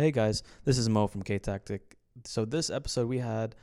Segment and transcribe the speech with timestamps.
[0.00, 1.94] Hey guys, this is Mo from K Tactic.
[2.24, 3.54] So this episode we had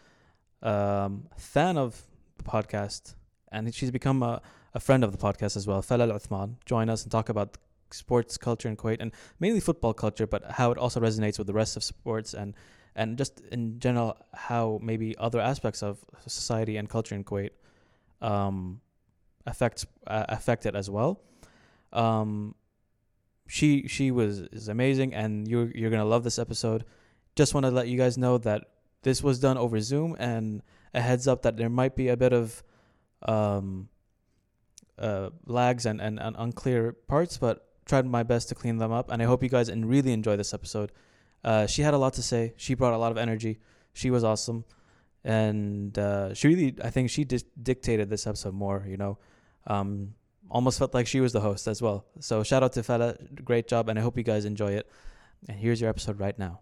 [0.61, 1.99] um, fan of
[2.37, 3.15] the podcast,
[3.51, 4.43] and she's become a,
[4.75, 5.81] a friend of the podcast as well.
[5.81, 7.57] Falal Uthman, join us and talk about
[7.89, 11.53] sports culture in Kuwait and mainly football culture, but how it also resonates with the
[11.53, 12.53] rest of sports and
[12.95, 17.49] and just in general how maybe other aspects of society and culture in Kuwait
[18.21, 18.79] um,
[19.47, 21.19] affects uh, affect it as well.
[21.93, 22.53] Um,
[23.47, 26.85] she she was is amazing, and you're you're gonna love this episode.
[27.35, 28.65] Just want to let you guys know that
[29.03, 30.61] this was done over Zoom, and
[30.93, 32.63] a heads up that there might be a bit of
[33.23, 33.89] um,
[34.97, 39.11] uh, lags and, and, and unclear parts, but tried my best to clean them up.
[39.11, 40.91] And I hope you guys and really enjoy this episode.
[41.43, 42.53] Uh, she had a lot to say.
[42.57, 43.59] She brought a lot of energy.
[43.93, 44.65] She was awesome,
[45.23, 48.85] and uh, she really I think she dictated this episode more.
[48.87, 49.17] You know,
[49.65, 50.13] um,
[50.50, 52.04] almost felt like she was the host as well.
[52.20, 54.86] So shout out to Fela, great job, and I hope you guys enjoy it.
[55.48, 56.60] And here's your episode right now.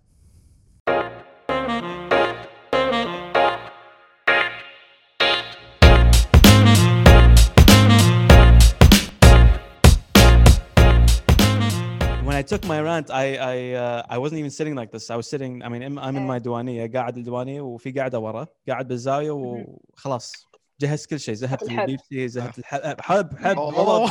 [12.25, 15.11] When I took my rant, I I uh, I wasn't even sitting like this.
[15.11, 15.63] I was sitting.
[15.63, 20.33] I mean, I'm I'm in my دوانية قاعد الديوانية وفي قاعدة ورا قاعد بالزاوية وخلاص
[20.80, 21.80] جهزت كل شيء ذهبت الحب.
[21.80, 23.56] للبيبسي ذهبت الحب حب حب.
[23.56, 24.10] بالضبط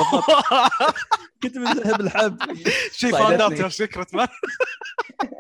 [1.42, 3.58] كنت مذهب الحب found out definitely.
[3.58, 4.28] your secret, man.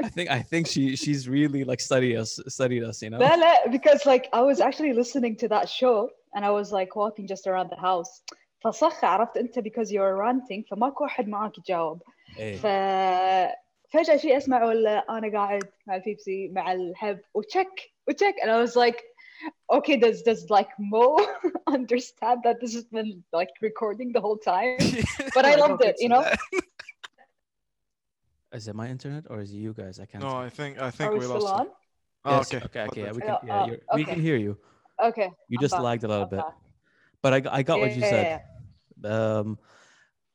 [0.04, 3.36] I think I think she she's really like studied us studied us you know لا
[3.36, 7.26] لا because like I was actually listening to that show and I was like walking
[7.26, 8.22] just around the house
[8.64, 12.02] فصخ عرفت انت because you're ranting فماكو احد معاك يجاوب
[12.38, 12.56] إيه.
[12.56, 18.76] ففجأة شيء اسمع ولا أنا قاعد مع البيبسي مع الحب وتشك وتشك and I was
[18.76, 19.02] like
[19.77, 21.05] okay does does like Mo
[21.67, 24.79] understand that this has been like recording the whole time
[25.35, 26.23] but I loved it you know
[28.51, 29.99] Is it my internet or is it you guys?
[29.99, 30.23] I can't.
[30.23, 31.53] No, I think I think are we we still lost.
[31.55, 31.73] on It.
[32.25, 32.65] Oh, Yes, okay.
[32.65, 32.81] Okay.
[32.89, 33.01] Okay.
[33.05, 33.47] Yeah, we Yeah, can.
[33.49, 34.11] Yeah, uh, you're, we okay.
[34.11, 34.53] can hear you.
[35.09, 35.85] okay You I'm just back.
[35.85, 36.55] lagged a little I'm bit, back.
[37.21, 38.25] but I I got what you Yeah, said.
[38.31, 38.41] yeah,
[39.13, 39.47] Um,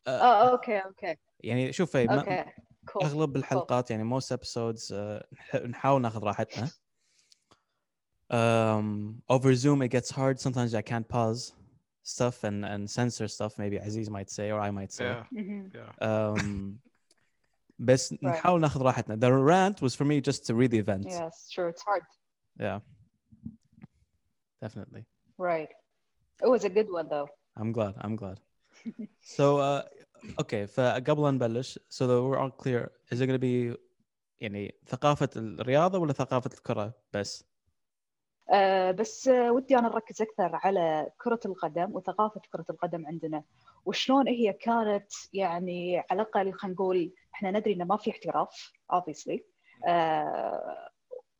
[0.07, 2.45] uh, oh okay okay يعني شوفي ما- okay
[2.87, 6.71] cool اغلب الحلقات يعني most episodes uh, نح- نحاول ناخذ راحتنا.
[8.31, 10.41] Um, over Zoom it gets hard.
[10.41, 11.53] Sometimes I can't pause
[12.03, 13.53] stuff and and censor stuff.
[13.59, 15.05] Maybe Aziz might say or I might say.
[15.05, 15.71] Yeah, Mhm.
[15.79, 15.91] yeah.
[16.09, 16.79] Um,
[17.79, 19.17] بس نحاول ناخذ راحتنا.
[19.21, 21.07] The rant was for me just to read the event.
[21.07, 21.69] Yes, sure.
[21.69, 22.03] It's hard.
[22.59, 22.81] Yeah.
[24.63, 25.05] Definitely.
[25.39, 25.69] Right.
[26.43, 27.29] It was a good one though.
[27.57, 27.95] I'm glad.
[28.05, 28.39] I'm glad.
[29.21, 29.83] so uh
[30.41, 33.77] okay فقبل أن نبلش so that we're all clear is it going to be
[34.41, 37.45] يعني ثقافة الرياضة ولا ثقافة الكرة بس؟
[38.52, 43.44] آه بس ودي أنا نركز أكثر على كرة القدم وثقافة كرة القدم عندنا.
[43.86, 49.40] وشلون هي كانت يعني على الأقل خلينا نقول إحنا ندري إنه ما في احتراف obviously.
[49.88, 50.90] آه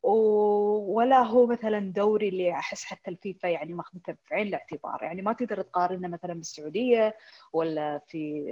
[0.02, 4.98] ولا هو مثلا دوري اللي أحس حتى الفيفا يعني ماخذته بعين الاعتبار.
[5.02, 7.16] يعني ما تقدر تقارنه مثلا بالسعودية
[7.52, 8.44] ولا في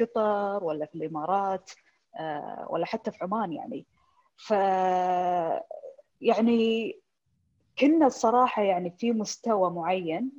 [0.00, 1.70] قطر ولا في الإمارات
[2.18, 3.86] آه، ولا حتى في عمان يعني.
[4.36, 4.50] ف
[6.20, 7.01] يعني
[7.78, 10.32] كنا الصراحة يعني في مستوى معين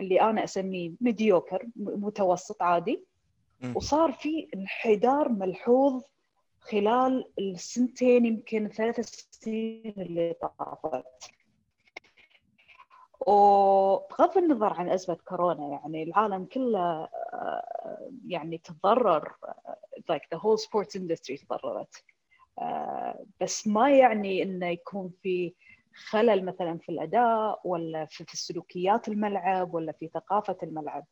[0.00, 3.04] اللي أنا أسميه ميديوكر متوسط عادي.
[3.74, 6.02] وصار في انحدار ملحوظ
[6.60, 9.00] خلال السنتين يمكن ثلاث
[9.30, 11.30] سنين اللي طافت.
[13.26, 19.76] وبغض النظر عن أزمة كورونا يعني العالم كله آه، يعني تضرر آه،
[20.12, 22.04] like the whole sports industry تضررت.
[22.58, 25.54] آه، بس ما يعني إنه يكون في
[25.94, 31.04] خلل مثلا في الأداء ولا في في سلوكيات الملعب ولا في ثقافة الملعب.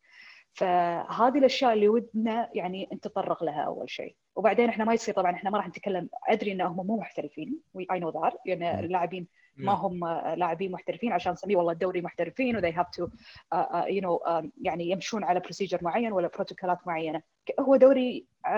[0.53, 4.17] فهذه الأشياء اللي ودنا يعني نتطرق لها أول شيء.
[4.37, 7.61] وبعدين إحنا ما يصير طبعا إحنا ما راح نتكلم أدري إن هم مو محترفين.
[7.93, 11.13] I know that يعني اللاعبين ما هم لاعبين محترفين.
[11.13, 14.91] عشان نسميه والله الدوري محترفين و they have to uh, uh, you know um, يعني
[14.91, 17.23] يمشون على procedure معين ولا بروتوكولات معينة.
[17.61, 18.49] هو دوري uh,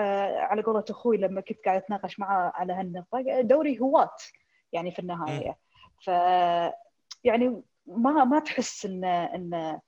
[0.49, 4.17] على قولة أخوي لما كنت قاعد أتناقش معاه على هالنقطة دوري هواة
[4.73, 5.57] يعني في النهاية.
[6.03, 6.07] ف
[7.23, 9.79] يعني ما ما تحس إن إن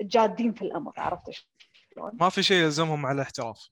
[0.00, 1.30] جادين في الأمر عرفت
[1.94, 3.68] شلون؟ ما في شيء يلزمهم على الاحتراف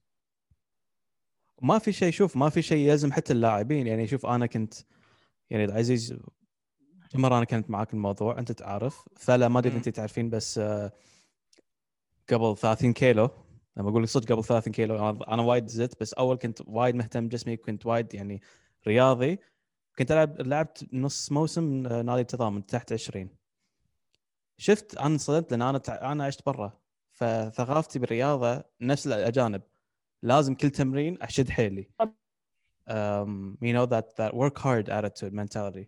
[1.63, 4.75] ما في شيء شوف ما في شيء يلزم حتى اللاعبين يعني شوف أنا كنت
[5.51, 6.19] يعني العزيز
[7.15, 9.77] مره أنا كنت معاك الموضوع أنت تعرف فلا ما أدري.
[9.77, 10.93] أنت تعرفين بس آه،
[12.33, 13.29] قبل 30 كيلو
[13.77, 16.95] لما أقول لك صدق قبل 30 كيلو أنا- أنا وايد زدت بس أول كنت وايد
[16.95, 18.41] مهتم بجسمي كنت وايد يعني
[18.87, 19.39] رياضي
[19.99, 23.29] كنت العب لعبت نص موسم نادي التضامن تحت 20
[24.59, 26.73] شفت أنا انصدمت لأن أنا تع- أنا عشت برا
[27.13, 29.63] فثقافتي بالرياضة نفس الأجانب
[30.23, 31.89] لازم كل تمرين أشد حيلي
[32.91, 35.85] um, you know that that work hard attitude mentality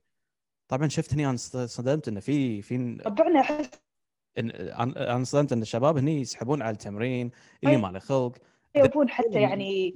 [0.69, 1.37] طبعا شفت هني أنا
[1.67, 3.71] صدمت انه في في طبعا احس
[4.39, 7.31] أنا أنا صدمت إن الشباب هني يسحبون على التمرين
[7.65, 7.77] اللي.
[7.77, 8.37] ما له خلق
[8.75, 9.95] يبون حتى يعني.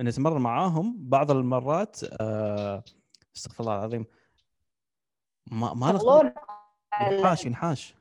[0.00, 2.84] نتمرن معاهم بعض المرات آه...
[3.36, 4.06] استغفر الله العظيم.
[5.46, 6.34] ما ما له
[6.92, 7.94] على ينحاش ينحاش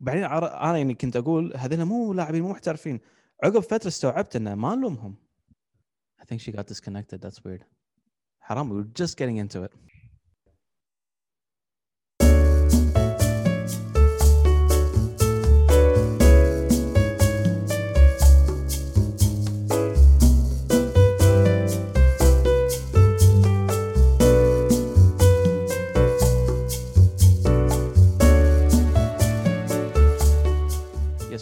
[0.00, 3.00] بعدين أنا يعني كنت أقول هذول مو لاعبين مو محترفين.
[3.44, 5.16] عقب فترة استوعبت إنه ما نلومهم.
[6.20, 7.20] I think she got disconnected.
[7.20, 7.64] That's weird.
[8.40, 9.72] حرام we were just getting into it.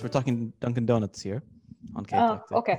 [0.04, 1.42] we're talking Dunkin Donuts here
[1.96, 2.54] on K اه Tactic.
[2.54, 2.78] اوكي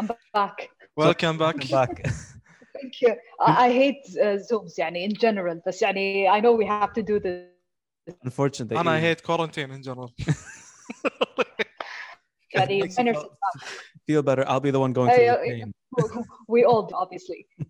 [0.00, 2.02] I'm back ويلكم باك Welcome back
[2.76, 6.66] thank you I, I hate uh, zooms يعني in general بس يعني I know we
[6.66, 10.12] have to do this unfortunately انا هيت كورنتين ان جنرال
[12.54, 13.14] يعني Makes you minor
[14.10, 15.64] feel better I'll be the one going through the أيوة.
[15.64, 15.72] pain
[16.48, 17.66] we all do obviously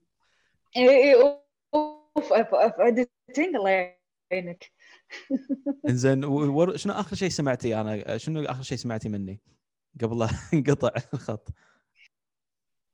[0.77, 1.43] إيه،
[1.75, 2.33] اوف
[2.81, 3.97] اديتنج الله
[4.33, 4.71] يعينك
[5.90, 6.22] انزين
[6.78, 9.42] شنو آخر شيء سمعتي؟ أنا شنو آخر شيء سمعتي مني
[10.02, 11.50] قبل لا انقطع الخط؟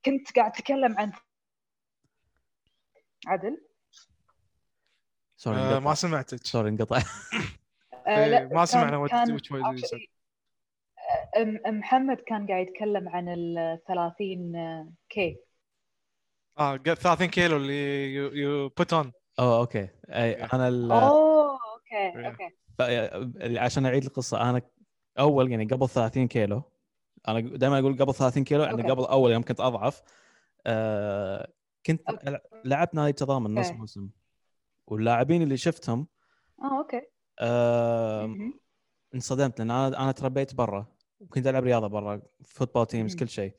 [0.05, 1.11] كنت قاعد أتكلم عن
[3.27, 3.57] عدل.
[5.37, 6.45] Sorry آه، ما سمعتك.
[6.45, 6.97] Sorry انقطع.
[8.07, 10.07] آه، لا، إيه، ما سمعنا actually-
[11.37, 14.53] أم- محمد كان قاعد يتكلم عن ال 30
[15.09, 15.37] K
[16.59, 19.89] آه قال 30 كيلو اللي you put on Oh okay.
[20.09, 21.22] أي أنا ال- Oh.
[21.93, 23.13] Okay Yeah.
[23.13, 24.61] Okay عشان أعيد القصة أنا
[25.19, 26.63] أول يعني قبل 30 كيلو
[27.27, 28.91] أنا دائما أقول قبل 30 كيلو يعني.
[28.91, 30.01] قبل أول يوم كنت أضعف
[30.65, 31.53] آه
[31.85, 32.37] كنت okay.
[32.65, 33.79] لعبت نادي تضامن نص okay.
[33.79, 34.09] موسم
[34.87, 36.07] واللاعبين اللي شفتهم
[36.61, 37.01] آه okay
[37.39, 38.35] آه.
[39.15, 40.87] انصدمت لأن أنا أنا تربيت برا
[41.19, 43.15] وكنت ألعب رياضة برا football teams.
[43.15, 43.53] كل شيء.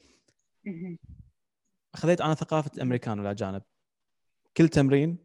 [1.95, 3.63] أخذت أنا ثقافة الامريكان والأجانب
[4.57, 5.19] كل تمرين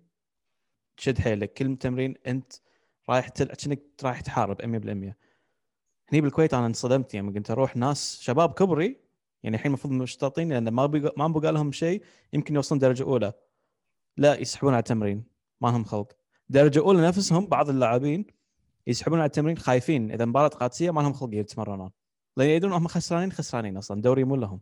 [0.97, 2.53] تشد حيلك كل تمرين أنت
[3.09, 3.45] رايح تل...
[3.45, 5.13] كأنك رايح تحارب 100%
[6.13, 9.01] هني بالكويت أنا انصدمت يعني كنت أروح ناس شباب كبري
[9.43, 11.17] يعني الحين المفروض مشتاطين لأن ما بيق...
[11.17, 12.03] ما بقى لهم شيء
[12.33, 13.33] يمكن يوصلون درجة أولى.
[14.17, 15.23] لا يسحبون على التمرين
[15.61, 16.11] ما لهم خلق.
[16.49, 18.25] درجة أولى نفسهم بعض اللاعبين
[18.87, 21.91] يسحبون على التمرين خايفين إذا مباراة قادسية ما لهم خلق يتمرنون.
[22.37, 24.61] لأن يدرون هم خسرانين خسرانين أصلا دوري مو لهم.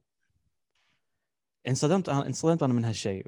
[1.67, 3.25] انصدمت أنا انصدمت أنا من هالشيء.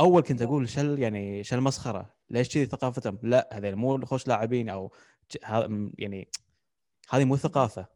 [0.00, 2.14] واول كنت أقول شل يعني شل مسخرة.
[2.30, 4.92] ليش كذي ثقافتهم؟ لا هذول مو خوش لاعبين أو
[5.98, 6.28] يعني
[7.08, 7.86] هذه مو ثقافة.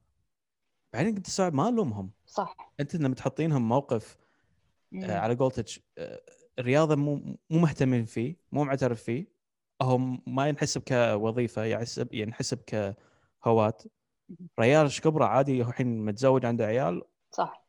[0.92, 2.10] بعدين كنت استوعب ما ألومهم.
[2.26, 2.72] صح.
[2.80, 4.16] أنت لما تحطينهم موقف.
[5.02, 6.20] آه، على قولتك آه،
[6.58, 7.14] الرياضة مو
[7.50, 9.26] مو مهتمين فيه مو معترف فيه.
[9.82, 13.76] هو ما ينحسب كوظيفه يحسب ينحسب كهواة
[14.60, 17.02] ريال إيش كبره؟ عادي هو الحين متزوج عنده عيال.
[17.30, 17.64] صح.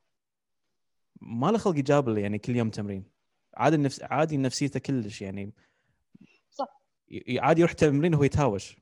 [1.21, 3.03] ما له خلق يجابل يعني كل يوم تمرين.
[3.53, 5.53] عادي النفس عادي نفسيته كلش يعني
[6.51, 6.81] صح.
[7.37, 8.77] عادي يروح تمرين وهو يتهاوش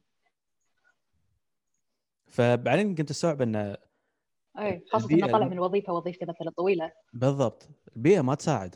[2.28, 3.78] فبعدين كنت استوعب إنه
[4.58, 8.76] اي البيئة إنه طلع من وظيفة وظيفته مثلا طويلة بالضبط البيئة ما تساعد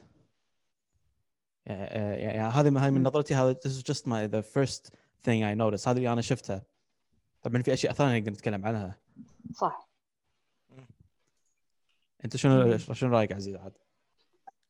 [1.65, 3.03] يعني, يعني هذه من.
[3.03, 4.89] نظرتي هذا this is just my the first
[5.23, 6.63] thing I noticed هذه اللي أنا شفتها
[7.41, 8.99] طبعا في أشياء ثانية نقدر نتكلم عنها
[9.53, 9.89] صح
[12.25, 12.77] أنت شنو.
[12.77, 13.77] شنو رأيك عزيز عاد؟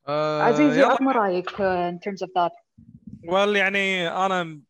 [0.08, 0.88] آه، عزيزي يلا.
[0.92, 2.52] عطنا رأيك uh, in terms of that
[3.32, 4.62] well يعني أنا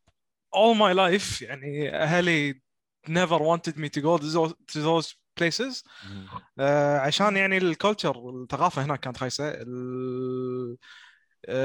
[0.55, 2.63] all my life يعني أهلي
[3.09, 5.83] never wanted me to go to those, places.
[6.59, 9.49] آه، عشان يعني الكولتشر الثقافه هناك كانت خايسة.
[9.49, 10.77] آه،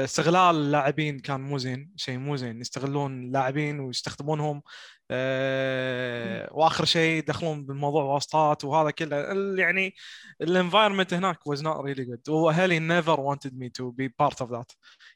[0.03, 2.61] استغلال اللاعبين كان مو زين شيء مو زين.
[2.61, 4.61] يستغلون اللاعبين ويستخدمونهم.
[5.11, 9.17] آه، واخر شيء دخلون بالموضوع واسطات وهذا كله.
[9.61, 9.95] يعني
[10.41, 14.51] ال environment هناك was not really good واهلي never wanted me to be part of
[14.51, 14.71] that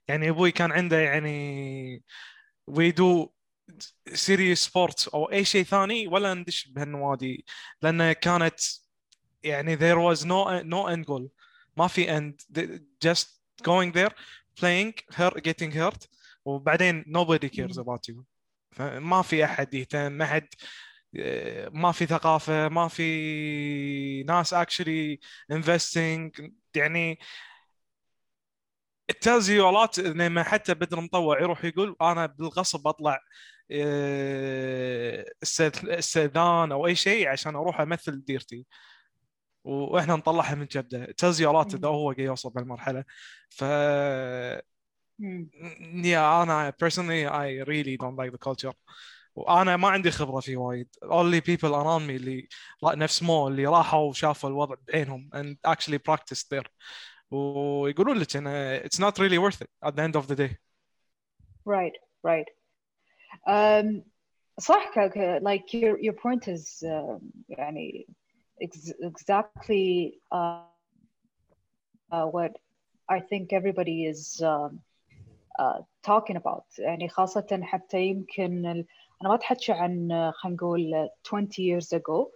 [0.07, 2.03] يعني أبوي كان عنده يعني
[2.67, 3.33] we do
[4.13, 7.45] serious sports أو أي شيء ثاني ولا ندش بهالنوادي
[7.81, 8.59] لأن كانت
[9.43, 11.29] يعني there was no no end goal
[11.77, 12.41] ما في and
[13.01, 14.13] just going there
[14.61, 16.09] playing here getting hurt
[16.45, 18.25] وبعدين nobody cares about you
[18.79, 20.47] ما في أحد يهتم ما حد
[21.19, 25.17] آه، ما في ثقافة ما في ناس actually
[25.53, 26.51] investing.
[26.75, 27.19] يعني
[29.23, 33.19] tells you a lot لما حتى بدر مطوع يروح يقول أنا بالغصب أطلع
[33.71, 38.65] آه، استئذان أو أي شيء عشان أروح أمثل ديرتي.
[39.63, 41.05] وإحنا نطلعها من جدة.
[41.05, 43.03] تلز يو إذا هو قاعد يوصل بهالمرحلة.
[43.49, 43.63] ف
[46.04, 48.74] يا انا personally I really don't like the culture
[49.34, 52.48] وانا ما عندي خبره فيه وايد only people around me اللي
[52.84, 56.68] نفس مو اللي راحوا وشافوا الوضع بعينهم and actually practiced there
[57.30, 60.56] ويقولون لك انه it's not really worth it at the end of the day
[61.66, 62.48] right right
[63.46, 64.02] um,
[64.58, 64.92] صح
[65.40, 67.18] like your your point is uh,
[67.48, 68.06] يعني
[68.60, 70.62] exactly uh,
[72.12, 72.52] uh, what
[73.08, 74.68] I think everybody is um, uh,
[76.07, 76.79] talking about.
[76.79, 78.85] يعني خاصة حتى يمكن ال...
[79.21, 82.27] أنا ما أتحكى عن خلينا نقول 20 years ago.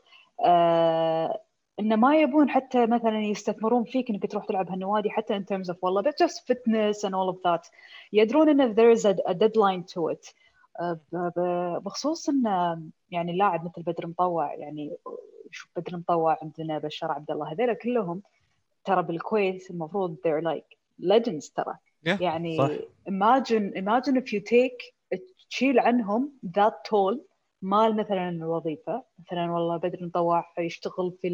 [0.41, 1.38] uh,
[1.79, 5.75] إن ما يبون حتى مثلا يستثمرون فيك إنك تروح تلعب هالنوادي حتى in terms of
[5.81, 7.71] والله but just fitness and all of that.
[8.13, 10.33] يدرون إن there is a, a deadline to it.
[11.81, 12.43] بخصوص إن
[13.12, 14.97] يعني اللاعب مثل بدر مطوع يعني
[15.51, 18.21] شوف بدر مطوع عندنا بشار عبد الله هذول كلهم
[18.86, 21.77] ترى بالكويت المفروض they're like legends ترى.
[22.21, 22.69] يعني صح.
[23.09, 24.97] imagine imagine if you take
[25.49, 27.17] تشيل عنهم that toll
[27.61, 29.03] مال مثلا الوظيفة.
[29.19, 31.27] مثلا والله بدر مطوع يشتغل في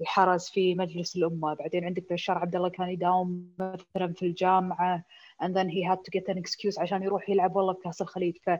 [0.00, 1.54] الحرس في مجلس الأمة.
[1.54, 5.04] بعدين عندك بشار عبد الله كان يداوم مثلا في الجامعة
[5.42, 8.36] and then he had to get an excuse عشان يروح يلعب والله في كأس الخليج.
[8.42, 8.50] ف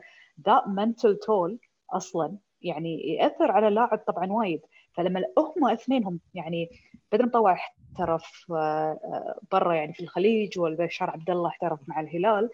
[0.49, 1.57] that mental toll
[1.91, 4.61] أصلا يعني يأثر على اللاعب طبعا وايد.
[4.93, 6.69] فلما هم اثنينهم يعني
[7.11, 7.57] بدر مطوع
[7.91, 12.49] احترف آه، آه، برا يعني في الخليج والبشار عبد الله احترف مع الهلال.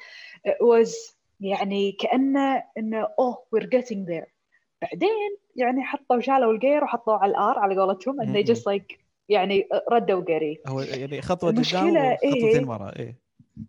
[0.47, 4.29] was يعني كأنه إنه اوه we're getting there.
[4.81, 8.97] بعدين يعني حطوا شالوا الجير وحطوا على الآر على قولتهم and they just like
[9.29, 10.61] يعني ردوا قري.
[10.67, 13.25] هو يعني خطوة قدام وخطوتين إيه؟ ورا إيه.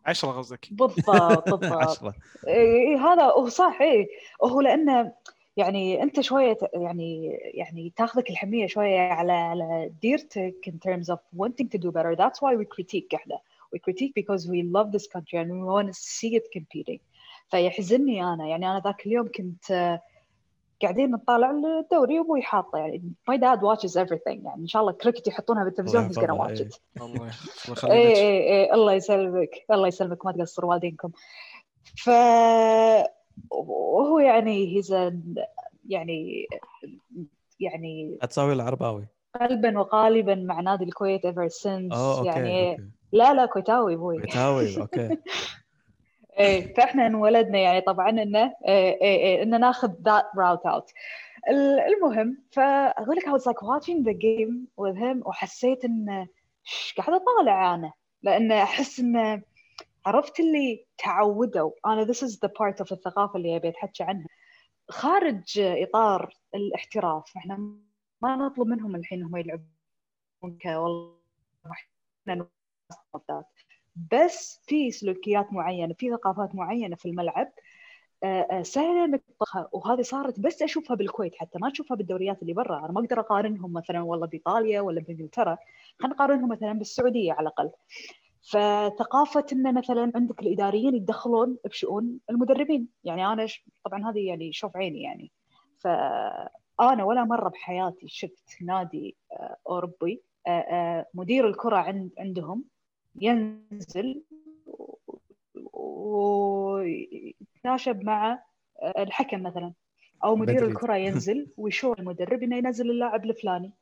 [0.07, 0.69] 10 قصدك.
[0.71, 1.65] بالضبط بالضبط.
[1.65, 2.15] 10
[2.49, 4.07] إيه هذا هو صح إيه.
[4.41, 5.13] وهو لأنه
[5.57, 11.69] يعني أنت شوية يعني يعني تاخذك الحمية شوية على على ديرتك in terms of wanting
[11.69, 12.17] to do better.
[12.17, 13.39] That's why we critique إحنا
[13.75, 17.01] we critique because we love this country and we want to see it competing.
[17.49, 18.47] فيحزنني أنا.
[18.47, 19.99] يعني أنا ذاك اليوم كنت
[20.83, 22.79] قاعدين نطالع الدوري وأبوي حاطه.
[22.79, 24.45] يعني my dad watches everything.
[24.45, 27.31] يعني إن شاء الله كريكت يحطونها بالتلفزيون he's gonna watch it الله
[27.85, 29.65] اي اي اي الله يسلمك.
[29.71, 30.27] الله يسلمك.
[30.27, 31.11] ما تقصر والدينكم.
[31.97, 32.11] ف
[33.51, 34.93] وهو يعني هيز
[35.89, 36.47] يعني
[37.61, 39.07] يعني هتساوي العرباوي.
[39.41, 41.93] قلبا وقالبا مع نادي الكويت ever since.
[42.25, 42.91] يعني okay.
[43.13, 45.19] لا لا كويتاوي أبوي كويتاوي okay.
[46.39, 50.91] إيه فإحنا انولدنا يعني طبعا إنه إيه إيه إيه إنه ناخذ that route out
[51.97, 56.29] المهم فأقول لك I was like watching the game with him وحسيت إنه
[56.97, 59.43] قاعدة أطالع أنا؟ لأن أحس إنه
[60.07, 61.71] عرفت اللي تعودوا.
[61.87, 64.27] أنا this is the part of الثقافة اللي أبي أتحكى عنها.
[64.91, 67.57] خارج إطار الاحتراف إحنا
[68.23, 71.17] ما نطلب منهم الحين هم يلعبون ك والله
[74.13, 77.53] بس في سلوكيات معينة في ثقافات معينة في الملعب
[78.25, 79.23] آه، آه، سهلة إنك
[79.73, 82.79] وهذه صارت بس أشوفها بالكويت حتى ما أشوفها بالدوريات اللي برا.
[82.79, 85.59] أنا ما أقدر أقارنهم مثلا والله بإيطاليا ولا بإنجلترا.
[86.01, 87.71] خلينا نقارنهم مثلا بالسعودية على الأقل.
[88.51, 92.89] فثقافة إن مثلا عندك الإداريين يتدخلون بشؤون المدربين.
[93.05, 93.47] يعني أنا
[93.85, 95.31] طبعا هذه يعني شوف عيني يعني.
[95.79, 100.23] فأنا ولا مرة بحياتي شفت نادي آه، أوروبي
[101.15, 102.65] مدير الكرة عند عندهم
[103.21, 104.23] ينزل
[105.73, 108.43] ويتناشب مع
[108.99, 109.73] الحكم مثلا.
[110.25, 110.69] أو مدير بدري.
[110.69, 113.73] الكرة ينزل ويشور المدرب إنه ينزل اللاعب الفلاني.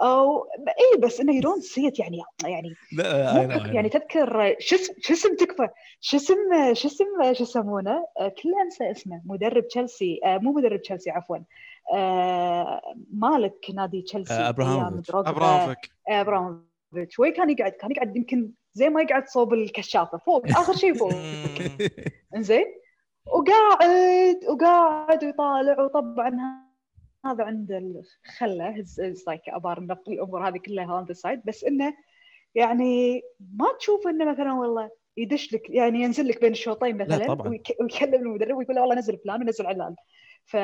[0.00, 5.36] أو اي بس إنه يدون سيت يعني يعني لا يعني تذكر شو اسم شو اسم
[5.36, 5.68] تكفى
[6.00, 6.34] شو اسم
[6.72, 9.22] شو اسم شو يسمونه؟ كله انسى اسمه.
[9.24, 11.36] مدرب تشيلسي آه، مو مدرب تشيلسي عفوا.
[11.94, 12.80] آه،
[13.12, 15.10] مالك نادي تشيلسي أبراهاموفيتش.
[15.10, 15.90] أبراهاموفيتش.
[16.08, 17.18] أبراهاموفيتش.
[17.18, 21.12] وين كان يقعد؟ كان يقعد يمكن زي ما يقعد صوب الكشافة فوق آخر شيء فوق.
[22.36, 22.64] إنزين؟
[23.26, 26.65] وقاعد وقاعد ويطالع وطبعا
[27.30, 28.84] هذا عند الخله
[29.26, 31.94] like ابار نقي الأمور هذه كلها on the side بس إنه
[32.54, 37.32] يعني ما تشوف إنه مثلا والله يدش لك يعني ينزل لك بين الشوطين مثلا
[37.80, 39.94] ويكلم المدرب ويقول له والله نزل فلان ونزل علان.
[40.44, 40.54] ف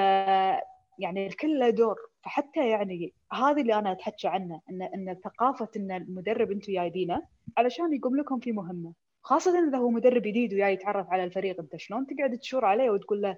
[0.98, 1.96] يعني الكل له دور.
[2.22, 7.22] فحتى يعني هذه اللي أنا أتحكى عنه إن إن ثقافة إن المدرب أنتم جايبينه
[7.56, 8.92] علشان يقوم لكم في مهمة.
[9.22, 13.22] خاصة إذا هو مدرب جديد وياي يتعرف على الفريق أنت شلون تقعد تشور عليه وتقول
[13.22, 13.36] له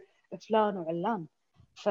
[0.48, 1.26] فلان وعلان؟
[1.74, 1.88] ف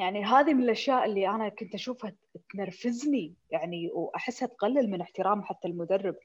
[0.00, 2.12] يعني هذه من الأشياء اللي أنا كنت أشوفها
[2.52, 6.16] تنرفزني يعني وأحسها تقلل من احترام حتى المدرب.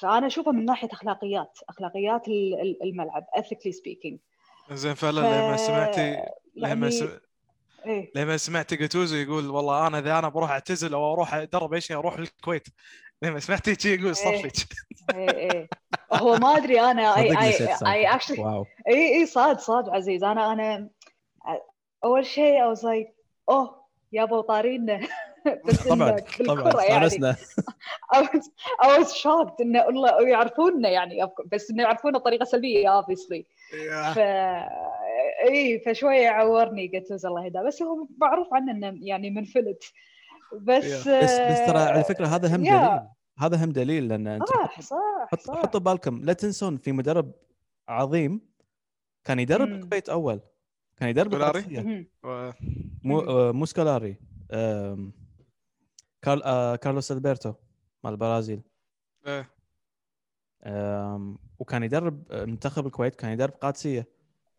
[0.00, 2.28] فأنا أشوفها من ناحية أخلاقيات أخلاقيات
[2.84, 4.16] الملعب ethically speaking.
[4.72, 5.24] زين فعلا ف...
[5.24, 6.16] لما سمعتي
[6.56, 7.20] لما يعني...
[7.86, 8.10] إيه.
[8.14, 12.18] لما سمعت جاتوزو يقول والله أنا إذا أنا بروح أعتزل أو أروح أدرب إيش أروح
[12.18, 12.68] الكويت.
[13.22, 14.52] لما سمعت شي يقول صفيك
[15.14, 15.30] إيه.
[15.30, 15.68] إيه
[16.12, 17.68] هو ما أدري أنا اي اي.
[17.86, 20.24] اي actually اي اي صاد صاد عزيز.
[20.24, 20.88] أنا أنا
[22.04, 23.12] أول شيء I was like
[23.48, 25.00] أوه يابا طارينا.
[25.66, 26.16] بس طبعا
[26.46, 27.36] طبعا يعني استانسنا.
[28.84, 33.42] I was, shocked إنه والله يعرفوننا يعني بس إنه يعرفونا بطريقة سلبية obviously.
[34.14, 34.18] ف
[35.48, 39.84] إي فشوية عورني جاتوز الله يهداه بس هو معروف عنه إنه يعني منفلت
[40.52, 42.62] بس بس بس ترى على فكرة هذا هم.
[42.62, 43.00] دليل
[43.38, 44.96] هذا هم دليل لأن أنت صح صح
[45.32, 45.62] حط صح.
[45.62, 47.32] حطوا بالكم لا تنسون في مدرب
[47.88, 48.40] عظيم
[49.24, 49.68] كان يدرب.
[49.68, 50.40] الكويت أول.
[51.00, 52.06] كان يدرب سكولاري؟
[53.02, 53.20] مو.
[53.20, 54.16] آه، مو سكولاري
[56.22, 57.54] كارل آه، كارلوس ألبرتو
[58.04, 58.62] مال البرازيل.
[60.64, 64.06] آم، وكان يدرب آه، منتخب الكويت كان يدرب قادسية.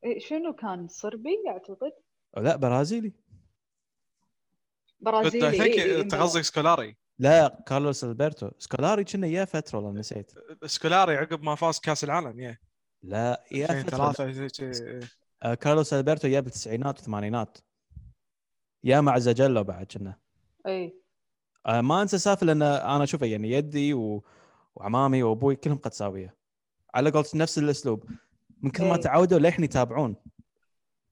[0.03, 1.91] إيه، شنو كان صربي أعتقد؟
[2.37, 3.13] لا برازيلي.
[4.99, 8.51] برازيلي think إيه، إيه، أنت قصدك سكولاري؟ لا كارلوس ألبرتو.
[8.59, 10.31] سكولاري كنا يا فترة والله نسيت.
[10.65, 12.57] سكولاري عقب ما فاز كأس العالم يا.
[13.03, 14.13] لا يا فترة.
[15.45, 15.51] 2003 زي شي.
[15.51, 17.57] آه، كارلوس ألبرتو يا بالتسعينات والثمانينات.
[18.83, 20.17] يا مع زاجيلو بعد كنا.
[20.67, 21.01] إي.
[21.65, 24.23] آه، ما أنسى سالفة لأن أنا أشوفه يعني يدي و...
[24.75, 26.35] وعمامي وأبوي كلهم قدساويه
[26.93, 28.05] على قولت نفس الأسلوب.
[28.61, 28.97] من كثر ما.
[28.97, 30.15] تعودوا للحين يتابعون.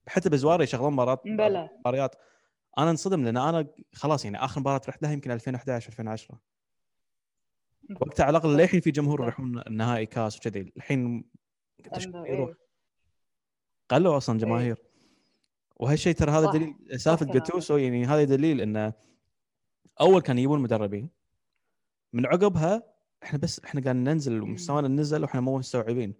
[0.08, 1.70] حتى بزواري يشغلون بلى.
[1.78, 2.14] مباريات.
[2.78, 6.40] أنا انصدم لأن أنا خلاص يعني آخر مباراة رحت لها يمكن 2011 2010
[8.00, 10.72] وقتها على الأقل للحين في جمهور يروحون النهائي كاس وكذي.
[10.76, 11.30] الحين
[12.14, 12.56] يروح.
[13.92, 13.98] إيه.
[13.98, 14.76] قلوا أصلا جماهير.
[15.76, 16.50] وهالشيء ترى هذا.
[16.50, 17.26] دليل سالفة.
[17.26, 18.92] جاتوسو يعني هذا دليل انه
[20.00, 21.10] أول كان يجيبون مدربين.
[22.12, 22.82] من عقبها
[23.22, 26.14] إحنا بس إحنا قاعد ننزل ومستوانا نزل وإحنا مو مستوعبين.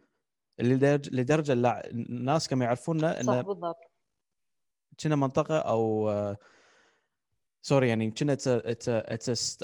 [0.61, 1.53] اللي لدرجة لدرجه
[1.91, 3.77] الناس كانوا يعرفوننا صح انه بالضبط.
[5.01, 6.37] كنا منطقة أو
[7.63, 8.89] sorry يعني كنا it's it's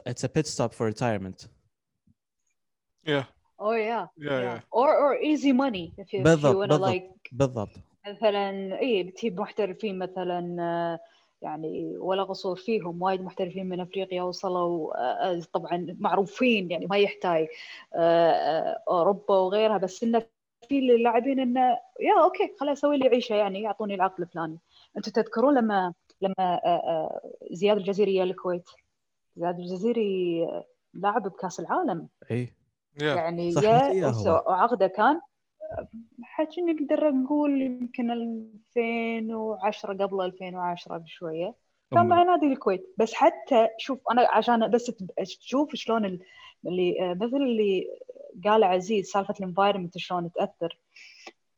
[0.07, 1.41] it's a pit stop for retirement
[3.07, 3.27] يا
[3.61, 7.71] اوه يا يا يا or or easy money if you, if you بالضبط، like بالضبط.
[8.09, 11.01] مثلا اي بتجيب محترفين مثلا آه،
[11.43, 16.97] يعني ولا قصور فيهم وايد محترفين من أفريقيا وصلوا آه، آه، طبعا معروفين يعني ما
[16.97, 17.47] يحتاج
[18.89, 20.23] أوروبا وغيرها بس انه
[20.69, 21.61] في اللاعبين إنه
[22.01, 24.59] يا okay خلاص أسوي لي عيشة يعني يعطوني العقد الفلاني.
[24.97, 26.61] أنتم تذكرون لما لما
[27.51, 28.69] زياد الجزيري يا الكويت؟
[29.37, 30.47] زياد الجزيري
[30.95, 32.09] لاعب بكأس العالم.
[32.31, 32.53] اي
[33.01, 35.21] يعني يا وعقده كان
[36.23, 41.55] حكي نقدر نقول يمكن 2010 قبل 2010 بشوية.
[41.91, 42.95] كان مع نادي الكويت.
[42.99, 44.93] بس حتى شوف أنا عشان بس
[45.41, 46.21] تشوف شلون ال-
[46.67, 47.87] اللي مثل اللي
[48.45, 50.79] قال عزيز سالفة ال environment شلون تأثر.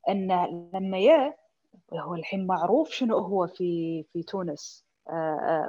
[0.09, 1.35] إنه لما يا
[1.93, 4.85] هو الحين معروف شنو هو في في تونس.
[5.09, 5.11] آه،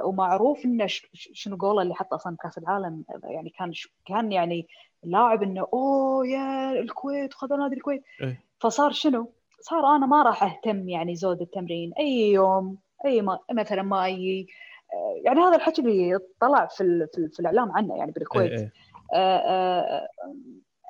[0.02, 3.04] آه، ومعروف إنه شنو جوله اللي حطه أصلا بكأس العالم.
[3.24, 3.72] يعني كان
[4.06, 4.66] كان يعني
[5.02, 8.44] لاعب إنه أوه يا الكويت خذ نادي الكويت إيه.
[8.60, 13.82] فصار شنو؟ صار أنا ما راح أهتم يعني زود التمرين أي يوم أي ما مثلا
[13.82, 14.46] ما أي
[14.92, 18.50] آه، يعني هذا الحكي اللي طلع في ال- في, ال- في الإعلام عنه يعني بالكويت
[18.52, 18.72] إيه إيه.
[19.14, 20.08] آه، آه،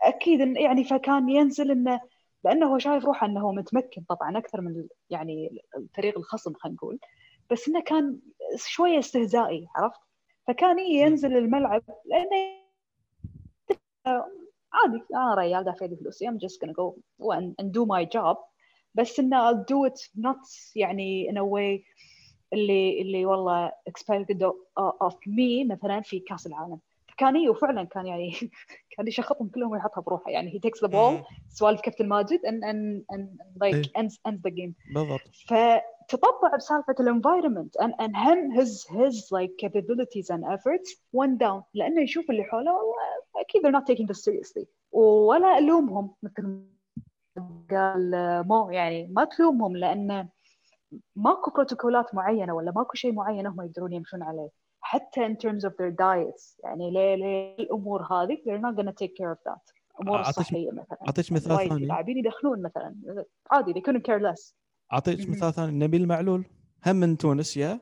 [0.03, 2.01] أكيد إن يعني فكان ينزل إنه
[2.45, 6.99] لأنه هو شايف روحه إنه هو متمكن طبعا أكثر من يعني الفريق الخصم خلينا نقول
[7.51, 8.19] بس إنه كان
[8.57, 10.01] شوية استهزائي عرفت؟
[10.47, 12.60] فكان ينزل الملعب لأنه
[14.07, 16.95] عادي أنا ريال دافع لي فلوسي I'm just gonna go
[17.35, 18.37] and, do my job.
[18.95, 21.85] بس انه I'll do it not يعني in a way
[22.53, 24.37] اللي اللي والله expected
[24.81, 26.79] of me مثلا في كأس العالم.
[27.19, 28.33] كان إيه وفعلا كان يعني
[28.97, 30.31] كان يشخطهم كلهم ويحطها بروحه.
[30.31, 33.27] يعني he takes the ball سوالف كابتن ماجد and and and
[33.63, 33.83] like إيه.
[33.83, 34.73] ends ends the game.
[36.11, 41.63] فتطبع بسالفة الانفايرمنت and, and هم his his like capabilities and efforts went down.
[41.75, 42.95] لأنه يشوف اللي حوله والله
[43.37, 44.67] أكيد they're not taking this seriously.
[44.93, 46.15] ولا ألومهم.
[46.23, 46.63] مثل
[47.71, 48.11] قال
[48.49, 50.29] مو يعني ما تلومهم لأن
[51.17, 54.49] ماكو بروتوكولات معينة ولا ماكو شيء معين هم يقدرون يمشون عليه.
[54.81, 56.61] حتى in terms of their diets.
[56.65, 59.75] يعني ليه ليه الأمور هذه؟ they're not gonna take care of that.
[60.03, 60.99] أمور الصحيه مثلا.
[61.07, 61.87] أعطيك مثال ثاني.
[61.87, 62.95] لاعبين يدخنون مثلا.
[63.51, 64.60] عادي they couldn't care less.
[64.93, 65.29] أعطيك.
[65.29, 66.45] مثال ثاني نبيل معلول
[66.87, 67.81] هم من تونس يا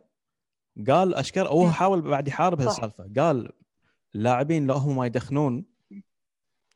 [0.89, 1.71] قال أشكر هو.
[1.71, 2.61] حاول بعد يحارب.
[2.61, 3.53] هالسالفة قال
[4.15, 5.65] اللاعبين لو هم ما يدخنون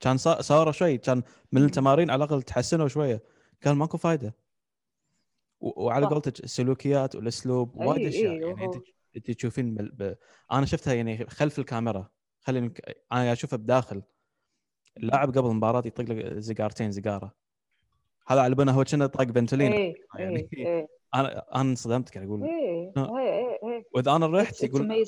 [0.00, 1.64] كان صا- صاروا شوي كان من.
[1.64, 3.22] التمارين على الأقل تحسنوا شوية
[3.64, 4.34] قال ماكو فايدة
[5.60, 6.06] وعلى.
[6.06, 8.74] قولتك السلوكيات والأسلوب وايد أشياء يعني أنت
[9.16, 9.92] أنت تشوفين بال...
[9.92, 10.16] ب...
[10.52, 14.02] أنا شفتها يعني خلف الكاميرا خليني ك- أنا أشوفها بداخل
[14.96, 17.34] اللاعب قبل المباراة يطق لك زقارتين زقارة
[18.26, 20.48] هذا على بالنا هو كنا طاق بنتولين إيه يعني.
[20.52, 20.88] إيه إيه.
[21.14, 22.40] أنا أنا انصدمت قاعد أقول.
[22.40, 22.46] لا.
[22.46, 23.85] إيه إيه إيه.
[23.94, 25.06] وإذا أنا رحت يقول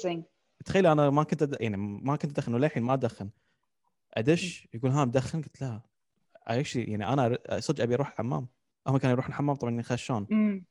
[0.65, 1.57] تخيل أنا ما كنت أد...
[1.61, 3.31] يعني ما كنت أدخن وللحين ما أدخن.
[4.15, 5.81] أدش يقول ها مدخن؟ قلت لا.
[6.51, 8.49] إيش يعني أنا صدق أبي أروح الحمام.
[8.87, 10.65] هم كانوا يروحون الحمام طبعا يخشون امم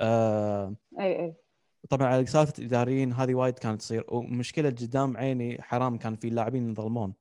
[0.00, 1.34] آه اي اي
[1.90, 4.04] طبعا على سالفة الإداريين هذه وايد كانت تصير.
[4.08, 7.14] ومشكلة قدام عيني حرام كان في لاعبين ينظلمون.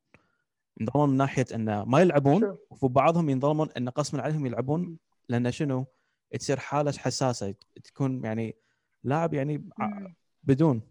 [0.80, 2.58] ينظلمون من ناحية انه ما يلعبون True.
[2.70, 4.98] وفي بعضهم ينظلمون انه قسما عليهم يلعبون.
[5.30, 5.86] لأن شنو؟
[6.40, 8.56] تصير حالة حساسة تكون يعني
[9.04, 10.16] لاعب يعني مم.
[10.44, 10.82] بدون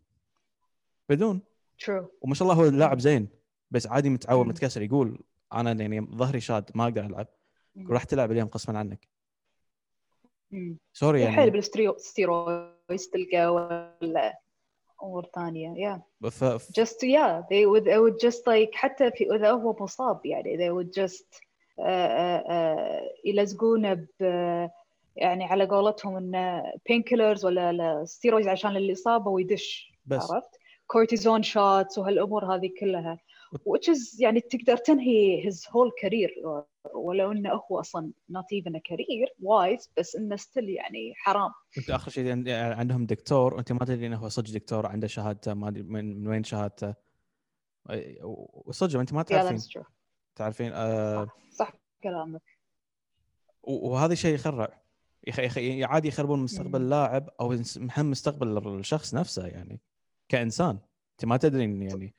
[1.08, 1.40] بدون
[1.84, 3.28] true وما شاء الله هو لاعب زين
[3.70, 4.50] بس عادي متعور مم.
[4.50, 5.18] متكسر يقول
[5.52, 7.26] أنا يعني ظهري شاد ما أقدر ألعب.
[7.90, 9.08] راح تلعب اليوم قسما عنك.
[10.92, 14.40] sorry حيل يعني بال steroids تلقى ولا
[15.34, 16.02] ثانية يا.
[16.30, 20.56] ف- just yeah they would they would just like حتى في إذا هو مصاب يعني
[20.58, 21.26] they would just
[21.78, 24.22] uh, uh, uh, يلزقونه ب
[25.16, 30.50] يعني على قولتهم انه painkillers ولا steroids عشان الاصابه ويدش بس عرفت
[30.87, 33.18] cortisone shots وهالأمور هذه كلها
[33.56, 36.30] which is يعني تقدر تنهي his whole career
[36.94, 41.50] ولو إنه هو أصلا not even a career wise بس إنه still يعني حرام.
[41.78, 45.54] أنت آخر شيء عند- عندهم دكتور وانت ما تدري إنه هو صدق دكتور عنده شهادته
[45.54, 46.94] ما أدري من, من وين شهادته.
[48.66, 49.58] وصدق أنت ما yeah تعرفين.
[49.58, 49.86] true.
[50.36, 52.42] تعرفين آه صح كلامك.
[53.62, 54.80] وهذا شيء يخرع.
[55.26, 55.38] يخ...
[55.38, 55.58] يخ...
[55.90, 56.80] عادي يخربون مستقبل.
[56.80, 57.52] اللاعب أو
[57.98, 59.80] هم مستقبل الشخص نفسه يعني
[60.28, 60.78] كإنسان.
[61.12, 62.14] أنت ما تدري إن يعني.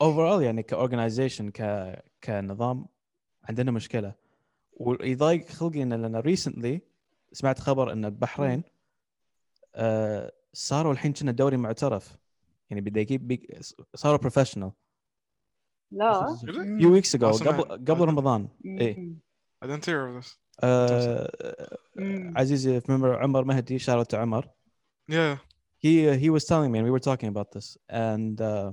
[0.00, 1.62] overall يعني ك organization ك
[2.24, 2.86] كنظام
[3.44, 4.14] عندنا مشكلة
[4.72, 6.80] ويضايق خلقي إن لأن recently
[7.32, 8.62] سمعت خبر إن البحرين
[9.74, 12.16] آه صاروا الحين كنا دوري محترف
[12.70, 13.60] يعني بده يجيب بيك-
[13.94, 14.72] صاروا professional
[15.90, 16.26] لا
[16.80, 17.46] few weeks ago.
[17.48, 19.18] قبل قبل رمضان مم.
[19.64, 20.36] I didn't hear of this.
[20.62, 21.30] آه.
[22.36, 24.48] عزيزي remember عمر مهدي to عمر
[25.12, 25.38] Yeah.
[25.84, 25.92] He
[26.24, 27.66] he was telling me and we were talking about this
[28.08, 28.70] and uh,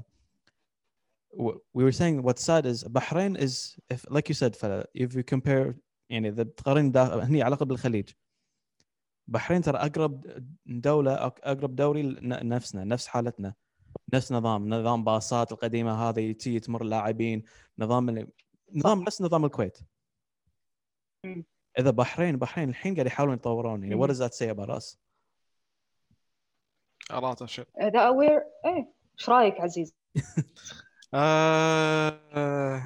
[1.44, 3.54] w- we were saying what's sad is Bahrain is
[3.94, 5.74] if like you said فلا, if you compare
[6.10, 8.10] يعني اذا بتقارن دا- هني على الاقل بالخليج
[9.28, 13.54] بحرين ترى أقرب دولة أو أقرب دوري لن- نفسنا نفس حالتنا
[14.14, 17.44] نفس نظام نظام باصات القديمة هذه تجي تمر اللاعبين
[17.80, 18.28] نظام اللي
[18.76, 19.78] نظام نفس نظام الكويت
[21.26, 21.46] مم.
[21.80, 24.02] إذا بحرين بحرين الحين قاعد يحاولون يطورون يعني مم.
[24.08, 24.98] what does that say about us
[27.12, 27.68] Of shit.
[27.82, 29.96] اذا اوير إيه إيش رايك عزيز؟
[31.14, 32.84] آه،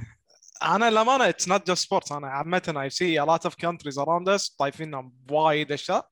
[0.64, 4.28] أنا للامانه it's not just sports أنا عامه I see a lot of countries around
[4.28, 6.10] us طايفين وايد اشياء.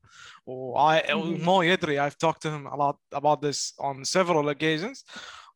[0.48, 5.06] ومو يدري I've talked to him a lot about this on several occasions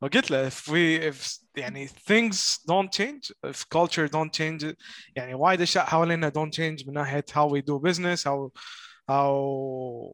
[0.01, 4.75] وقلت له if we if يعني things don't change if culture don't change
[5.15, 8.51] يعني وايد اشياء حوالينا don't change من ناحيه how we do business how
[9.09, 10.13] how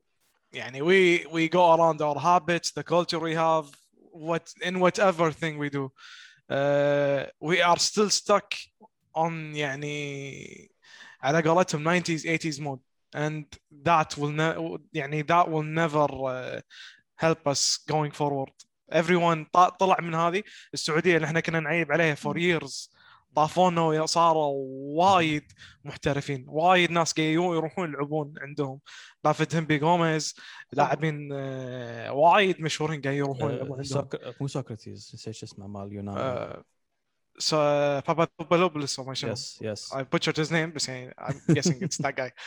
[0.52, 3.66] يعني we we go around our habits the culture we have
[4.12, 5.84] what in whatever thing we do
[6.50, 8.54] uh, we are still stuck
[9.14, 10.70] on يعني
[11.22, 12.80] على قولتهم 90s 80s mode
[13.16, 13.44] and
[13.84, 16.60] that will ne- يعني that will never uh,
[17.16, 18.52] help us going forward
[18.92, 20.42] everyone ط- طلع من هذه
[20.74, 22.88] السعوديه اللي احنا كنا نعيب عليها for years
[23.35, 24.53] طافونا وصاروا
[25.03, 25.43] وايد
[25.83, 26.45] محترفين.
[26.47, 28.79] وايد ناس قاعدين يروحون يلعبون عندهم.
[29.23, 30.35] بافيتيمبي جوميز
[30.73, 33.83] لاعبين آه، وايد مشهورين قاعدين يروحون يلعبون آه، عندهم.
[34.01, 36.53] سوك- مو سوكرتيز نسيت شو اسمه مال يونان
[37.39, 37.55] so
[38.07, 39.31] Papadopoulos or ما شنو.
[39.31, 42.29] yes yes I butchered his name بس يعني I'm guessing it's that guy.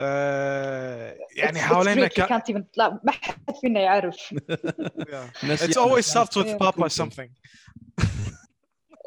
[0.00, 4.16] آه، يعني حوالينا Greek, you كان can't even لا ما حد فينا يعرف.
[4.34, 5.78] It's يانس.
[5.78, 6.58] always starts with.
[6.58, 7.30] Papa something.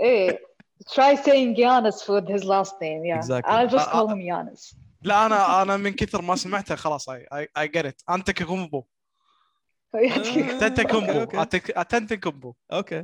[0.02, 0.40] إيه.
[0.97, 3.53] try saying Giannis with his last name yeah Exactly.
[3.55, 7.11] I'll just Uh, call uh, him Giannis لا انا انا من كثر ما سمعتها خلاص
[7.11, 8.85] I I, I get it انت كومبو
[10.61, 11.39] تنت كومبو okay.
[11.77, 13.03] اتنت كومبو Okay.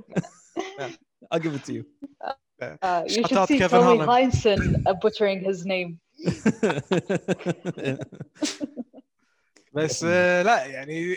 [1.35, 1.85] I'll give it to you.
[2.63, 4.09] Uh, you Shout should out see Kevin Tony Harlan.
[4.15, 5.91] Heinsohn uh, butchering his name
[9.73, 11.17] بس آه، لا يعني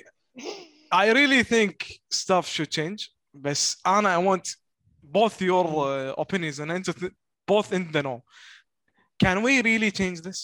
[0.95, 4.55] I really think stuff should change بس انا I want
[5.05, 7.13] both your uh, opinions and انت th-
[7.47, 8.19] both in the know
[9.23, 10.39] can we really change this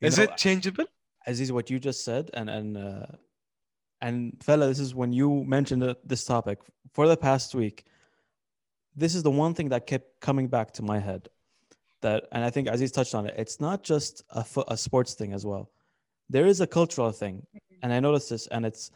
[0.00, 0.88] You is know, it changeable
[1.26, 3.06] Aziz, what you just said, and and uh,
[4.06, 6.58] and fella, this is when you mentioned it- this topic
[6.96, 7.78] for the past week.
[9.02, 11.22] This is the one thing that kept coming back to my head.
[12.02, 13.34] That, and I think Aziz touched on it.
[13.42, 15.64] It's not just a, fo- a sports thing as well.
[16.34, 17.36] There is a cultural thing,
[17.82, 18.90] and I noticed this, and it's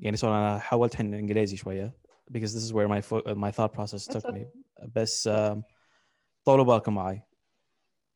[0.00, 1.92] يعني so أنا حاولت الحين إنجليزي شوية
[2.30, 4.40] because this is where my fo- uh, my thought process That's took me.
[4.40, 4.86] okay.
[4.94, 5.62] بس um,
[6.46, 7.22] طولوا بالكم معي.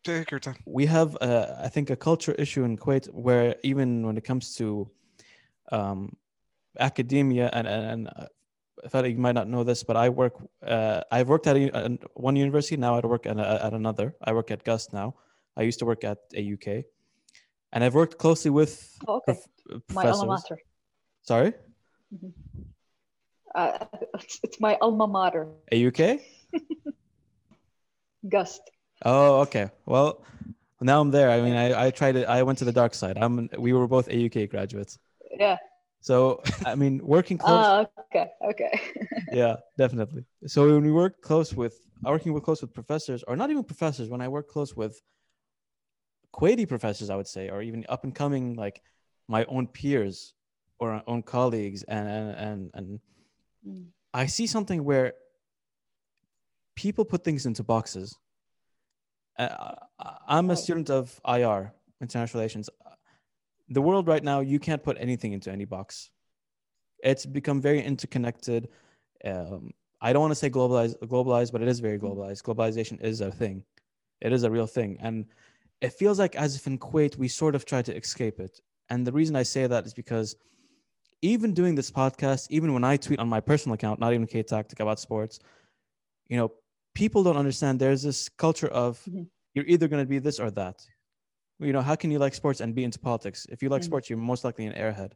[0.07, 0.57] take your time.
[0.79, 4.55] we have uh, i think a culture issue in kuwait where even when it comes
[4.61, 4.67] to
[5.77, 6.01] um,
[6.91, 8.27] academia and and, and uh,
[8.93, 10.35] Farah, you might not know this but i work
[10.75, 11.93] uh, i've worked at a, at
[12.29, 15.09] one university now i work at, a, at another i work at gust now
[15.61, 16.67] i used to work at auk
[17.73, 18.73] and i've worked closely with
[19.09, 19.25] Oh, okay.
[19.27, 19.49] prof-
[19.99, 20.59] My alma professors mater.
[21.31, 21.51] sorry
[23.56, 23.86] Uh,
[24.16, 25.48] it's, it's my alma mater.
[25.72, 26.00] auk
[28.30, 28.62] Gust.
[29.06, 30.24] oh okay well
[30.82, 33.18] now i'm there i mean i, I tried it i went to the dark side
[33.18, 34.98] i'm we were both auk graduates
[35.38, 35.58] Yeah.
[36.02, 38.32] so i mean working close Ah, okay.
[38.44, 38.72] Okay.
[39.32, 40.24] yeah, definitely.
[40.48, 44.08] So when we work close with working with close with professors, or not even professors,
[44.10, 45.02] when I work close with
[46.36, 48.82] Kuwaiti professors, I would say, or even up and coming like
[49.28, 50.34] my own peers
[50.80, 53.00] or our own colleagues, and and and, and
[53.68, 53.88] Mm.
[54.14, 55.14] I see something where
[56.76, 58.18] people put things into boxes.
[59.38, 59.76] Uh,
[60.28, 62.70] I'm a student of IR, international relations.
[63.70, 66.12] The world right now, you can't put anything into any box.
[67.04, 68.70] It's become very interconnected.
[69.26, 69.72] Um,
[70.02, 72.44] I don't want to say globalized, globalized, but it is very globalized.
[72.44, 73.64] Globalization is a thing.
[74.22, 75.26] It is a real thing, and
[75.82, 78.62] it feels like as if in Kuwait we sort of try to escape it.
[78.90, 80.36] And the reason I say that is because
[81.24, 84.44] even doing this podcast, even when I tweet on my personal account, not even K
[84.44, 85.40] Tactic about sports,
[86.28, 86.52] you know,
[86.94, 87.80] people don't understand.
[87.80, 89.28] There's this culture of Mhm.
[89.56, 90.78] you're either going to be this or that.
[91.60, 93.46] You know, how can you like sports and be into politics?
[93.50, 93.86] If you like Mhm.
[93.86, 95.12] sports, you're most likely an airhead.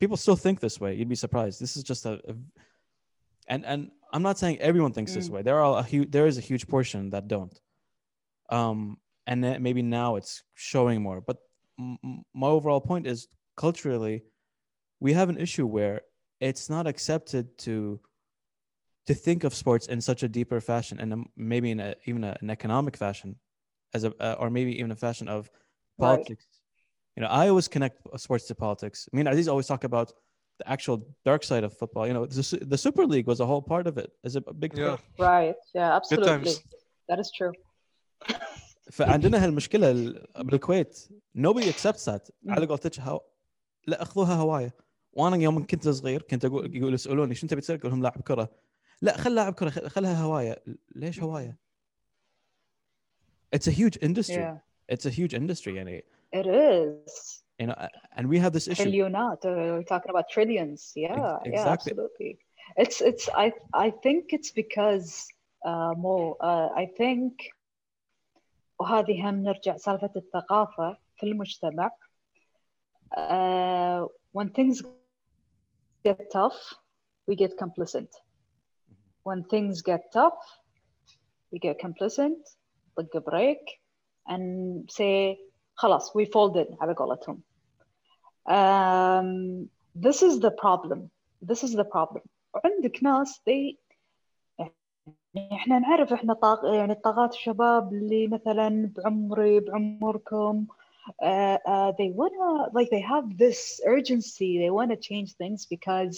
[0.00, 0.94] People still think this way.
[0.94, 1.60] You'd be surprised.
[1.60, 2.34] This is just a, a
[3.48, 5.32] and and I'm not saying everyone thinks this Mm.
[5.34, 5.42] way.
[5.42, 7.54] There are a huge there is a huge portion that don't.
[8.50, 11.20] Um, and maybe now it's showing more.
[11.20, 11.38] But
[11.78, 14.24] m- my overall point is culturally,
[15.01, 16.01] we have an issue where
[16.39, 17.75] it's not accepted to
[19.07, 22.23] to think of sports in such a deeper fashion and um, maybe in a, even
[22.23, 23.29] a, an economic fashion
[23.95, 25.41] as a uh, or maybe even a fashion of
[25.99, 26.09] Right.
[26.09, 26.45] politics
[27.15, 30.07] you know i always connect sports to politics i mean aziz always talk about
[30.59, 30.97] the actual
[31.29, 33.85] dark side of football you know the, Su- the super league was a whole part
[33.91, 34.87] of it as a big Yeah.
[34.89, 35.55] part Right.
[35.79, 35.89] Yeah.
[35.99, 36.27] Absolutely.
[36.31, 36.51] times.
[37.09, 37.53] That is true.
[38.91, 41.07] فعندنا هالمشكله ال- بالكويت
[41.37, 43.21] nobody accepts that على قولتك هو...
[43.87, 44.73] لا اخذوها هوايه
[45.12, 48.48] وأنا يوم كنت صغير كنت أقول يقول يسالوني شو انت بتصير؟ أقول لهم لاعب كره
[49.02, 50.62] لا خل لاعب كره خل- خلها هوايه
[50.94, 51.58] ليش هوايه؟
[53.56, 54.42] It's a huge industry.
[54.42, 54.56] Yeah.
[54.94, 56.04] It's a huge industry يعني
[56.36, 57.42] It is.
[57.62, 59.40] you know and we have this issue Trillionat.
[59.44, 60.80] Uh, we're talking about trillions.
[60.96, 61.16] Yeah.
[61.16, 61.50] Yeah.
[61.50, 61.90] exactly.
[61.92, 62.32] Absolutely.
[62.82, 62.98] It's.
[63.10, 63.24] It's.
[63.44, 63.46] I.
[63.86, 65.08] I think it's because.
[65.70, 66.16] Uh, Mo.
[66.50, 67.32] Uh, I think.
[68.80, 71.90] وهذه هم نرجع سالفة الثقافة في المجتمع.
[73.16, 74.82] Uh, when things
[76.03, 76.75] get tough,
[77.27, 78.09] we get complacent.
[79.23, 80.39] When things get tough,
[81.51, 82.39] we get complacent,
[82.97, 83.59] طق break,
[84.27, 85.37] and say
[85.75, 87.41] خلاص we folded على قولتهم.
[88.49, 91.11] Um, this is the problem.
[91.41, 92.23] This is the problem.
[92.65, 93.77] عندك ناس they
[95.37, 100.65] يعني احنا نعرف احنا طاق يعني طاقات الشباب اللي مثلا بعمري بعمركم
[101.08, 104.58] uh, uh, they wanna like they have this urgency.
[104.62, 106.16] They wanna change things because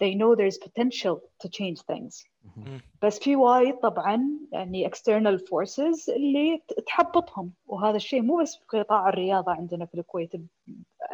[0.00, 2.24] they know there's potential to change things.
[2.44, 2.80] Mhm.
[3.02, 7.52] بس في وايد طبعا يعني external forces اللي تحبطهم.
[7.66, 10.32] وهذا الشيء مو بس في قطاع الرياضة عندنا في الكويت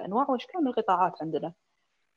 [0.05, 1.53] أنواع وأشكال من القطاعات عندنا.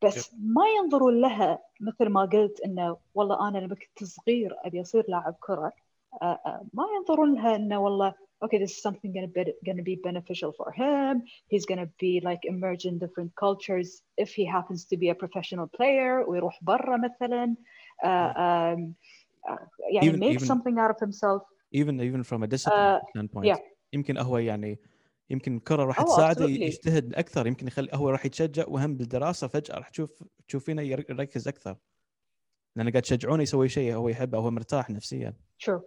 [0.03, 5.05] بس ما ينظرون لها مثل ما قلت إنه والله أنا لما كنت صغير أبي أصير
[5.07, 5.73] لاعب كرة.
[6.21, 8.13] آه، آه، ما ينظرون لها إنه والله
[8.44, 11.12] okay this is something gonna be gonna be beneficial for him
[11.52, 13.88] he's gonna be like emerge in different cultures
[14.24, 17.56] if he happens to be a professional player ويروح برا مثلا
[18.04, 18.06] آه،
[18.72, 18.94] آم،
[19.48, 21.42] آه، يعني Even- make even- something out of himself
[21.74, 23.60] even even from a discipline Uh, standpoint yeah.
[23.92, 24.78] يمكن هو يعني
[25.30, 26.60] يمكن الكره راح Oh, تساعده absolutely.
[26.62, 31.48] يجتهد اكثر يمكن يخلي هو راح يتشجع وهم بالدراسه فجاه راح تشوف تشوفينه ير- يركز
[31.48, 31.76] اكثر
[32.76, 35.80] لان قاعد تشجعونه يسوي شيء هو يحبه هو مرتاح نفسيا True.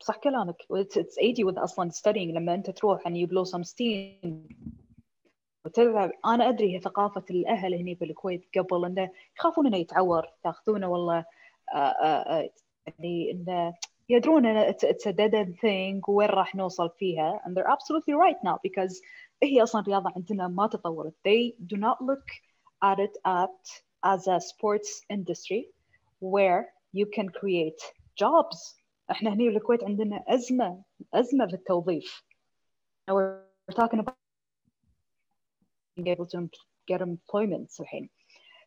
[0.00, 3.64] صح كلامك it's, it's 80 with أصلا studying لما انت تروح and you blow some
[3.64, 4.38] steam
[5.64, 11.24] وتلعب أنا ادري هي ثقافه الاهل هنا الكويت قبل انه يخافون انه يتعور تاخذونه والله
[11.74, 12.50] آه، آه، آه،
[12.86, 13.74] يعني انه
[14.08, 18.48] يدرون ان it's, a dead end thing وين راح نوصل فيها and they're absolutely right
[18.48, 19.02] now because
[19.42, 22.30] هي أصلا الرياضه عندنا ما تطورت they do not look
[22.84, 25.62] at it at as a sports industry
[26.20, 27.80] where you can create
[28.16, 28.78] jobs
[29.10, 30.82] إحنا هنا بالكويت عندنا أزمة
[31.14, 32.24] أزمة في التوظيف.
[33.10, 34.14] We're talking about
[35.96, 36.48] being able to
[36.90, 38.10] get employment الحين.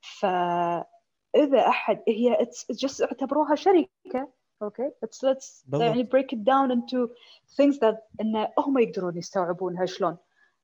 [0.01, 4.27] فاذا أحد هي it's just اعتبروها شركة
[4.61, 5.81] أوكي بس let's بالضبط.
[5.81, 7.09] يعني break it down into
[7.57, 10.17] things that إن هم يقدرون يستوعبونها شلون.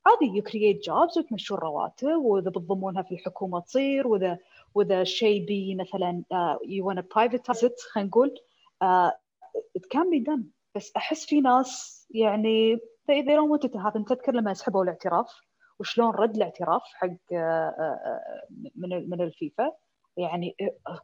[0.06, 4.38] عادي you create jobs وتمشون رواتب وإذا بتضمونها في الحكومة تصير وإذا
[4.76, 8.36] وإذا شيء بي مثلا uh, you want to privatize it خلينا نقول
[8.84, 9.12] uh,
[9.78, 10.44] it can be done.
[10.76, 14.04] بس أحس في ناس يعني they, they don't want it to happen.
[14.04, 15.28] تذكر لما سحبوا الاعتراف
[15.80, 17.12] وشلون رد الاعتراف حق uh,
[17.72, 19.72] uh, من من الفيفا؟
[20.18, 20.56] يعني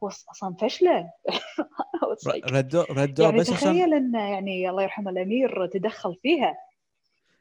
[0.02, 1.10] هو أصلا فشله
[2.52, 6.54] ردوا ردوا يعني بس عشان تخيل إن يعني الله يرحمه الأمير تدخل فيها.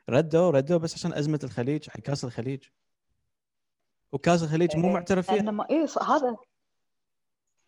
[0.10, 2.64] ردوا ردوا بس عشان أزمة الخليج حق كأس الخليج.
[4.12, 6.36] وكأس الخليج مو إيه، معترف لأنه ما ص- هذا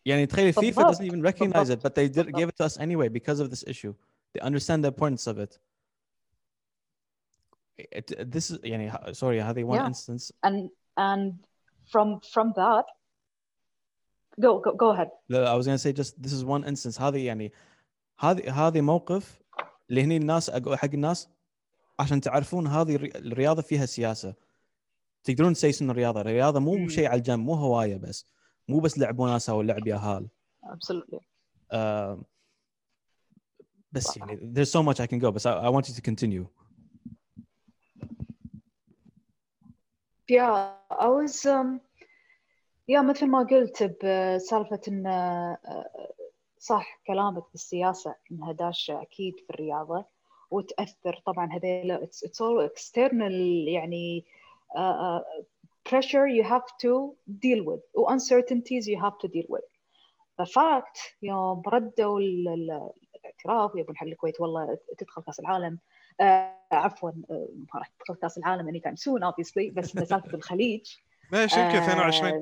[0.05, 2.35] يعني تخيل FIFA بالضبط، doesn't even recognize it بالضبط، but they did, بالضبط.
[2.41, 3.93] gave it to us anyway because of this issue
[4.33, 5.59] they understand the importance of it,
[7.77, 9.87] it this is يعني ه- sorry هذه one Yeah.
[9.89, 11.33] instance and and
[11.91, 12.85] from from that
[14.39, 17.25] go go, go ahead لا I was gonna say just this is one instance هذه
[17.25, 17.51] يعني
[18.19, 19.41] هذه هذه موقف
[19.89, 21.29] اللي هني الناس اقول حق الناس
[21.99, 24.33] عشان تعرفون هذه الري- الرياضه فيها سياسه
[25.23, 26.89] تقدرون تسيسون الرياضه الرياضه مو مم.
[26.89, 28.25] شيء على الجنب مو هوايه بس
[28.68, 30.28] مو بس لعب وناسة أو لعب ياهال
[30.64, 31.20] absolutely.
[31.72, 32.22] آه
[33.92, 34.16] بس صح.
[34.16, 36.46] يعني there's so much I can go بس I, I want you to continue.
[40.28, 41.80] Yeah I was um
[42.88, 45.58] yeah مثل ما قلت بسالفة إن آه،
[46.58, 50.04] صح كلامك بالسياسة انها داشة أكيد في الرياضة
[50.50, 53.32] وتأثر طبعا هذيلا it's, it's all external
[53.68, 54.24] يعني
[54.70, 55.44] uh, uh,
[55.90, 56.92] pressure you have to
[57.44, 59.66] deal with و uncertainties you have to deal with.
[60.42, 65.78] The fact يوم ردوا ال- ال- الاعتراف يبون حق الكويت والله تدخل كأس العالم.
[66.20, 70.96] آه عفوا آه، ما راح تدخل كأس العالم anytime soon obviously بس إن سالفه الخليج.
[71.32, 72.32] ماشي يمكن 22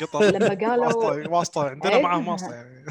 [0.00, 0.24] آه، قطر.
[0.24, 1.68] لما قالوا واسطة واسطة.
[1.68, 2.02] عندنا إيه.
[2.02, 2.84] معاهم واسطة يعني.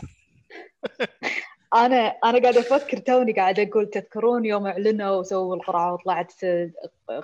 [1.75, 6.34] أنا أنا قاعدة أفكر توني قاعدة أقول تذكرون يوم أعلنوا وسووا القرعة وطلعت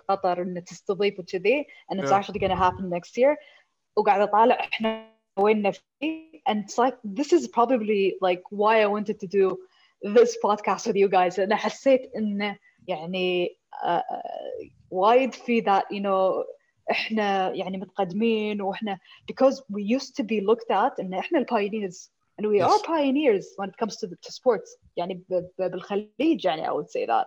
[0.10, 2.18] قطر ان تستضيف وكذي and it's Yeah.
[2.20, 3.38] actually gonna happen next year
[3.98, 5.08] وقاعده أطالع إحنا
[5.40, 9.58] وين فيه and it's like this is probably like why I wanted to do
[10.16, 14.04] this podcast with you guys أنا حسيت انه يعني آه،
[14.92, 16.46] وايد في that you know
[16.92, 19.00] إحنا يعني متقدمين وإحنا
[19.32, 22.71] because we used to be looked at إن إحنا البايونيرز and we Yes.
[22.71, 26.89] are pioneers when it comes to, to sports يعني ب- ب- بالخليج يعني I would
[26.91, 27.27] say that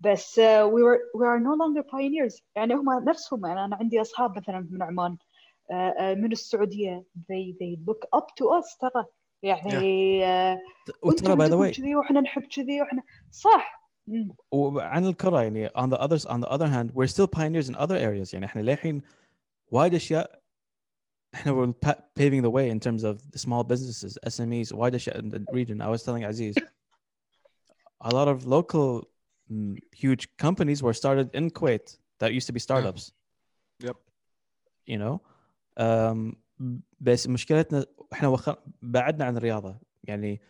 [0.00, 0.42] بس uh,
[0.74, 4.68] we were we are no longer pioneers يعني هم نفسهم يعني انا عندي اصحاب مثلا
[4.70, 9.04] من عمان uh, uh, من السعوديه they they look up to us ترى
[9.42, 10.20] يعني
[10.54, 10.58] uh,
[11.02, 14.34] وترى انتم by the عندكم way كذي واحنا نحب كذي واحنا صح مم.
[14.52, 17.96] وعن الكره يعني on the others on the other hand we're still pioneers in other
[17.96, 19.02] areas يعني احنا للحين
[19.70, 20.35] وايد اشياء
[21.34, 25.18] احنا we're pa- paving the way in terms of the small businesses SMEs وايد اشياء
[25.20, 26.54] in the region I was telling Aziz
[28.04, 29.08] a lot of local
[29.50, 33.12] mm, huge companies were started in Kuwait that used to be startups
[33.80, 33.96] Yep.
[34.86, 35.20] you know
[35.76, 36.36] um,
[37.00, 38.50] بس مشكلتنا احنا وخ...
[38.82, 40.40] بعدنا عن الرياضه يعني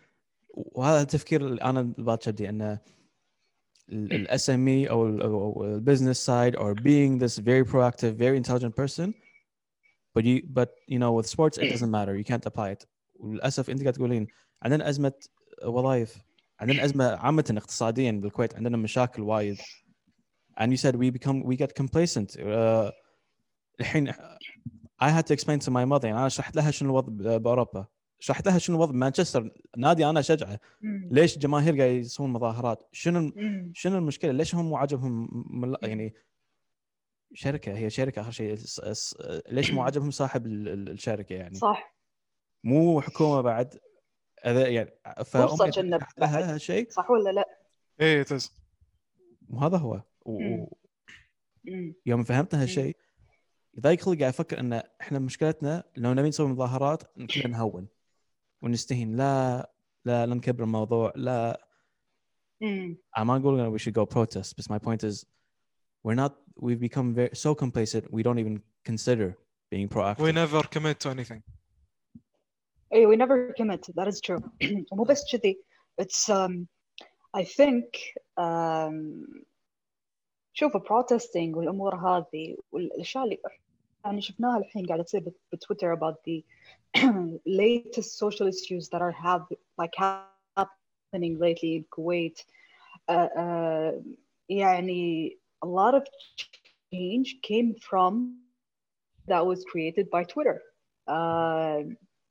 [0.54, 2.78] وهذا التفكير اللي انا باتشدي انه
[3.92, 9.12] الاس ام اي او او البزنس سايد or being this very proactive very intelligent person
[10.17, 12.13] but you but you know with sports it doesn't matter.
[12.15, 12.87] You can't apply it.
[13.19, 14.27] وللأسف أنت قاعد تقولين
[14.63, 15.13] عندنا أزمة
[15.65, 16.17] وظائف.
[16.59, 18.55] عندنا أزمة عامة اقتصاديا بالكويت.
[18.55, 19.57] عندنا مشاكل وايد.
[20.59, 22.39] And you said we become we get complacent.
[22.39, 22.91] Uh,
[23.79, 24.11] الحين
[24.99, 26.05] I had to explain to my mother.
[26.05, 27.85] يعني أنا شرحت لها شنو الوضع بأوروبا.
[28.19, 29.51] شرحت لها شنو الوضع بمانشستر.
[29.77, 30.59] نادي أنا اشجعه.
[31.11, 33.31] ليش الجماهير قاعد يسوون مظاهرات؟ شنو.
[33.73, 35.75] شنو المشكلة؟ ليش هم مو عاجبهم مل...
[35.83, 36.13] يعني
[37.33, 38.57] شركة هي شركة آخر شيء
[39.49, 41.95] ليش مو عاجبهم صاحب ال- ال- الشركة يعني؟ صح.
[42.63, 43.79] مو حكومة بعد
[44.43, 44.89] هذا يعني
[45.89, 46.43] لها بعد.
[46.43, 47.59] هالشيء صح ولا لا؟
[48.01, 48.51] إيه تز
[49.49, 50.01] وهذا هو.
[50.25, 50.65] و...
[51.63, 51.93] مم.
[52.05, 52.97] يوم فهمت هالشيء
[53.77, 57.87] يضايق خلقي قاعد أفكر إن إحنا مشكلتنا لو نبي نسوي مظاهرات كلنا نهون
[58.61, 59.15] ونستهين.
[59.15, 59.57] لا
[60.05, 61.67] لا لا نكبر الموضوع لا.
[63.19, 65.25] I'm not going we should go protest but my point is
[66.06, 66.32] we're not
[66.64, 68.56] we've become very so complacent we don't even
[68.90, 69.28] consider
[69.72, 71.42] being proactive we never commit to anything
[72.92, 74.40] اي we never commit that is true
[74.92, 75.58] ومو بس كذي
[76.02, 76.66] it's um
[77.40, 77.86] I think
[78.38, 78.96] um
[80.54, 83.38] شوف protesting والامور هذه والاشياء اللي
[84.04, 86.42] يعني شفناها الحين قاعده تصير بت- بتويتر about the
[87.46, 89.42] latest social issues that are have
[89.80, 92.44] like happening lately in Kuwait
[93.08, 93.92] uh, uh,
[94.48, 96.03] يعني a lot of
[96.93, 98.37] change came from
[99.27, 100.61] that was created by Twitter.
[101.07, 101.83] uh,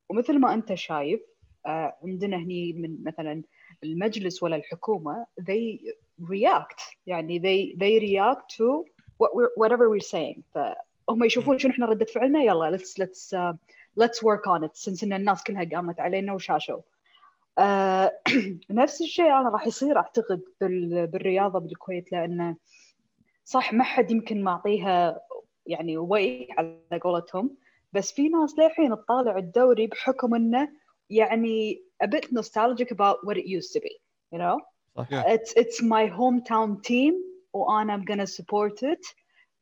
[0.09, 1.21] ومثل ما أنت شايف
[1.67, 3.43] آه، عندنا هني من مثلا
[3.85, 5.79] المجلس ولا الحكومة they
[6.23, 6.97] react.
[7.07, 8.85] يعني they they react to
[9.19, 10.43] what we're, whatever we're saying.
[10.55, 13.55] فهم يشوفون شنو إحنا ردة فعلنا يلا let's let's uh,
[14.05, 14.77] let's work on it.
[14.77, 16.81] since إن الناس كلها قامت علينا وشاشوا.
[17.61, 18.09] uh,
[18.71, 22.57] نفس الشيء أنا راح يصير أعتقد بال, بالرياضة بالكويت لأنه
[23.49, 25.21] صح ما حد يمكن معطيها
[25.67, 27.57] يعني وي على قولتهم
[27.93, 30.69] بس في ناس للحين تطالع الدوري بحكم انه
[31.11, 33.95] يعني a bit nostalgic about what it used to be
[34.35, 34.59] you know
[35.11, 35.25] Yeah.
[35.37, 37.15] it's it's my hometown team
[37.53, 39.05] وأنا I'm gonna support it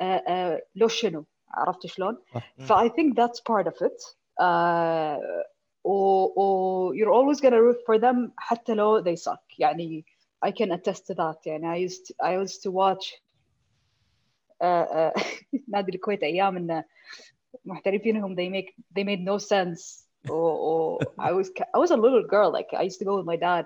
[0.03, 2.55] uh, uh, لو شنو عرفت شلون؟ صح.
[2.59, 4.03] ف I think that's part of it
[4.41, 5.17] uh,
[5.85, 10.05] or, or you're always gonna root for them حتى لو they suck يعني
[10.47, 13.24] I can attest to that يعني I used to, I used to watch uh, uh,
[15.68, 16.84] نادي الكويت ايام انه
[17.66, 22.24] محترفينهم they make they made no sense or, or I was I was a little
[22.36, 23.66] girl like I used to go with my dad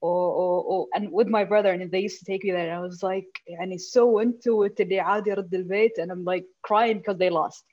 [0.00, 2.76] or, or, or and with my brother and they used to take me there and
[2.80, 6.98] I was like يعني so into it اللي عادي يرد البيت and I'm like crying
[6.98, 7.64] because they lost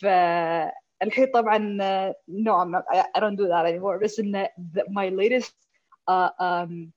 [0.00, 4.84] فالحين طبعا uh, no I'm not I, I don't do that anymore بس إن the-
[4.90, 5.54] my latest
[6.10, 6.92] uh, um,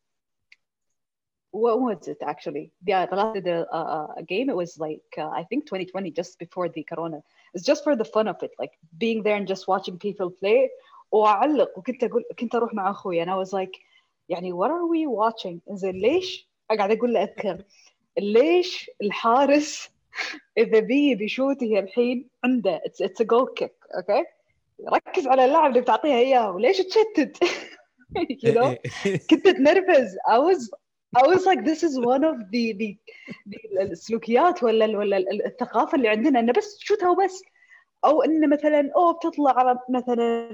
[1.54, 2.72] what was it actually?
[2.86, 6.38] Yeah, the last the uh, uh, game it was like uh, I think 2020, just
[6.40, 7.22] before the corona.
[7.54, 10.70] It's just for the fun of it, like being there and just watching people play.
[11.12, 13.80] وأعلق وكنت أقول كنت أروح مع أخوي and I was like
[14.30, 17.64] يعني what are we watching؟ إنزين ليش؟ أقعد أقول له أذكر
[18.20, 19.90] ليش الحارس
[20.58, 24.26] إذا بي بيشوتي الحين عنده it's, it's a goal kick okay
[24.94, 27.38] ركز على اللاعب اللي بتعطيها إياه وليش تشتت
[28.46, 28.76] you know
[29.30, 30.70] كنت اتنرفز I was
[31.19, 32.97] I was like this is one of the the,
[33.47, 37.43] the السلوكيات ولا ولا ال- الثقافة اللي عندنا إنه بس شوتها وبس.
[38.05, 40.49] أو انه مثلا أو بتطلع على مثلا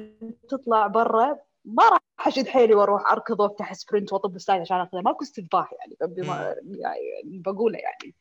[0.49, 5.01] تطلع برا ما راح أشد حيلي وأروح أركض وأفتح sprint وأطب ال side عشان أخذها.
[5.01, 8.15] ماكو استذباح يعني بما يعني بقوله يعني.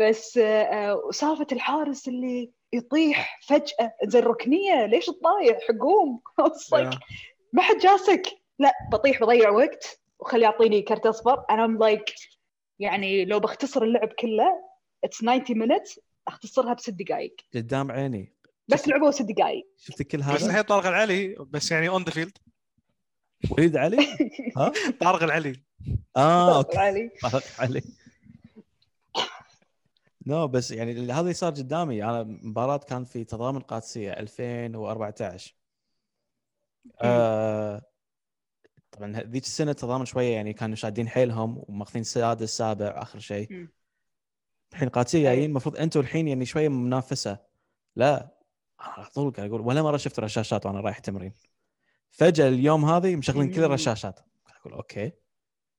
[0.00, 6.20] بس آه، سالفة الحارس اللي يطيح فجأة زي الركنية ليش تطايح؟ قوم
[7.52, 8.22] ما حد جاسك.
[8.58, 10.00] لا بطيح بضيع وقت.
[10.20, 11.36] وخليه يعطيني كرت أصفر.
[11.36, 12.28] And I'm like
[12.78, 14.64] يعني لو بختصر اللعب كله
[15.06, 15.98] it's 90 minutes
[16.28, 18.32] أختصرها بست دقائق قدام عيني.
[18.68, 22.10] بس لعبوا ست دقائق شفت كل بس هذا الحين طارق العلي بس يعني on the
[22.10, 22.38] field
[23.50, 23.98] وليد علي؟
[24.56, 25.62] ها؟ طارق العلي.
[26.16, 26.78] آه أوكي.
[26.78, 27.82] علي طارق علي
[30.26, 32.04] no بس يعني اللي- هذا اللي صار قدامي.
[32.04, 35.54] أنا مباراة كان في تضامن قادسية 2014
[37.02, 37.82] آه
[38.96, 43.68] طبعا ذيك السنة تضامن شوية يعني كانوا شادين حيلهم وماخذين سادس سابع آخر شيء.
[44.72, 47.38] الحين قادسيه جايين المفروض أنتم الحين يعني شوية منافسة.
[47.96, 48.16] لا
[48.80, 51.32] أنا على طول قاعد أقول ولا مرة شفت رشاشات وأنا رايح تمرين.
[52.10, 53.64] فجأة اليوم هذه مشغلين كل.
[53.64, 54.20] الرشاشات.
[54.46, 55.12] قاعد أقول أوكي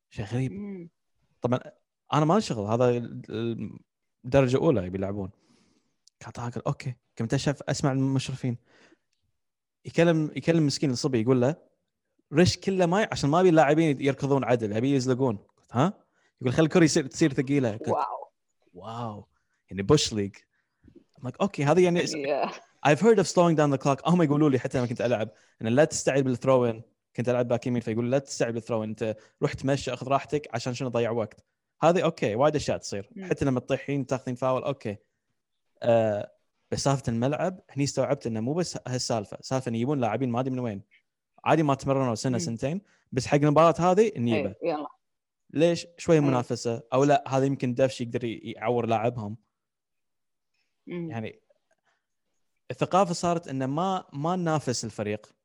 [0.10, 0.90] شيء غريب.
[1.42, 1.60] طبعا
[2.14, 3.80] أنا ما لي شغل هذا ال-
[4.26, 5.32] الدرجة الأولى يبي يلعبون.
[6.26, 8.58] كنت أقول أوكي كنت أشوف أسمع المشرفين.
[9.86, 11.56] يكلم يكلم مسكين الصبي يقول له
[12.34, 15.36] رش كله ماي عشان ما أبي اللاعبين يركضون عدل أبي يزلقون.
[15.36, 15.94] قلت ها؟
[16.42, 17.72] يقول خلي الكره يصير تصير ثقيلة.
[17.72, 18.32] قلت واو.
[18.74, 19.28] واو.
[19.70, 20.36] يعني bush league.
[21.26, 22.06] Like أوكي هذه يعني.
[22.88, 24.08] I've heard of slowing down the clock.
[24.08, 25.30] هم يقولوا لي حتى لما كنت ألعب
[25.62, 26.82] ان لا تستعجل بال throw in
[27.16, 30.48] كنت ألعب باك يمين فيقول لا تستعجل بال throw in أنت روح تمشي أخذ راحتك
[30.54, 31.46] عشان شنو تضيع وقت.
[31.82, 33.10] هذه أوكي وايد أشياء تصير.
[33.22, 34.98] حتى لما تطيحين تاخذين فاول أوكي.
[35.84, 36.32] آه
[36.72, 39.38] بس سالفة الملعب هني استوعبت إنه مو بس هالسالفة.
[39.42, 40.82] سالفة إن يجيبون لاعبين ما أدري من وين.
[41.46, 42.38] عادي ما تمرنوا سنة.
[42.38, 42.82] سنتين
[43.12, 44.88] بس حق المباراة هذه نجيبه إيه، يلا.
[45.50, 46.22] ليش؟ شوية أي.
[46.22, 49.38] منافسة أو لا هذا يمكن دفش يقدر يعور لاعبهم.
[50.88, 51.40] يعني
[52.72, 55.36] الثقافة صارت إنه ما ما ننافس الفريق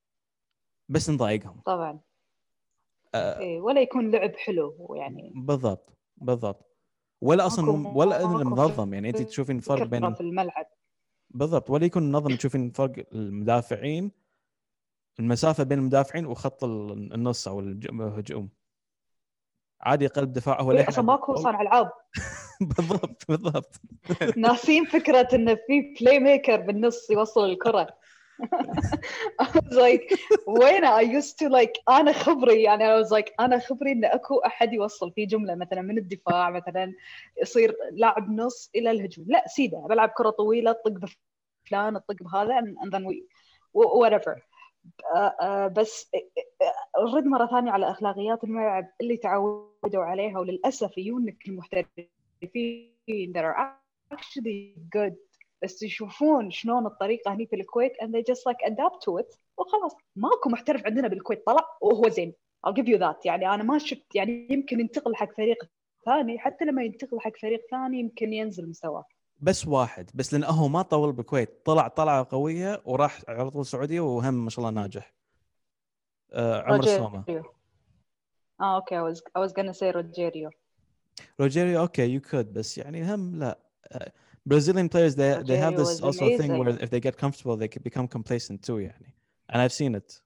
[0.89, 1.61] بس نضايقهم.
[1.61, 2.01] طبعا.
[3.15, 5.33] آه إيه، ولا يكون لعب حلو يعني.
[5.37, 6.77] بالضبط بالضبط.
[7.21, 8.95] ولا أصلا ولا منظم.
[8.95, 10.67] يعني انت تشوفين فرق بين في الملعب.
[11.31, 14.20] بالضبط ولا يكون منظم تشوفين فرق المدافعين
[15.21, 18.49] المسافة بين المدافعين وخط ال- النص أو الهجوم.
[19.81, 21.91] عادي قلب دفاع هو للحين أصلا ماكو صانع ألعاب.
[22.61, 23.81] بالضبط بالضبط.
[24.37, 28.01] ناسين فكرة انه في playmaker بالنص يوصل الكرة.
[29.43, 33.59] I was like وين I used to like أنا خبري يعني I was like أنا
[33.59, 36.93] خبري إن أكو أحد يوصل في جملة مثلا من الدفاع مثلا
[37.43, 39.27] يصير لاعب نص إلى الهجوم.
[39.29, 43.25] لا سيده بلعب كرة طويلة طق بفلان اطق بهذا and then we
[43.75, 44.50] whatever.
[45.77, 46.11] بس
[47.13, 52.11] نرد مرة ثانية على أخلاقيات الملعب اللي تعودوا عليها وللأسف يجونك المحترفين
[53.35, 53.57] that are
[54.15, 55.15] actually good
[55.63, 59.97] بس يشوفون شلون الطريقة هني في الكويت and they just like adapt to it وخلاص.
[60.17, 62.33] ماكو محترف عندنا بالكويت طلع وهو زين.
[62.67, 63.17] I'll give you that.
[63.25, 65.65] يعني أنا ما شفت يعني يمكن ينتقل حق فريق
[66.05, 69.05] ثاني حتى لما ينتقل حق فريق ثاني يمكن ينزل مستواه.
[69.43, 74.01] بس واحد بس لأنه هو ما طول بالكويت طلع طلعة قوية وراح على طول السعودية
[74.01, 75.15] وهم ما شاء الله ناجح.
[76.33, 77.25] آه عمر السومه
[78.61, 80.51] آه أوكي I was I was gonna say روجيريو.
[81.41, 83.59] روجيريو أوكي يو كود بس يعني هم لا.
[83.93, 84.13] آه،
[84.51, 87.83] Brazilian players they they have this also thing where if they get comfortable they can
[87.83, 89.15] become complacent too يعني.
[89.53, 90.21] And I've seen it.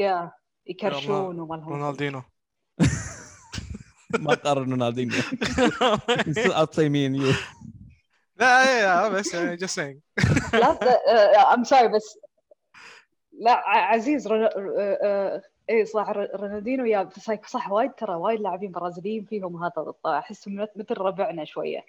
[0.00, 0.30] Yeah
[0.66, 2.22] يكرشون وما رونالدينو
[4.18, 5.12] ما قارن رونالدينو
[6.56, 7.32] I'll play me and you.
[8.36, 9.98] لا يا بس يعني just saying
[10.60, 12.18] لا I'm sorry بس
[13.32, 14.28] لا عزيز
[15.70, 17.08] اي صح رونالدينو يا
[17.46, 21.84] صح وايد ترى وايد لاعبين برازيليين فيهم هذا احسهم مثل ربعنا شوية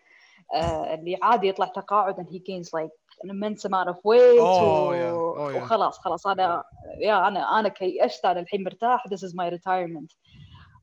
[0.54, 2.91] آه اللي عادي يطلع تقاعد and he gains like
[3.24, 4.93] an immense amount of weight oh, و...
[4.93, 5.12] yeah.
[5.38, 5.64] oh, yeah.
[5.64, 6.64] وخلاص خلاص أنا
[7.00, 10.16] يا أنا أنا كيشت أنا الحين مرتاح this is my retirement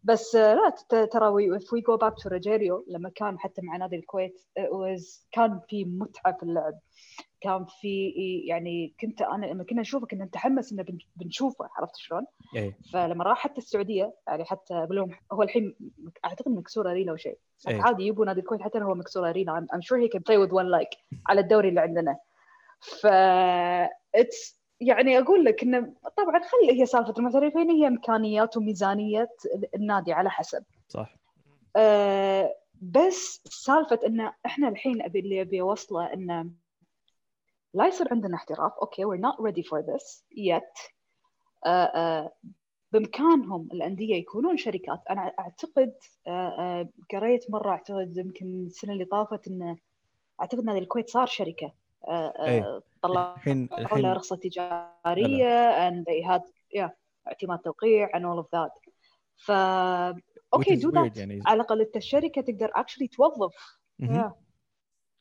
[0.04, 3.96] بس آه، لا ترى if we go back to روجيريو لما كان حتى مع نادي
[3.96, 6.78] الكويت it was كان في متعة في اللعب
[7.40, 8.10] كان في
[8.46, 10.84] يعني كنت أنا لما كنا نشوفه كنا نتحمس إنه
[11.16, 12.26] بنشوفه عرفت شلون؟
[12.56, 12.74] أي.
[12.92, 15.74] فلما راح حتى السعودية يعني حتى لهم هو الحين
[16.24, 17.38] أعتقد مكسور أرينا أو شيء
[17.68, 20.52] عادي يبوا نادي الكويت حتى لو هو مكسور أرينا I'm sure he can play with
[20.52, 22.16] one leg على الدوري اللي عندنا
[22.80, 23.06] ف
[24.14, 29.28] اتس يعني أقول لك إنه طبعا خلي هي سالفة المحترفين هي إمكانيات وميزانيه
[29.74, 30.64] النادي على حسب.
[30.88, 31.16] صح.
[31.76, 36.50] أه بس سالفة إن إحنا الحين أبي اللي أبي أوصله انه
[37.74, 40.92] لا يصير عندنا احتراف أوكي we're not ready for this yet.
[41.66, 42.28] uh, uh,
[42.92, 45.00] بإمكانهم الأندية يكونون شركات.
[45.10, 45.92] أنا أعتقد
[46.28, 49.76] uh, قريت مرة أعتقد يمكن السنة اللي طافت انه
[50.40, 51.72] أعتقد نادي الكويت صار شركة.
[52.08, 52.82] إيه.
[53.02, 56.42] طلعوا الحين رخصة تجارية and they had
[56.80, 56.90] yeah
[57.26, 58.92] اعتماد توقيع and all of that.
[59.36, 59.50] ف
[60.54, 61.42] أوكي do that يعني.
[61.46, 63.54] على الأقل أنت الشركة تقدر actually توظف.
[64.02, 64.30] yeah.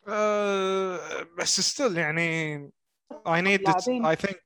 [0.05, 0.11] Uh,
[1.37, 2.71] بس still يعني
[3.27, 4.37] I need it I think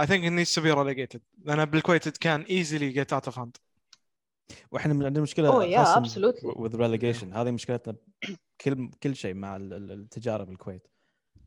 [0.00, 1.20] I think it needs to be relegated.
[1.44, 3.58] لأن بالكويت it can easily get out of hand.
[4.70, 6.54] وإحنا عندنا مشكلة oh, yeah, absolutely.
[6.54, 7.36] with relegation.
[7.36, 7.96] هذه مشكلتنا
[8.60, 10.91] كل كل شيء مع التجارة بالكويت.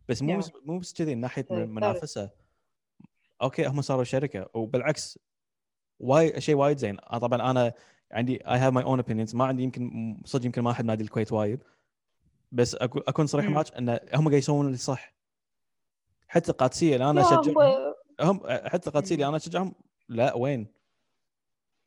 [0.10, 0.52] بس مو yeah.
[0.66, 2.30] مو بس كذي من ناحية المنافسه
[3.42, 5.20] أوكي هم صاروا شركة وبالعكس
[6.00, 6.98] وايد شيء وايد زين.
[6.98, 7.74] طبعا أنا
[8.12, 9.36] عندي I have my own opinions.
[9.36, 11.64] ما عندي يمكن صدق يمكن ما أحد نادي الكويت وايد.
[12.52, 15.16] بس أكون صريح معك إن هم قاعد يسوون اللي صح.
[16.28, 18.40] حتى القادسية اللي أنا اشجعهم هم.
[18.46, 19.76] حتى القادسية اللي أنا أشجعهم
[20.10, 20.68] لا وين؟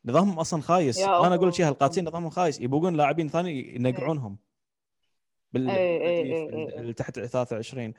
[0.05, 0.99] نظامهم أصلا خايس.
[0.99, 2.61] أنا أقول لك القادسيه نظامهم خايس.
[2.61, 4.39] يبغون لاعبين ثاني ينقعونهم.
[5.53, 7.95] بال اللي تحت 23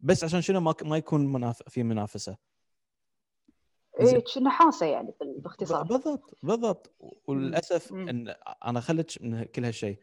[0.00, 1.62] بس عشان شنو ما ما يكون مناف...
[1.68, 2.36] في منافسة.
[4.00, 6.94] إيه نحاسه يعني باختصار بالضبط بالضبط.
[7.26, 8.34] وللأسف إن
[8.64, 9.98] أنا خلت من كل هالشيء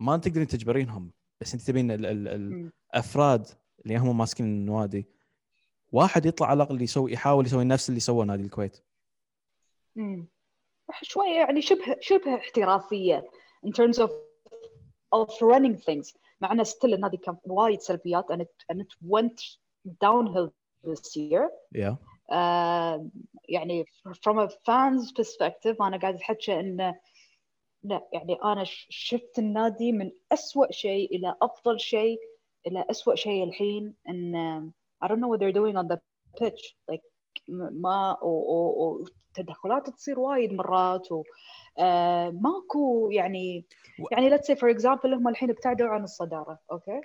[0.00, 3.46] ما تقدرين تجبرينهم بس أنت تبين الأفراد
[3.84, 5.06] اللي هم ماسكين النوادي
[5.92, 8.84] واحد يطلع على الأقل يسوي يحاول يسوي نفس اللي سواه نادي الكويت.
[9.96, 10.28] امم
[11.02, 13.30] شوية يعني شبه شبه احترافية
[13.66, 14.10] in terms of
[15.12, 19.40] of running things مع ان ستيل النادي كان وايد سلبيات and it, and it went
[20.00, 20.52] downhill
[20.84, 21.50] this year.
[21.72, 21.96] Yeah.
[22.28, 22.98] Uh,
[23.48, 23.84] يعني
[24.24, 26.98] from a fan's perspective أنا قاعد أحكي انه
[27.84, 32.18] لا يعني أنا شفت النادي من أسوأ شيء إلى أفضل شيء
[32.66, 34.72] إلى أسوأ شيء الحين إن
[35.04, 36.00] I don't know what they're doing on the
[36.38, 37.02] pitch like
[37.48, 41.24] ما وتدخلات تصير وايد مرات و آه
[41.78, 43.64] آه، ماكو يعني
[44.12, 47.00] يعني let's say for example هم الحين ابتعدوا عن الصدارة أوكي؟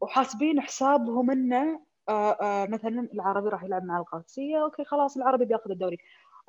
[0.00, 5.70] وحاسبين حسابهم إنه آه، آه، مثلا العربي راح يلعب مع القادسية okay خلاص العربي بياخذ
[5.70, 5.98] الدوري.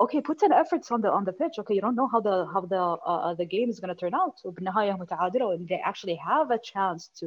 [0.00, 2.46] Okay put an effort on the on the pitch okay you don't know how the
[2.54, 4.46] how the uh, the game is going to turn out.
[4.46, 7.26] وبالنهاية هم تعادلوا and they actually have a chance to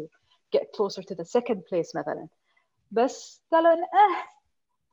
[0.57, 2.27] get closer to the second place مثلا.
[2.91, 4.35] بس قالوا آه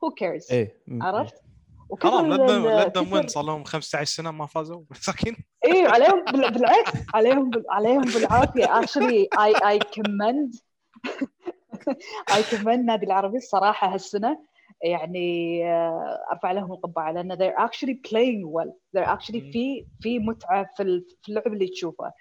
[0.01, 0.53] who cares
[1.01, 1.52] عرفت؟
[2.01, 4.83] حرام لدهم لدهم وين صار لهم 15 سنة ما فازوا.
[4.91, 5.35] مساكين.
[5.65, 8.65] إيه عليهم بالعكس عليهم عليهم بالعافية.
[8.65, 10.59] Actually I I commend
[12.37, 14.53] I commend نادي العربي الصراحة هالسنة.
[14.83, 18.71] يعني آه، أرفع لهم القبعة لأن they're actually playing well.
[18.97, 22.11] They're actually في في متعة في في اللعب اللي تشوفه.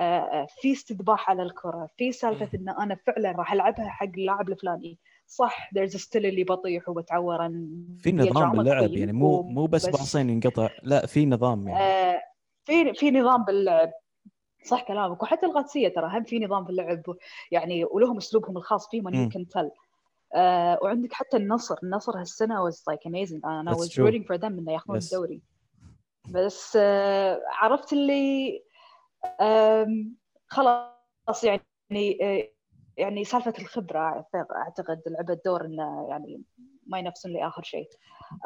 [0.00, 4.48] آه، آه، في استذباح على الكرة في سالفة إن أنا فعلا راح ألعبها حق اللاعب
[4.48, 4.98] الفلاني.
[5.32, 7.38] صح there's still اللي بطيح وبتعور
[7.98, 12.20] في نظام باللعب يعني مو مو بس باصين ينقطع لا في نظام يعني.
[12.64, 13.92] في في نظام باللعب.
[14.64, 15.22] صح كلامك.
[15.22, 17.02] وحتى القادسيه ترى هم في نظام في اللعب
[17.50, 19.70] يعني ولهم أسلوبهم الخاص فيهم يمكن تل.
[20.34, 21.76] آه وعندك حتى النصر.
[21.82, 23.44] النصر هالسنة was like amazing.
[23.44, 25.42] أنا was rooting for them إنه ياخذون الدوري.
[26.30, 28.62] بس آه، عرفت اللي
[30.46, 32.48] خلاص يعني آه،
[32.96, 34.26] يعني سالفة الخبرة
[34.56, 36.42] أعتقد لعبت دور إنه يعني
[36.86, 37.88] ما ينافسون لي اخر شيء.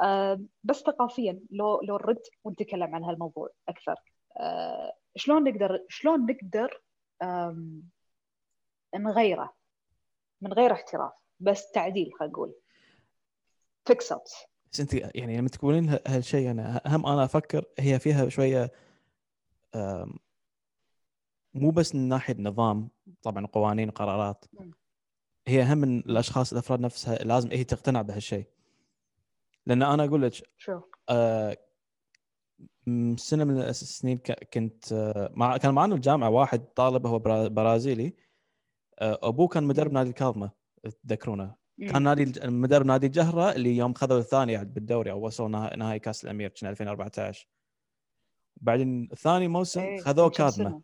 [0.02, 3.94] آم، بس ثقافيا لو لو نرد ونتكلم عن هالموضوع أكثر.
[4.40, 6.82] آه، شلون نقدر شلون نقدر
[8.94, 9.54] نغيره؟
[10.40, 12.54] من غير احتراف بس تعديل خلينا نقول.
[13.84, 14.28] fix it
[14.72, 18.70] بس أنت يعني لما تقولين هالشيء أنا هم أنا أفكر هي فيها شوية
[21.56, 22.88] مو بس من ناحية نظام
[23.22, 24.70] طبعا قوانين وقرارات مم.
[25.46, 28.46] هي هم من الأشخاص الأفراد نفسها لازم هي تقتنع بهالشيء.
[29.66, 31.56] لأن أنا أقول لك شو؟ آه،
[33.16, 34.18] سنة من السنين
[34.54, 38.14] كنت آه، مع كان معنا الجامعة واحد طالب هو برا- برازيلي.
[38.98, 39.92] آه، أبوه كان مدرب.
[39.92, 40.50] نادي الكاظمة
[41.04, 41.54] تذكرونه.
[41.80, 45.98] كان نادي مدرب نادي الجهره اللي يوم خذوا الثاني يعني بالدوري أو وصلوا نها- نهائي
[45.98, 47.48] كأس الأمير كان 2014
[48.56, 50.82] بعدين ثاني موسم إيه، خذوه كاظمة.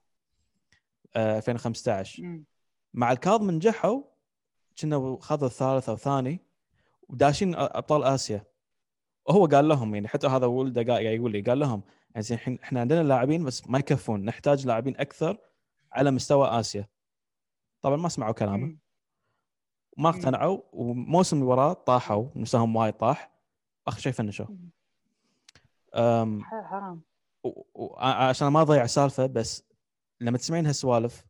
[1.17, 2.45] 2015 مم.
[2.95, 4.03] مع الكاظم نجحوا
[4.81, 6.41] كنا خذوا الثالث أو ثاني
[7.09, 8.45] وداشين أبطال آسيا.
[9.27, 11.83] وهو قال لهم يعني حتى هذا ولده قاعد يقول لي قال لهم
[12.15, 15.39] يعني الحين إحنا عندنا لاعبين بس ما يكفون نحتاج لاعبين أكثر
[15.93, 16.89] على مستوى آسيا.
[17.83, 18.77] طبعا ما سمعوا كلامه.
[19.99, 20.07] مم.
[20.07, 23.33] اقتنعوا والموسم اللي وراه طاحوا مستواهم وايد طاح.
[23.87, 24.47] اخر شيء فنشوا
[26.43, 27.03] حرام.
[27.45, 29.65] و- و- ع- عشان ما أضيع سالفة بس
[30.23, 31.25] لما تسمعين هالسوالف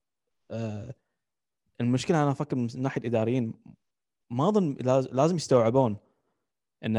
[0.51, 0.95] آه،
[1.81, 3.55] المشكلة أنا أفكر من ناحية الاداريين
[4.31, 5.97] ما أظن لاز- لازم يستوعبون
[6.85, 6.97] إن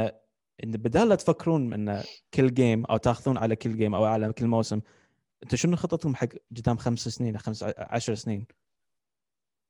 [0.64, 4.48] إن بدال لا تفكرون إن كل game أو تاخذون على كل game أو على كل
[4.48, 4.82] موسم
[5.44, 6.28] أنتم شنو خطتكم حق
[6.58, 8.46] قدام خمس سنين خمس عشر سنين؟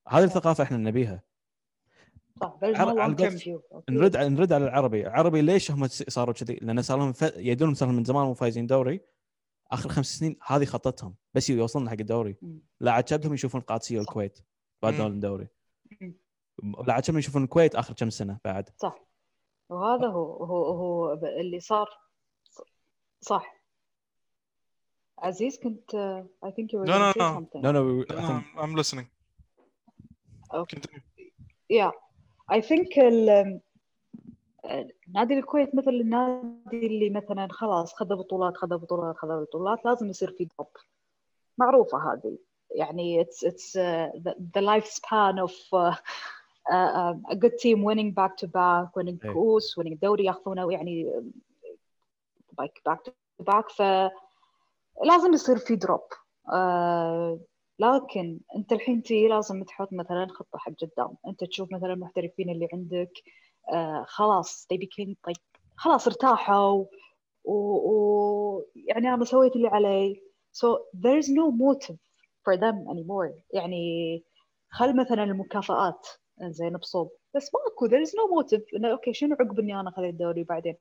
[0.08, 1.22] هذه الثقافة إحنا نبيها.
[2.42, 2.58] صح
[3.90, 5.08] نرد على نرد على العربي.
[5.08, 7.22] العربي ليش هم صاروا كذي؟ لأن صار لهم ف...
[7.36, 9.02] يدون صار لهم من زمان مو فايزين دوري.
[9.74, 12.38] آخر خمس سنين هذه خطتهم بس يوصلون حق الدوري.
[12.80, 13.98] لا عاد شبهم يشوفون القادسيه.
[13.98, 14.40] والكويت
[14.82, 15.48] بعد الدوري.
[16.88, 18.96] لا عاد شبهم يشوفون الكويت آخر كم سنة بعد صح
[19.70, 21.88] وهذا هو هو هو اللي صار
[23.22, 23.64] صح
[25.20, 27.40] عزيز كنت uh, I think you were No, going to no, no.
[27.40, 29.08] something no no I think I'm, I'm listening
[30.54, 30.78] Okay.
[30.78, 31.02] Continue.
[31.70, 31.92] yeah
[32.56, 33.62] I think ال
[35.14, 40.32] نادي الكويت مثل النادي اللي مثلا خلاص خذ بطولات خذ بطولات خذ بطولات لازم يصير
[40.32, 40.68] في دروب
[41.57, 42.38] معروفة هذه.
[42.76, 45.95] يعني it's it's uh, the, the lifespan of uh,
[46.72, 49.34] uh, a good team winning back to back winning إيه.
[49.34, 51.24] كؤوس winning الدوري ياخذونه يعني
[52.61, 53.11] like back to
[53.43, 53.70] back.
[53.76, 56.01] فلازم يصير في دروب
[56.47, 57.39] uh,
[57.80, 61.16] لكن انت الحين تي لازم تحط مثلا خطة حق قدام.
[61.28, 63.11] انت تشوف مثلا المحترفين اللي عندك
[63.70, 66.86] آه خلاص they became like خلاص ارتاحوا
[67.43, 70.22] ويعني أنا سويت اللي علي.
[70.53, 71.97] So there is no motive
[72.43, 73.34] for them anymore.
[73.53, 74.24] يعني
[74.70, 76.07] خل مثلا المكافآت
[76.41, 77.11] زين بصوب.
[77.36, 78.76] بس ماكو there is no motive.
[78.76, 80.76] إنه okay شنو عقب إني أنا اخذت الدوري بعدين؟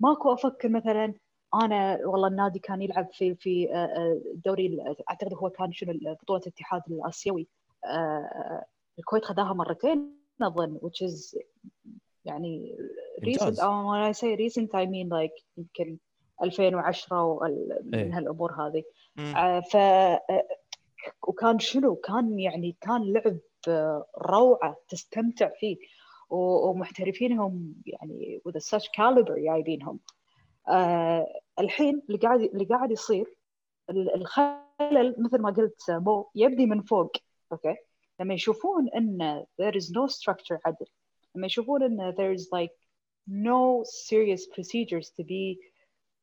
[0.00, 1.14] ماكو أفكر مثلا
[1.54, 5.92] أنا والله النادي كان يلعب في في آه، آه، الدوري أعتقد هو كان شنو
[6.22, 7.48] بطولة الاتحاد الآسيوي.
[7.84, 8.64] آه،
[8.98, 10.21] الكويت خذاها مرتين.
[10.44, 11.38] اظن which is
[12.24, 12.76] يعني
[13.20, 13.60] recent إنجاز.
[13.60, 15.98] أو when I say recent I mean like يمكن
[16.42, 18.04] 2010 وال- إيه.
[18.04, 18.82] من هالأمور هذه.
[19.36, 20.48] آه، ف آه،
[21.28, 23.38] وكان شنو كان يعني كان لعب
[23.68, 25.76] آه، روعة تستمتع فيه
[26.30, 29.98] ومحترفينهم يعني with such caliber جايبينهم
[30.68, 31.26] آه
[31.58, 33.36] الحين اللي قاعد اللي قاعد يصير
[33.90, 37.12] ال- الخلل مثل ما قلت مو يبدي من فوق
[37.52, 37.76] أوكي
[38.22, 40.86] لما يشوفون إن there is no structure عدل
[41.34, 42.72] لما يشوفون إن there is like
[43.28, 45.56] no serious procedures to be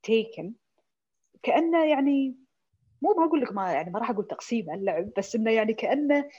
[0.08, 0.52] taken
[1.43, 2.36] كأنه يعني
[3.02, 6.30] مو بقول لك ما يعني ما راح أقول تقسيم اللعب بس إنه يعني كأنه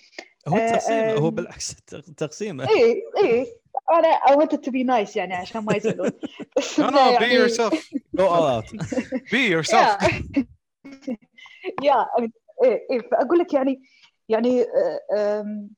[0.49, 1.31] هو آه، التقسيم هو.
[1.31, 1.75] بالعكس
[2.17, 3.47] تقسيم اي اي
[3.93, 6.11] أنا I wanted to be nice يعني عشان ما يزعلون
[6.79, 7.75] No, no, be يعني- yourself.
[8.17, 8.71] go all out
[9.33, 10.05] Be yourself.
[11.83, 12.07] يا
[12.65, 13.83] إيه إيه فأقول لك يعني
[14.31, 14.63] يعني
[15.17, 15.69] آه،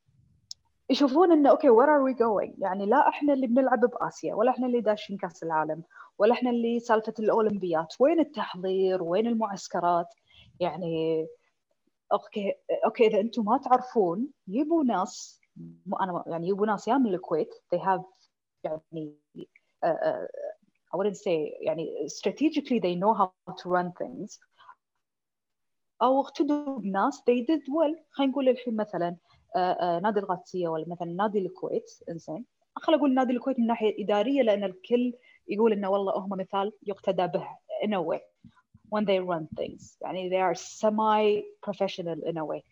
[0.90, 4.66] يشوفون إنه okay where are we going يعني لا إحنا اللي بنلعب بآسيا ولا إحنا
[4.66, 5.82] اللي داشين كأس العالم
[6.18, 7.94] ولا إحنا اللي سالفة الأولمبيات.
[8.00, 10.06] وين التحضير؟ وين المعسكرات؟
[10.60, 11.26] يعني
[12.12, 15.40] okay okay إذا أنتم ما تعرفون يبوا ناس
[16.00, 18.02] أنا يعني يبوا ناس يا من الكويت they have
[18.64, 20.26] يعني uh, uh,
[20.92, 23.32] I wouldn't say يعني strategically they know how
[23.62, 24.38] to run things.
[26.02, 29.16] أو اقتدوا بناس they did well خلينا نقول الحين مثلا
[29.56, 32.44] آه، آه، نادي القادسيه ولا مثلا نادي الكويت إنزين.
[32.76, 35.12] خلينا أقول نادي الكويت من ناحية إدارية لأن الكل
[35.48, 37.46] يقول إنه والله هم مثال يقتدى به
[37.84, 38.20] in a way
[38.94, 39.98] when they run things.
[40.00, 42.62] يعني they are semi professional in a way.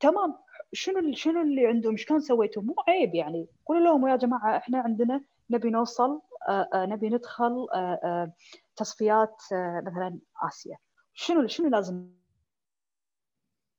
[0.00, 0.34] تمام.
[0.72, 3.46] شنو شنو اللي عندهم؟ كان سويتوا مو عيب يعني.
[3.66, 5.20] قولوا لهم يا جماعة إحنا عندنا
[5.50, 8.32] نبي نوصل آه، آه، نبي ندخل آه،
[8.76, 9.36] تصفيات
[9.86, 10.76] مثلا آسيا.
[11.14, 12.19] شنو شنو لازم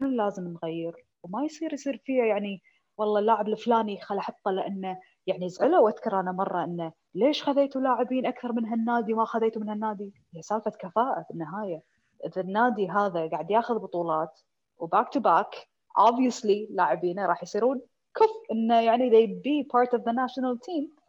[0.08, 2.62] لازم نغير؟ وما يصير يصير فيه يعني
[2.98, 5.80] والله اللاعب الفلاني خل أحطه لأنه يعني زعلوا.
[5.80, 10.42] وأذكر أنا مرة أنه ليش خذيتوا لاعبين أكثر من هالنادي وما خذيتوا من هالنادي؟ هي
[10.42, 11.82] سالفة كفاءة في النهاية.
[12.26, 14.40] إذا النادي هذا قاعد ياخذ بطولات
[14.78, 15.56] و back to back
[16.00, 17.82] obviously لاعبينه راح يصيرون
[18.16, 18.30] كف.
[18.52, 21.02] إنه يعني they be part of the national team.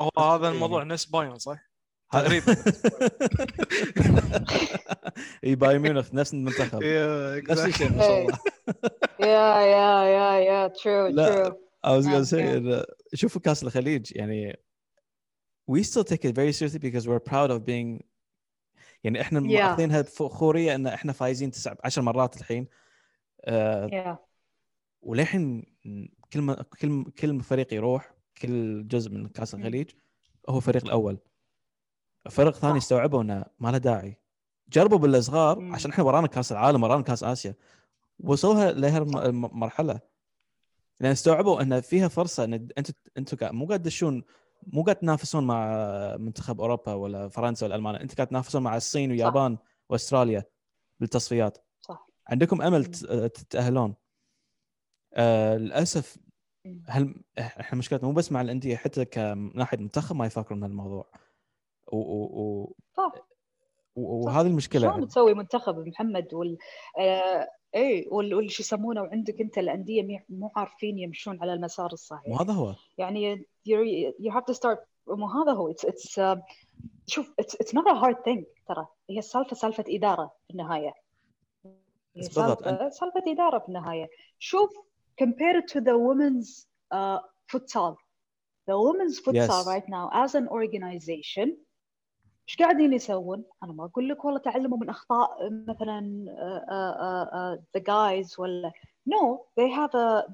[0.00, 1.71] هو هذا الموضوع نفس بايرن صح؟
[2.12, 2.56] تقريبا.
[5.44, 6.82] اي بايرن ميونخ نفس المنتخب.
[7.50, 8.38] نفس الشيء ما شاء الله.
[9.20, 12.84] Yeah yeah yeah yeah true true I was gonna say
[13.14, 14.56] شوفوا كأس الخليج يعني
[15.70, 18.02] we still take it very seriously because we're proud of being
[19.04, 19.44] يعني إحنا Yeah.
[19.44, 22.68] ماخذينها بفخوريه إن إحنا فايزين تسع عشر مرات الحين.
[23.44, 24.18] آه يا
[25.02, 25.64] وللحين
[26.32, 29.60] كل ما كل كل فريق يروح كل جزء من كأس مم.
[29.60, 29.90] الخليج
[30.48, 31.18] هو الفريق الأول.
[32.30, 32.78] فرق ثاني.
[32.78, 34.16] استوعبوا إنه ما له داعي
[34.72, 35.72] جربوا بالصغار.
[35.72, 37.54] عشان إحنا ورانا كأس العالم ورانا كأس آسيا
[38.20, 40.00] وصلوها لهالمرحله
[41.00, 44.24] لأن استوعبوا إن فيها فرصة إن أنتم أنتم مو قاعد تدشون
[44.66, 45.66] مو قاعد تنافسون مع
[46.16, 49.58] منتخب أوروبا ولا فرنسا ولا ألمانيا أنت قاعد تنافسون مع الصين واليابان
[49.88, 50.44] وأستراليا
[51.00, 52.84] بالتصفيات صح عندكم أمل.
[52.84, 53.94] ت- تتأهلون
[55.14, 56.16] آه للأسف.
[56.86, 61.06] هل إحنا مشكلتنا مو بس مع الأندية حتى كناحيه منتخب ما يفكرون بهالموضوع.
[61.96, 61.96] و...
[61.96, 62.72] و...
[62.96, 63.12] صح.
[63.96, 64.24] و...
[64.26, 66.58] وهذه المشكلة شلون تسوي منتخب محمد وال
[66.98, 72.28] آه اي وال شو يسمونه وعندك أنت الأندية مو عارفين يمشون على المسار الصحيح.
[72.28, 72.74] وهذا هو.
[72.98, 75.72] يعني you have to start مو هذا هو.
[75.72, 76.38] It's, it's uh,
[77.06, 78.86] شوف it's, it's not a hard thing ترى.
[79.10, 80.94] هي السالفه سالفة إدارة في النهاية.
[82.16, 82.64] بالضبط.
[82.64, 84.08] سالفه سالفة إدارة في النهاية.
[84.38, 84.70] شوف
[85.20, 87.18] to the women's uh,
[87.52, 87.96] futsal.
[88.66, 89.66] The women's futsal Yes.
[89.66, 91.56] right now as an organization
[92.48, 97.80] إيش قاعدين يسوون؟ أنا ما أقول لك والله تعلموا من أخطاء مثلا uh, uh, uh,
[97.80, 98.72] uh, guys ولا
[99.60, 100.32] they have a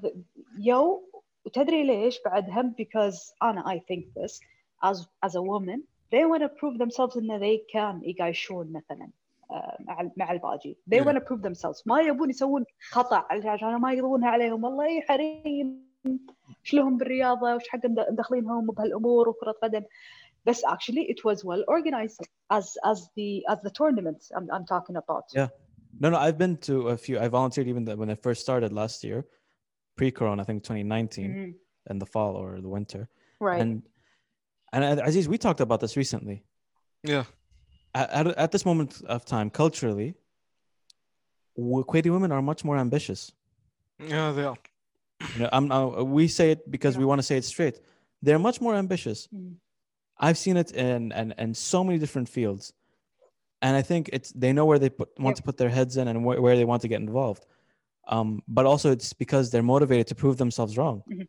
[0.59, 1.09] يو
[1.45, 4.39] وتدري ليش بعد هم؟ because أنا I think this
[4.85, 5.79] as as a woman
[6.11, 9.09] they want to prove themselves إن they can يقايشون مثلا
[9.51, 10.77] آه، مع مع الباجي.
[10.95, 11.81] they want to prove themselves.
[11.85, 14.63] ما يبون يسوون خطأ عشان ما يقضونها عليهم.
[14.63, 15.89] والله اي حريم.
[16.65, 19.83] إيش لهم بالرياضة؟ وش حق مدخلينهم بهالأمور وكرة قدم؟
[20.49, 22.21] بس actually it was well organized
[22.57, 25.49] as as the as the tournament I'm, I'm talking about Yeah.
[26.01, 27.15] No, no, I've been to a few.
[27.23, 29.19] I volunteered even the, when I first started last year,
[29.97, 31.53] pre-corona, I think 2019, Mhm.
[31.91, 33.01] in the fall or the winter.
[33.47, 33.71] right And
[34.73, 36.37] and uh, Aziz, we talked about this recently.
[37.13, 37.25] Yeah.
[37.99, 40.09] At, at, at this moment of time, culturally,
[41.57, 43.21] w- Kuwaiti women are much more ambitious.
[44.13, 44.59] Yeah, they are.
[45.33, 47.75] You know, I'm, uh, we say it because we want to say it straight.
[48.23, 49.19] They're much more ambitious.
[49.33, 49.55] Mm.
[50.26, 52.72] I've seen it in, in in so many different fields,
[53.64, 55.40] and I think it's they know where they put, want Yeah.
[55.40, 57.42] to put their heads in and wh- where they want to get involved.
[58.14, 60.96] Um, but also it's because they're motivated to prove themselves wrong.
[61.10, 61.26] Mhm.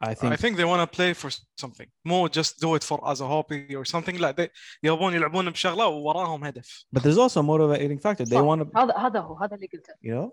[0.00, 1.30] I think I think they want to play for
[1.64, 4.48] something more just do it for as a hobby or something like they
[4.82, 8.24] يبون يلعبون بشغله ووراهم هدف but there's also a motivating factor.
[8.24, 8.44] They صح.
[8.44, 10.32] want to, هذا هذا هو هذا اللي قلته you know,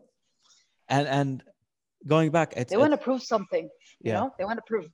[0.89, 1.43] and and
[2.08, 3.66] going back, it's, they want to it's- prove something
[4.04, 4.20] you Yeah.
[4.20, 4.88] know they want to prove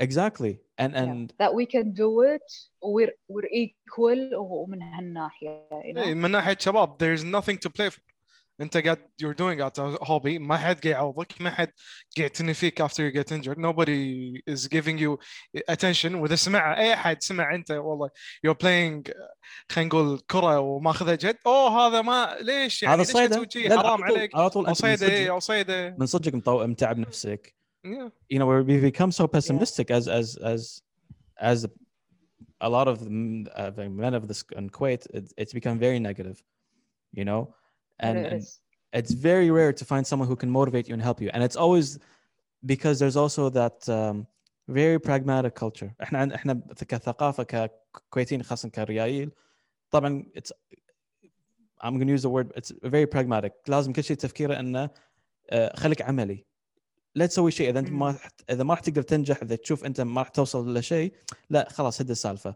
[0.00, 2.46] exactly, and yeah, and that we can do it
[2.82, 7.90] we're we're equal ومن هالناحية you know إيه، من ناحية شباب there's nothing to play
[7.90, 8.00] for.
[8.60, 11.72] أنت قاعد you're doing it as a hobby ما حد قاعد يعوضك ما حد قاعد
[12.18, 13.58] يعتني فيك after you get injured.
[13.58, 15.18] Nobody is giving you
[15.68, 16.14] attention.
[16.14, 18.08] وإذا سمع أي أحد سمع أنت والله
[18.46, 19.12] you're playing
[19.72, 23.62] خلينا نقول كرة وماخذها جد أوه هذا ما ليش؟ يعني هذا ليش صيدة؟ تسوي شي؟
[23.68, 24.36] لا، لا، حرام على طول- عليك.
[24.36, 27.54] على طول أو أنت من صيده إيه صدق أو صيده من صدقك مطو- متعب نفسك.
[27.83, 28.09] Yeah.
[28.31, 30.61] you know where we become so pessimistic as as as
[31.51, 31.59] as
[32.67, 35.77] a lot of the m- uh, the men of this in Kuwait it's, it's become
[35.87, 36.37] very negative
[37.19, 37.41] you know
[38.07, 38.59] and, It and is.
[38.99, 41.55] it's very rare to find someone who can motivate you and help you and it's
[41.63, 41.87] always
[42.73, 44.15] because there's also that um,
[44.81, 46.53] very pragmatic culture احنا عن- احنا
[46.87, 49.31] كثقافه ككويتيين خاصه كريايل
[49.91, 50.51] طبعا it's
[51.81, 54.89] I'm going to use the word it's very pragmatic لازم كل شيء تفكيره انه
[55.49, 56.45] آه، خليك عملي
[57.14, 58.18] لا تسوي شيء اذا انت ما
[58.50, 61.14] اذا ما راح تقدر تنجح اذا تشوف انت ما راح توصل لشيء
[61.50, 62.54] لا خلاص هد السالفه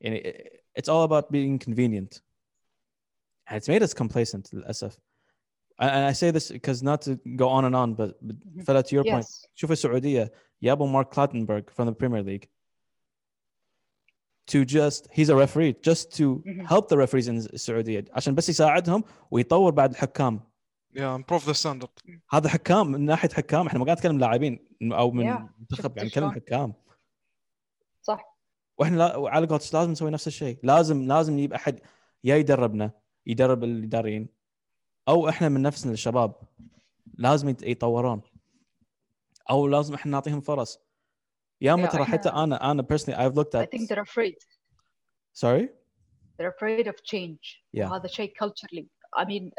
[0.00, 2.20] يعني it's all about being convenient
[3.50, 4.98] and it's made us complacent للاسف
[5.80, 7.12] and I say this because not to
[7.42, 8.64] go on and on but, but Mhm.
[8.66, 12.46] fella to your point yes شوف السعوديه جابوا مارك كلاتنبرغ from the Premier League
[14.52, 16.66] to just he's a referee just to Mhm.
[16.66, 20.40] help the referees in السعوديه عشان بس يساعدهم ويطور بعد الحكام
[20.94, 21.90] Yeah improve the standard
[22.30, 25.38] هذا حكام من ناحية حكام إحنا ما قاعد نتكلم لاعبين أو من.
[25.58, 26.74] منتخب يعني نتكلم؟ حكام.
[28.02, 28.38] صح.
[28.78, 30.58] وإحنا لا على قولتك لازم نسوي نفس الشيء.
[30.62, 31.80] لازم لازم نجيب احد
[32.24, 32.90] يا يدربنا
[33.26, 34.28] يدرب الإداريين
[35.08, 36.34] أو إحنا من نفسنا الشباب
[37.14, 38.22] لازم يت- يطورون.
[39.50, 40.78] أو لازم إحنا نعطيهم فرص.
[41.60, 44.36] Yeah ما يا ترى حتى أنا أنا personally I've looked I at think they're afraid.
[45.32, 45.68] Sorry
[46.38, 47.62] they're afraid of change.
[47.76, 47.80] Yeah.
[47.90, 48.86] وهذا شيء culturally.
[49.14, 49.50] I mean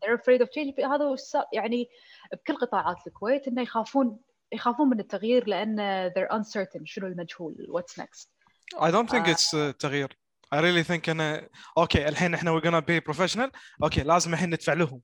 [0.00, 1.16] they're afraid of change هذا
[1.52, 1.88] يعني
[2.32, 4.18] بكل قطاعات الكويت انه يخافون
[4.52, 8.28] يخافون من التغيير لأن they're uncertain شنو المجهول what's next
[8.76, 9.34] I don't think آه.
[9.34, 10.18] it's uh, تغيير
[10.54, 13.50] I really think أنا okay الحين إحنا we're gonna pay professional
[13.82, 15.02] okay لازم الحين ندفع لهم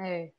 [0.00, 0.34] إيه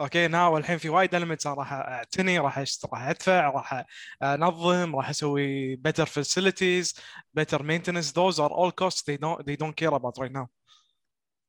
[0.00, 2.58] أوكي ناو الحين في وايد elements راح اعتني راح
[2.92, 3.84] راح ادفع راح
[4.22, 6.92] انظم راح أسوي better facilities
[7.40, 10.57] better maintenance those are all costs they don't they don't care about right now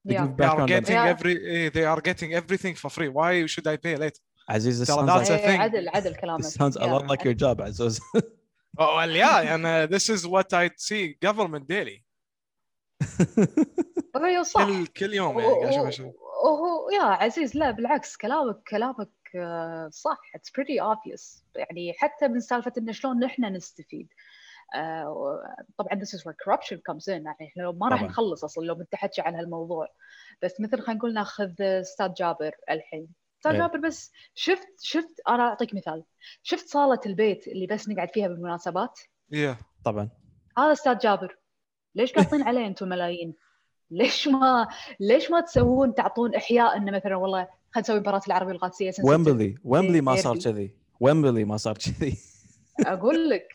[0.06, 1.14] They yeah give they are getting Yeah.
[1.14, 5.10] every eh, they are getting everything for free why should I pay later عزيز sounds
[5.10, 5.60] that's like, a إيه، thing.
[5.62, 6.94] عدل عدل كلامك this sounds a Yeah.
[6.94, 8.00] lot like your job عزوز
[8.80, 12.04] oh, well yeah and uh, this is what I see government daily
[14.16, 16.14] أيوه صح كل كل يوم يعني.
[16.46, 22.40] وهو يا عزيز لا بالعكس كلامك كلامك آه، صح it's pretty obvious يعني حتى من
[22.40, 24.14] سالفة إن شلون نحن نستفيد آه،
[25.78, 27.10] طبعا this is where corruption comes in.
[27.10, 28.04] يعني إحنا لو ما راح.
[28.04, 29.88] نخلص أصلا لو بنتحكي عن هالموضوع.
[30.44, 33.08] بس مثل خلينا نقول ناخذ أستاذ جابر الحين.
[33.38, 33.60] أستاذ إيه.
[33.60, 36.04] جابر بس شفت شفت أنا أعطيك مثال.
[36.44, 39.00] شفت صالة البيت اللي بس نقعد فيها بالمناسبات؟
[39.36, 40.10] yeah طبعا.
[40.58, 41.38] هذا أستاذ جابر.
[41.96, 43.34] ليش قاطين عليه أنتم ملايين؟
[43.92, 44.68] ليش ما
[45.00, 49.10] ليش ما تسوون تعطون إحياء إنه مثلا والله خلينا نسوي مباراة العربيه القادسية سنة ستة.
[49.10, 50.38] ويمبلي ويمبلي ما صار.
[50.40, 50.72] كذي.
[51.00, 52.18] ويمبلي ما صار كذي.
[52.86, 53.48] أقول لك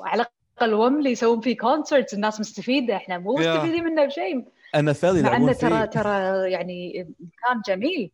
[0.00, 0.26] على
[0.60, 3.34] الأقل وملي يسوون فيه كونسرتس الناس مستفيدة إحنا مو.
[3.34, 4.44] مستفيدين منه بشيء.
[4.74, 5.84] ان اف ال مع يلعبون إنه ترى فيه.
[5.84, 8.10] ترى يعني مكان جميل.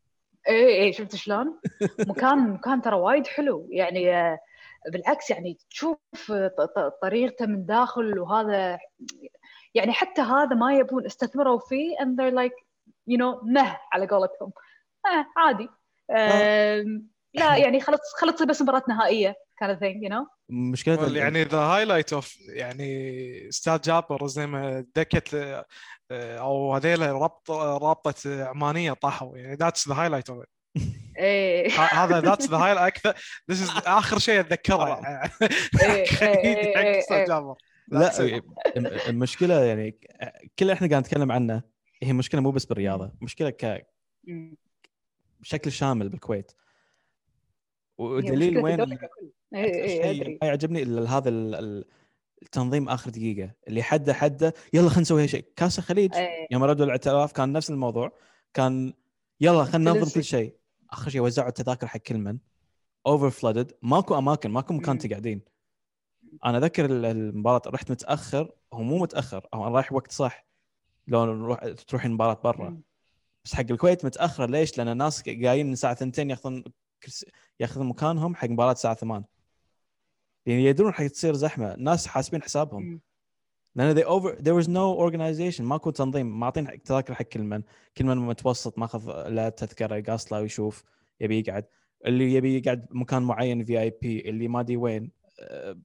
[0.49, 1.61] اي اي شفت شلون؟
[1.99, 3.66] مكان مكان ترى وايد حلو.
[3.70, 4.39] يعني آه،
[4.93, 5.99] بالعكس يعني تشوف
[6.59, 8.79] ط- طريقته من داخل وهذا
[9.74, 12.64] يعني حتى هذا ما يبون استثمروا فيه and they're like
[13.11, 14.53] you know نه على قولتهم.
[15.07, 15.68] آه عادي.
[16.11, 19.35] آم، لا يعني خلص خلص بس مباراة نهائية.
[19.65, 24.47] Kind of thing you know مشكلة well, يعني ذا هايلايت اوف يعني أستاذ جابر زي
[24.47, 25.35] ما دكت
[26.11, 30.45] آه، أو هذيل ربط رابطة عمانية طاحوا يعني ذاتس ذا هايلايت اوف
[31.19, 33.15] إيه هذا ذاتس ذا هايلايت أكثر
[33.51, 35.01] ذس از آخر شيء أتذكره طبعاً.
[35.83, 37.25] إيه، إيه، إيه، إيه.
[37.27, 37.55] جابر
[37.89, 38.43] لا That's it.
[38.77, 39.91] الم- المشكلة يعني
[40.31, 41.63] كل اللي إحنا قاعد نتكلم عنه
[42.03, 43.87] هي مشكلة مو بس بالرياضة مشكلة ك.
[45.41, 46.53] بشكل شامل بالكويت
[47.99, 48.99] ودليل مشكلة وين
[49.89, 50.39] شيء أدري.
[50.43, 51.85] ما يعجبني إلا هذا ال- ال-
[52.43, 56.47] التنظيم آخر دقيقة اللي حده حده يلا خلينا نسوي شيء كاس الخليج إيه.
[56.51, 58.13] يوم ردوا الاعتراف كان نفس الموضوع
[58.55, 58.93] كان
[59.41, 60.15] يلا خلينا ننظم.
[60.15, 60.55] كل شيء.
[60.91, 62.39] آخر شيء وزعوا التذاكر حق كل من؟
[63.07, 64.99] over flooded ماكو أماكن ماكو مكان.
[64.99, 65.41] تقعدين.
[66.45, 70.47] أنا أذكر ال- المباراة رحت متأخر هو مو متأخر هو أنا رايح وقت صح.
[71.09, 72.81] لو نروح تروحين مباراة برا.
[73.45, 76.65] بس حق الكويت متاخر ليش؟ لأن الناس جايين من الساعة 2 ياخذون
[77.61, 79.25] ياخذون مكانهم حق مباراة الساعة 8
[80.47, 81.75] يعني يدرون حق تصير زحمة.
[81.75, 83.01] الناس حاسبين حسابهم.
[83.75, 85.61] لأن they over there was no organization.
[85.61, 86.41] ماكو تنظيم.
[86.41, 87.63] معطين تذاكر حق كل من.
[87.97, 90.01] كل من متوسط ماخذ لا تذكرة.
[90.01, 90.85] قاصله ويشوف
[91.21, 91.65] يبي يقعد.
[92.07, 95.11] اللي يبي يقعد مكان معين VIP اللي ما أدري وين.
[95.41, 95.79] أه،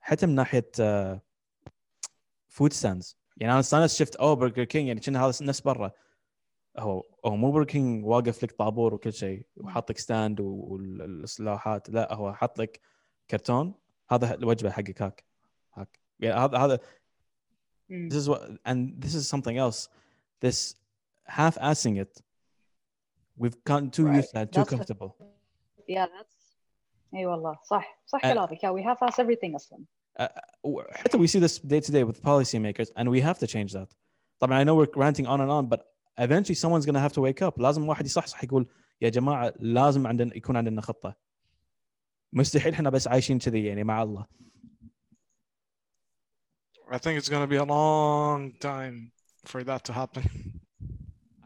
[0.00, 0.70] حتى من ناحية
[2.48, 5.92] food stands يعني أنا استانست شفت اوه برجر كينج يعني كنا هذا نفس برا.
[6.79, 12.13] هو هو مو برجر كينج واقف لك طابور وكل شيء وحاط لك ستاند والسلاحات لا
[12.13, 12.79] هو حاط لك
[13.29, 13.73] كرتون
[14.11, 15.23] هذا الوجبه حقك هاك
[15.73, 16.79] هاك يعني هذا هذا
[17.89, 18.09] مم.
[18.11, 19.87] this is what and this is something else
[20.45, 20.75] this
[21.27, 22.21] half-assing it
[23.41, 24.15] we've gotten too Right.
[24.19, 25.11] used to that too That's what- comfortable
[25.89, 26.39] Yeah, that's
[27.13, 29.83] اي والله صح صح أ- كلامك yeah we have us everything اصلا
[30.91, 33.87] حتى we see this day to day with policymakers and we have to change that
[34.39, 35.81] طبعا I know we're ranting on and on but
[36.19, 38.67] eventually someone's going to have to wake up لازم واحد يصحصح يقول
[39.01, 41.15] يا جماعه لازم عندنا يكون عندنا خطه
[42.33, 44.25] مستحيل احنا بس عايشين كذي يعني مع الله
[46.91, 49.11] I think it's gonna be a long time
[49.45, 50.23] for that to happen.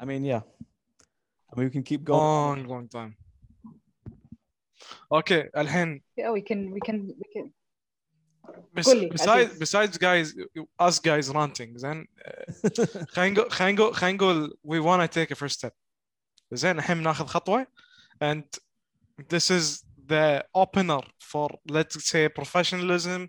[0.01, 0.41] I mean yeah
[1.49, 3.13] I mean we can keep going Long, long time.
[5.11, 7.51] Okay, الحين yeah we can we can we can
[8.77, 9.63] bes- قول لي، besides عزيز.
[9.63, 10.27] besides guys
[10.81, 15.39] us guys ranting زين uh, خلينا نقول خلينا نقول خلينا نقول we wanna take a
[15.39, 15.71] first step
[16.51, 17.67] زين الحين بناخذ خطوة
[18.23, 18.43] and
[19.33, 23.21] this is the opener for let's say professionalism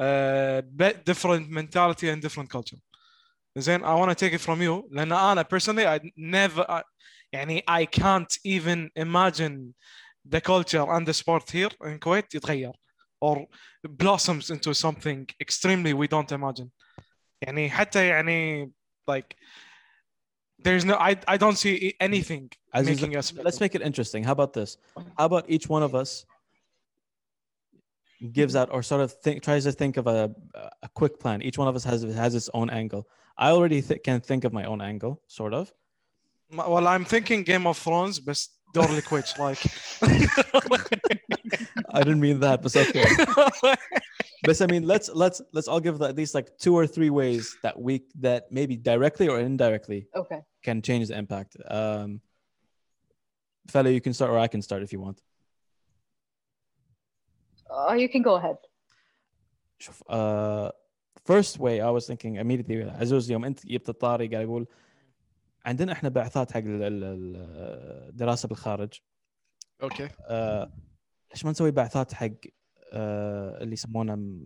[0.00, 2.78] uh, bit different mentality and different culture
[3.56, 6.82] زين I want to take it from you لان انا personally I never I,
[7.32, 9.74] يعني I can't even imagine
[10.34, 12.72] the culture and the sport here in Kuwait يتغير
[13.20, 13.46] or
[13.88, 16.70] blossoms into something extremely we don't imagine
[17.46, 18.70] يعني حتى يعني
[19.06, 19.36] like
[20.58, 24.24] there's no I, I don't see anything Aziz, making us let's make it interesting.
[24.24, 24.78] How about this?
[25.18, 26.24] How about each one of us
[28.32, 30.34] gives out or sort of think tries to think of a
[30.82, 31.42] a quick plan.
[31.42, 33.06] Each one of us has has its own angle.
[33.36, 35.72] I already th- can think of my own angle, sort of.
[36.50, 39.62] well I'm thinking Game of Thrones بس دور الكويتش like
[41.98, 43.08] I didn't mean that, but it's okay.
[44.46, 47.44] but I mean, let's let's let's all give at least like two or three ways
[47.64, 47.94] that we
[48.26, 50.40] that maybe directly or indirectly Okay.
[50.66, 51.56] can change the impact.
[51.80, 52.20] Um,
[53.72, 55.18] fella, you can start, or I can start if you want.
[57.70, 58.56] Uh, you can go ahead.
[59.78, 60.70] شوف uh,
[61.32, 64.66] first way I was thinking immediately عزوز يوم انت جبت الطاري قاعد اقول
[65.66, 67.36] عندنا احنا بعثات حق ال- ال-
[68.08, 68.92] الدراسه بالخارج
[69.82, 70.72] اوكي آه،
[71.31, 72.29] ليش ما نسوي بعثات حق
[72.93, 74.39] آه، اللي يسمونه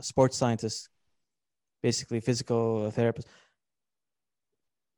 [0.00, 0.90] sport scientist
[1.86, 3.26] basically physical therapist.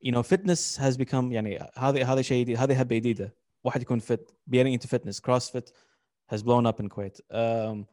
[0.00, 3.36] You know fitness has become يعني هذا هذا شيء جديد هذه هبة جديدة.
[3.64, 5.72] واحد يكون fit getting into fitness crossfit
[6.32, 7.20] has blown up in Kuwait.
[7.30, 7.86] Um,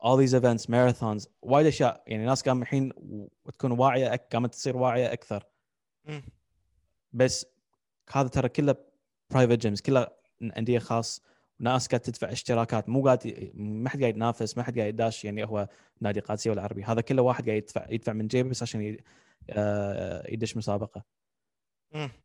[0.00, 2.02] all these events marathons وايد أشياء.
[2.06, 2.92] يعني ناس قام الحين
[3.44, 5.44] وتكون واعية قامت تصير واعية أكثر.
[7.12, 7.46] بس
[8.12, 8.76] هذا ترى كله
[9.30, 10.08] private gyms كله
[10.42, 11.22] أندية خاص.
[11.60, 15.44] ناس قاعد تدفع اشتراكات مو قاعد ما حد قاعد ينافس ما حد قاعد يداش يعني
[15.44, 15.68] هو
[16.00, 16.84] نادي قادسية ولا عربي.
[16.84, 18.96] هذا كله واحد قاعد يدفع يدفع من جيبه بس عشان
[19.50, 21.04] آه، يدش مسابقة.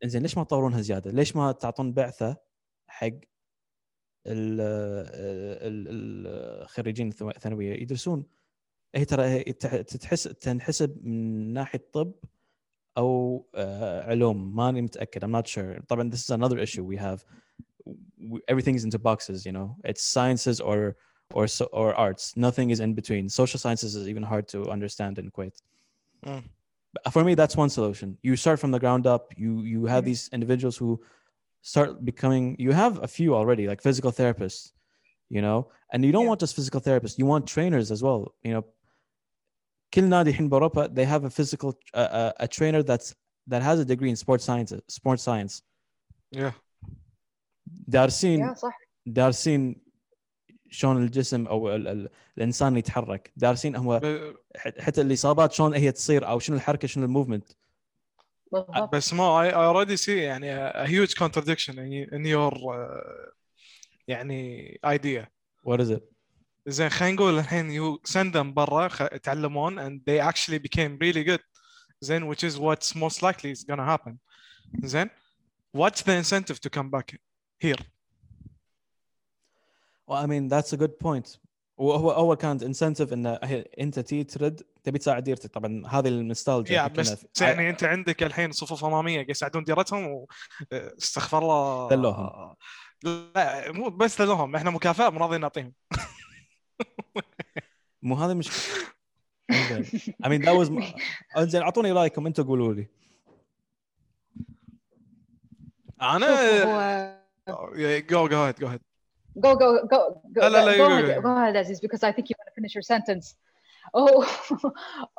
[0.04, 2.36] إنزين ليش ما تطورونها زيادة؟ ليش ما تعطون بعثة
[2.88, 4.60] حق ال-
[5.66, 8.24] ال- الخريجين الثو- الثانوية؟ يدرسون.
[8.94, 12.12] هي ترى هي تح- تتحس تنحسب من ناحية طب
[12.98, 14.56] أو آه، علوم.
[14.56, 15.84] ماني متأكد I'm not sure.
[15.88, 17.24] طبعا this is another issue we have.
[18.48, 19.76] everything's into boxes you know?
[19.84, 20.96] It's sciences or
[21.34, 22.36] or so, or arts.
[22.36, 23.28] Nothing is in between.
[23.28, 25.60] Social sciences is even hard to understand and quit.
[26.24, 26.42] mm.
[27.10, 28.16] for me that's one solution.
[28.22, 29.32] You start from the ground up.
[29.36, 30.06] You you have mm.
[30.06, 31.00] these individuals who
[31.62, 34.72] start becoming you have a few already like physical therapists
[35.28, 35.68] you know?
[35.92, 36.28] And you don't yeah.
[36.28, 37.18] want just physical therapists.
[37.18, 38.64] You want trainers as well you know?
[40.94, 43.14] They have a physical uh, uh, a trainer that's
[43.46, 45.62] that has a degree in sports science sports science.
[46.30, 46.52] Yeah.
[47.66, 48.54] دارسين
[49.06, 49.82] دارسين
[50.70, 52.08] شلون الجسم أو الـ الـ
[52.38, 53.32] الإنسان يتحرك.
[53.36, 54.00] دارسين هو
[54.56, 57.52] حتى الإصابات شلون هي تصير أو شنو الحركة شنو ال movement
[58.92, 60.46] بس ما I already see يعني
[60.88, 61.78] huge contradiction
[62.12, 62.58] in your
[64.08, 65.28] يعني idea
[65.64, 66.10] what is it
[66.66, 71.38] زين خلينا نقول الحين you send them برا تعلمون and they actually become really good
[72.00, 74.16] زين which is what's most likely is gonna happen.
[74.84, 75.10] زين
[75.74, 77.16] what's the incentive to come back
[77.64, 77.82] here.
[80.08, 81.38] Well I mean that's a good point.
[81.76, 85.50] وهو أول كانت incentive انه هي- أنت تي ترد تبي تساعد ديرتك.
[85.50, 90.26] طبعا هذه النوستالجيا yeah, بس يعني أنت عندك الحين صفوف أمامية قاعد يساعدون ديرتهم
[90.72, 91.88] واستغفر الله.
[91.88, 92.54] دلوهم.
[93.02, 95.72] لا مو بس دلوهم إحنا مكافأة مو راضيين نعطيهم.
[98.02, 98.50] مو هذه مش
[99.50, 99.84] انزين.
[100.24, 100.82] I mean that was
[101.36, 102.88] انزين أعطوني رايكم أنتم قولوا لي.
[106.02, 108.80] أنا go go ahead go ahead
[109.38, 111.22] go go go go لا، لا، لا، go go, ahead go.
[111.22, 113.36] go ahead Aziz because I think you want to finish your sentence
[113.96, 114.24] هو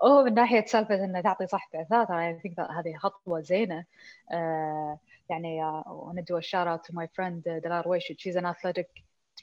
[0.04, 3.86] هو من ناحيه سالفه انه تعطي صح بعثات I think that هذه خطوه زينه
[4.32, 5.00] آه
[5.30, 8.18] يعني uh, I want to do a shout out to my friend uh, Dalal Washid
[8.20, 8.88] she's an athletic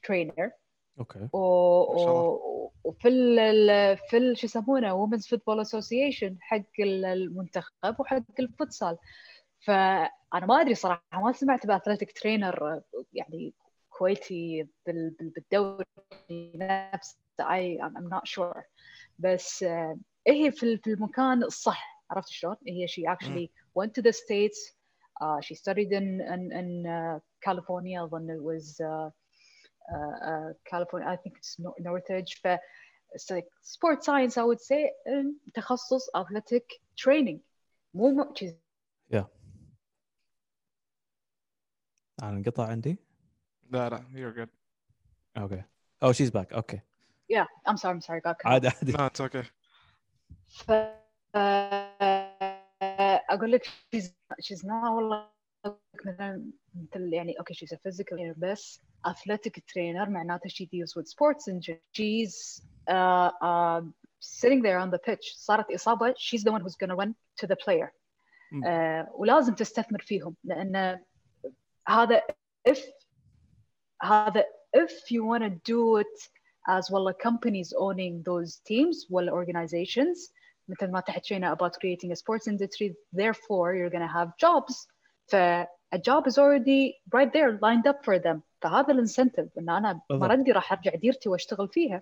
[0.06, 0.50] trainer
[0.98, 1.38] okay و...
[1.38, 2.70] و...
[2.84, 3.96] وفي ال...
[3.96, 4.38] في ال...
[4.38, 8.96] شو يسمونه Women's Football Association حق ال- المنتخب وحق الفوتسال
[9.64, 10.10] فانا
[10.46, 13.54] ما ادري صراحة ما سمعت ب athletic trainer يعني
[13.90, 15.10] كويتي بال...
[15.10, 15.30] بال...
[15.30, 15.84] بالدوري
[16.54, 18.62] نفسه I I'm not sure
[19.18, 19.98] بس آه،
[20.28, 24.58] هي في ال- في المكان الصح عرفت شلون؟ هي she actually went to the states
[25.22, 29.10] uh, she studied in in, in uh, California أظن it was uh,
[29.94, 32.46] uh, uh, California I think it's Nor- Northridge ف
[33.16, 36.64] it's like sports science I would say um, تخصص athletic
[37.04, 37.38] training
[37.94, 38.52] مو she's
[42.23, 42.97] انا انقطع عندي
[43.69, 44.49] لا لا you're good
[45.37, 45.63] اوكي
[46.05, 46.79] oh she's back اوكي
[47.33, 49.45] yeah I'm sorry I'm sorry got cut عادي عادي no it's okay
[50.47, 50.71] ف
[51.35, 54.09] آه، اقول لك she's
[54.41, 55.27] she's not والله
[56.05, 61.07] مثلا مثل يعني اوكي she's a physical trainer بس athletic trainer معناته she deals with
[61.07, 63.81] sports injury she's uh, uh,
[64.19, 67.47] sitting there on the pitch صارت اصابه she's the one who's going to run to
[67.47, 67.89] the player
[68.51, 68.65] م.
[68.65, 70.99] آه ولازم تستثمر فيهم لان
[71.87, 72.21] هذا
[72.69, 72.79] if
[74.01, 74.43] هذا
[74.77, 76.29] if you want to do it
[76.67, 80.31] as well as companies owning those teams ولا organizations
[80.67, 84.87] مثل ما تحكينا about creating a sports industry therefore you're going to have jobs
[85.27, 85.35] ف
[85.91, 90.29] a job is already right there lined up for them فهذا الانسنتيف ان انا بالضبط.
[90.29, 92.01] مردي راح ارجع ديرتي واشتغل فيها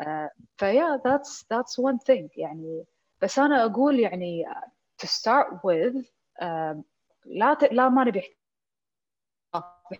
[0.00, 2.84] uh, فيا that's that's one thing يعني
[3.22, 4.68] بس انا اقول يعني uh,
[5.02, 5.96] to start with
[6.42, 6.82] um,
[7.26, 7.72] لا ت...
[7.72, 8.36] لا ما نبي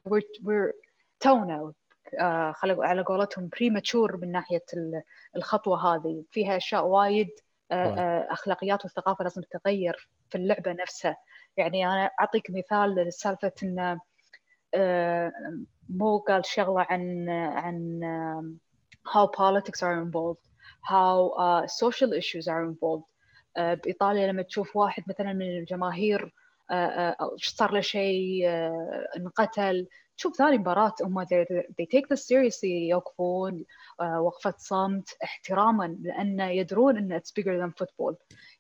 [0.08, 0.74] we're,
[1.20, 1.74] تونا
[2.16, 5.02] uh, خلق على قولتهم premature من ناحية ال-
[5.36, 6.24] الخطوة هذه.
[6.32, 7.28] فيها أشياء وايد
[7.72, 7.96] وايد.
[7.96, 11.18] uh, أخلاقيات والثقافه لازم تتغير في اللعبة نفسها.
[11.58, 14.00] يعني أنا أعطيك مثال سالفه إن
[15.90, 18.00] مو قال شغلة عن عن
[19.08, 20.46] how politics are involved
[20.84, 23.06] how uh, social issues are involved.
[23.58, 26.34] uh, بإيطاليا لما تشوف واحد مثلا من الجماهير
[27.38, 29.88] صار له شيء uh, انقتل
[30.18, 33.66] تشوف ثاني مباراة هم they, take this seriously يوقفون
[34.02, 38.16] uh, وقفة صمت احتراما لأن يدرون أن it's bigger than football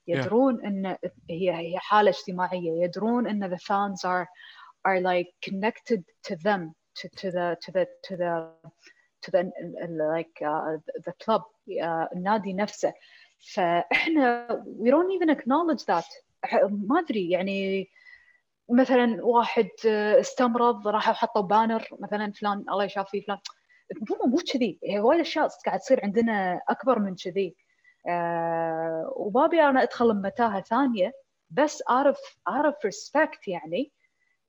[0.07, 0.97] يدرون أن
[1.29, 4.27] هي هي حالة اجتماعية يدرون أن the fans are
[4.87, 8.51] are like connected to them to, to the to the to the
[9.21, 9.51] to the
[9.89, 11.41] like uh, the club
[11.81, 12.93] uh, النادي نفسه
[13.53, 14.47] فاحنا
[14.79, 16.05] we don't even acknowledge that
[16.71, 17.89] ما أدري يعني
[18.69, 19.69] مثلا واحد
[20.19, 23.37] استمرض راحوا حطوا banner مثلا فلان الله يشافيه فلان.
[24.09, 27.55] مو مو كذي هي وايد أشياء قاعد تصير عندنا أكبر من كذي.
[28.09, 31.13] أه وما ابي أنا ادخل بمتاهه ثانية
[31.49, 33.91] بس اعرف اعرف respect يعني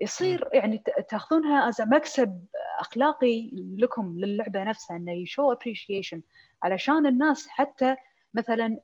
[0.01, 2.45] يصير يعني تأخذونها as مكسب
[2.81, 6.23] أخلاقي لكم للعبة نفسها إنه ي show appreciation
[6.63, 7.97] علشان الناس حتى
[8.35, 8.81] مثلا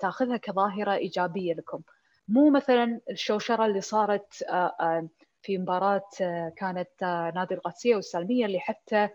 [0.00, 1.80] تأخذها كظاهرة إيجابية لكم.
[2.30, 4.44] مو مثلا الشوشرة اللي صارت
[5.42, 6.08] في مباراة
[6.56, 7.02] كانت
[7.34, 9.08] نادي القادسية والسلميه اللي حتى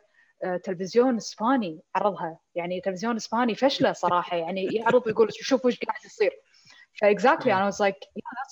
[0.64, 2.40] تلفزيون إسباني عرضها.
[2.56, 4.38] يعني تلفزيون إسباني فشلة صراحة.
[4.38, 6.32] يعني يعرض ويقول شوفوا إيش قاعد يصير.
[7.02, 7.96] ف exactly أنا was like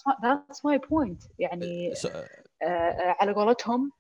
[0.03, 1.27] that's my point.
[1.39, 1.93] يعني
[3.19, 3.91] على قولتهم.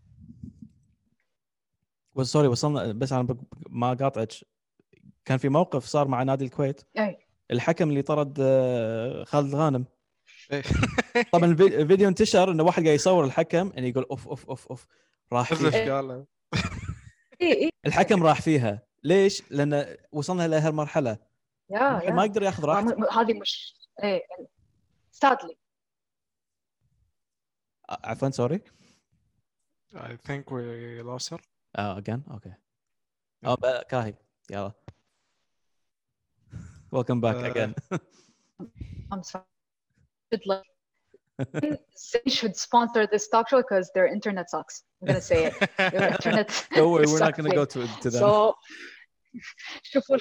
[2.21, 3.37] sorry وصلنا بس أنا
[3.69, 4.33] ما قاطعك.
[5.25, 6.81] كان في موقف صار مع نادي الكويت.
[6.99, 7.17] أي.
[7.51, 8.37] الحكم اللي طرد
[9.27, 9.85] خالد الغانم
[11.31, 14.87] طبعا الفيديو انتشر إنه واحد قاعد يصور الحكم يعني يقول أوف أوف أوف أوف.
[15.33, 16.25] راح فيها.
[17.85, 18.81] الحكم راح فيها.
[19.03, 21.17] ليش؟ لأن وصلنا لهالمرحله
[21.69, 22.11] يا يا.
[22.11, 23.21] ما يقدر ياخذ راحته.
[23.21, 24.21] هذه مش إيه.
[25.25, 25.55] Sadly.
[27.89, 28.61] عفوا سوري
[29.95, 31.39] I think we lost her.
[31.75, 32.53] آه اجين أوكي
[33.45, 34.13] آه كاهي
[34.51, 34.71] يلا.
[36.95, 37.73] Welcome back Uh, again.
[39.11, 39.52] I'm sorry.
[40.33, 40.63] Should like
[42.13, 44.75] they should sponsor this talk show because their internet sucks.
[45.01, 45.53] I'm gonna say it.
[45.93, 48.53] Their internet don't worry we're not to go to, to them So
[49.83, 50.17] شوفوا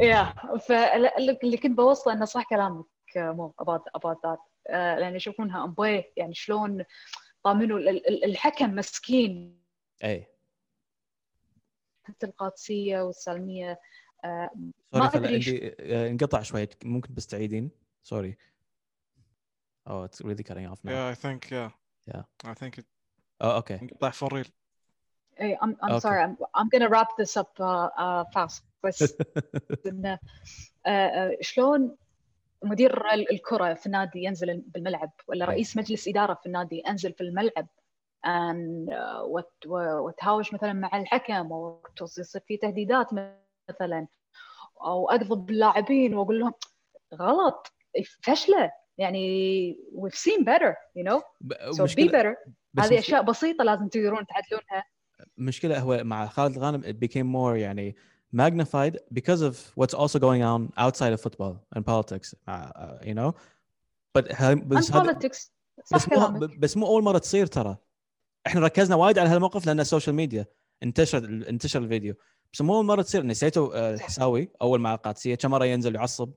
[0.00, 0.34] يا
[0.68, 2.84] فاللي كنت بوصله انه صح كلامك
[3.16, 4.38] مو about about that
[4.68, 6.84] uh, لأن يشوفونها امبوي يعني شلون
[7.88, 9.60] ال- الحكم مسكين
[10.04, 10.26] اي
[12.04, 13.80] حتى القادسيه والسلميه
[14.24, 14.50] آه،
[14.92, 17.70] سوري ما عندي آه، انقطع شوي ممكن بس تعيدين
[18.02, 18.36] سوري
[19.90, 20.92] Oh, it's really cutting off now.
[20.92, 21.70] Yeah, I think yeah.
[22.06, 22.22] Yeah.
[22.52, 22.86] I think it
[23.42, 23.78] Oh, okay.
[23.82, 24.46] انقطع for real.
[25.40, 26.00] Hey, I'm I'm Okay.
[26.06, 26.22] sorry.
[26.26, 28.62] I'm I'm gonna wrap this up uh, uh, fast.
[28.84, 29.14] بس
[29.86, 30.18] إنه
[30.88, 31.96] uh, uh, شلون
[32.64, 35.44] مدير ال- الكرة في النادي ينزل بالملعب ولا.
[35.44, 37.66] رئيس مجلس إدارة في النادي ينزل في الملعب
[38.26, 43.06] and, uh, وتهاوش مثلا مع الحكم أو يصير في تهديدات
[43.70, 44.06] مثلا
[44.82, 46.52] أو أقضب باللاعبين وأقول لهم
[47.14, 47.72] غلط
[48.22, 51.20] فشلة يعني we've seen better you know?
[51.72, 52.36] so be better.
[52.78, 54.84] هذه مشكلة, أشياء بسيطة لازم تقدرون تعدلونها.
[55.38, 57.96] مشكلة هو مع خالد الغانم it became more يعني
[58.36, 63.14] magnified because of what's also going on outside of football and politics uh, uh, you
[63.14, 63.34] know?
[64.14, 65.50] But بس politics.
[65.92, 67.76] بس مو بس مو أول مرة تصير ترى.
[68.46, 70.46] إحنا ركزنا وايد على هالموقف لأن السوشيال ميديا
[70.82, 72.14] انتشر انتشر الفيديو.
[72.52, 73.26] بس مو أول مرة تصير.
[73.26, 73.94] نسيتوا آه،.
[73.94, 76.32] الحساوي أول مع القادسية كم مرة ينزل يعصب.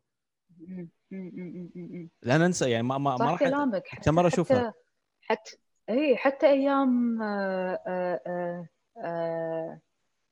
[2.23, 3.83] لا ننسى يعني ما ما, ما راح كلامك.
[4.03, 4.73] كم مرة أشوفها.
[5.21, 5.57] حتى
[5.89, 8.67] اي حتى أيام آه، آه،
[8.97, 9.79] آه،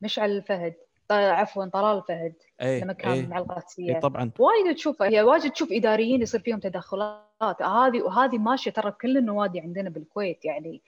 [0.02, 0.74] مشعل الفهد
[1.12, 4.00] عفوا طلال الفهد اي لما كان اي مع القادسية.
[4.00, 4.32] طبعا.
[4.40, 7.62] وايد تشوفها هي واجد تشوف إداريين يصير فيهم تدخلات.
[7.62, 10.82] هذه وهذه ماشية ترى بكل النوادي عندنا بالكويت يعني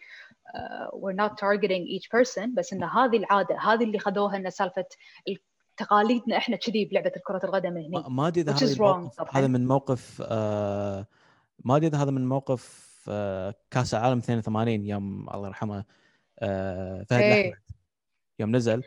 [0.47, 4.85] uh, we're not targeting each person بس إن هذه العادة هذه اللي خذوها إن سالفة
[5.27, 5.39] ال-
[5.77, 8.03] تقاليدنا إحنا كذي بلعبة كره القدم هني.
[8.07, 8.53] ما أدري إذا
[9.31, 11.07] هذا من موقف آه
[11.65, 15.85] ما أدري إذا هذا من موقف آه كأس العالم 82 يوم الله يرحمه
[16.39, 17.47] آه فهد إيه.
[17.47, 17.63] الأحمد
[18.39, 18.83] يوم نزل.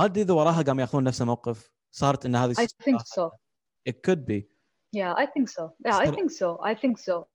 [0.00, 1.72] ما أدري إذا وراها قام يأخذون نفس الموقف.
[1.90, 3.30] صارت إن هذه I think so.
[3.88, 4.46] It could be.
[4.92, 5.72] Yeah I think so.
[5.86, 6.58] Yeah I think so.
[6.62, 7.26] I think so.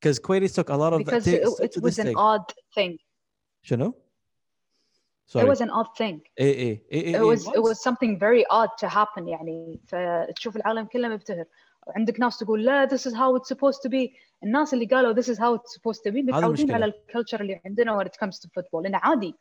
[0.00, 2.98] Because Quaidis took a lot of because it, it was an odd thing.
[3.62, 3.94] شنو؟
[5.30, 5.48] It Sorry.
[5.48, 6.20] was an odd thing.
[6.40, 9.80] اي اي اي اي it was it was something very odd to happen يعني.
[9.86, 11.44] فتشوف العالم كله مبتهر.
[11.88, 14.10] عندك ناس تقول لا this is how it's supposed to be.
[14.42, 16.74] الناس اللي قالوا this is how it's supposed to be متعودين المشكلة.
[16.74, 18.86] على الكلتشر اللي عندنا when it comes to football.
[18.86, 19.34] إنه عادي.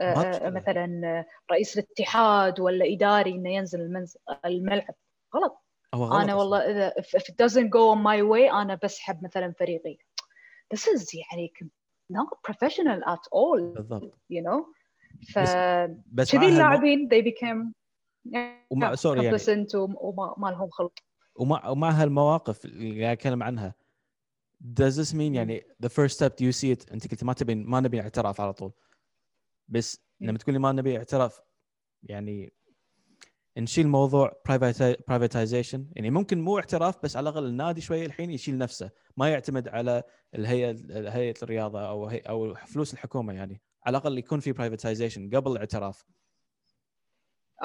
[0.00, 0.50] آه، ما آه، مشكلة.
[0.50, 4.16] مثلا آه، رئيس الاتحاد ولا إداري إنه ينزل المنز...
[4.44, 4.94] الملعب.
[5.34, 5.58] غلط.
[5.94, 6.34] هو غلط أنا أصلاً.
[6.34, 9.98] والله إذا if, if it doesn't go on my way أنا بسحب مثلا فريقي.
[10.74, 11.52] This is يعني
[12.12, 13.60] not professional at all.
[13.60, 14.14] بالضبط.
[14.32, 14.81] You know?
[15.34, 15.38] ف
[16.06, 17.72] بس كذي اللاعبين they became
[18.28, 19.38] yeah, سوري يعني
[19.74, 20.92] وما ما لهم خلق.
[21.36, 23.74] ومع ومع هالمواقف اللي قاعد أتكلم عنها.
[24.80, 26.92] Does this mean يعني the first step do you see it?
[26.92, 28.72] أنت قلت ما تبين ما نبي اعتراف على طول.
[29.68, 30.00] بس.
[30.20, 31.40] لما تقول لي ما نبي اعتراف
[32.02, 32.52] يعني
[33.58, 35.80] نشيل موضوع privati- privatization.
[35.96, 38.90] يعني ممكن مو اعتراف بس على الأقل النادي شوية الحين يشيل نفسه.
[39.16, 40.02] ما يعتمد على
[40.34, 40.76] الهيئه
[41.10, 43.60] هيئه الرياضة أو هي أو فلوس الحكومة يعني.
[43.86, 46.04] على الأقل يكون في privatization قبل الاعتراف.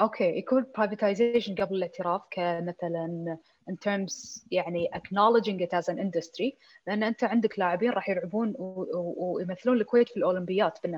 [0.00, 3.38] أوكي يكون privatization قبل الاعتراف كمثلا
[3.70, 9.76] in terms يعني acknowledging it as an industry لأن أنت عندك لاعبين راح يلعبون ويمثلون
[9.76, 10.88] الكويت في الأولمبيات في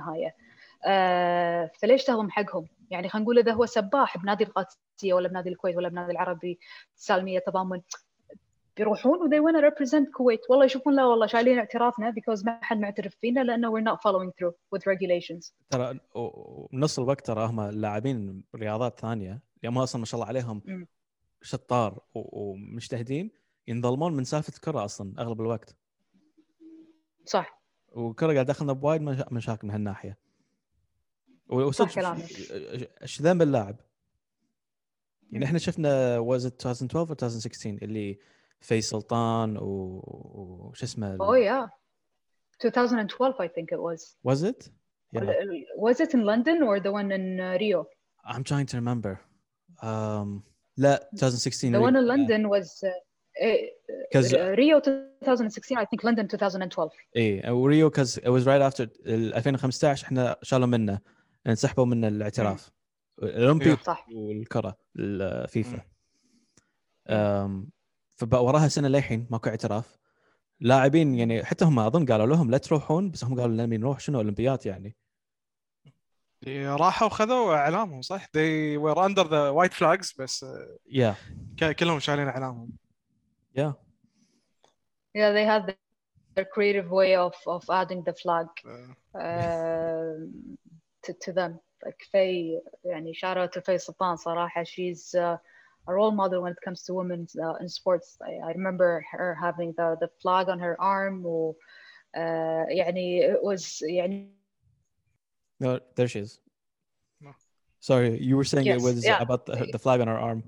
[0.86, 5.76] آه فليش تهضم حقهم؟ يعني خلينا نقول إذا هو سباح بنادي القادسية ولا بنادي الكويت
[5.76, 6.59] ولا بنادي العربي
[6.97, 7.80] السالميه تضامن.
[8.76, 12.59] بيروحون و they want to represent كويت والله يشوفون لا والله شايلين اعترافنا because ما
[12.62, 16.01] حد معترف فينا لأنه we're not following through with regulations ترى
[16.72, 20.86] نص الوقت ترى هم اللاعبين رياضات ثانية هم أصلا ما شاء الله عليهم.
[21.42, 23.30] شطار ومجتهدين
[23.68, 25.76] ينظلمون من سالفة الكرة أصلا أغلب الوقت
[27.24, 27.60] صح
[27.92, 30.18] والكرة قاعد داخلنا بوايد مشا- مشاكل من هالناحية
[31.48, 32.16] وصدق.
[33.02, 33.76] إيش ذنب اللاعب؟
[35.32, 38.18] يعني إحنا شفنا was it 2012 و 2016 اللي
[38.61, 40.03] في سلطان و-
[40.70, 41.69] وش اسمه Oh yeah.
[42.65, 44.16] 2012, I think it was.
[44.28, 44.70] was it؟
[45.12, 45.24] Yeah.
[45.87, 47.81] Was it in London or the one in uh, Rio?
[48.32, 49.12] I'm trying to remember.
[49.82, 50.43] Um,
[50.77, 53.57] لا 2016 The one in London was uh, uh,
[54.12, 55.78] Because uh, Rio 2016.
[55.78, 56.91] I think London 2012.
[57.16, 60.99] إيه وريو كز it was right after ال 2015 إحنا شالوا منه
[61.47, 62.70] انسحبوا من الاعتراف
[63.23, 65.82] الاولمبي صح والكره الفيفا
[67.09, 67.70] أم،
[68.20, 69.98] فبقى وراها سنة للحين ماكو اعتراف
[70.60, 74.18] لاعبين يعني حتى هم أظن قالوا لهم لا تروحون بس هم قالوا لنا نروح شنو
[74.18, 74.97] أولمبيات يعني
[76.48, 80.47] راحوا خذوا إعلامهم صح؟ they were under the white flags بس
[80.90, 81.14] يا
[81.60, 82.70] ك- كلهم شايلين إعلامهم
[83.56, 83.74] يا
[85.16, 85.62] Yeah, they had
[86.36, 88.48] their creative way of of adding the flag
[89.14, 90.12] uh,
[91.05, 91.52] to to them.
[91.86, 94.64] Like Faye, يعني shout out to Faye Sultan صراحة.
[94.64, 95.36] She's uh,
[95.88, 98.18] a role model when it comes to women uh, in sports.
[98.30, 101.53] I, I remember her having the the flag on her arm و
[102.18, 104.30] uh, يعني it was يعني
[105.60, 106.40] no there she is
[107.22, 107.32] No.
[107.80, 109.22] sorry you were saying it Yes, was yeah.
[109.26, 110.41] about the, the flag on her arm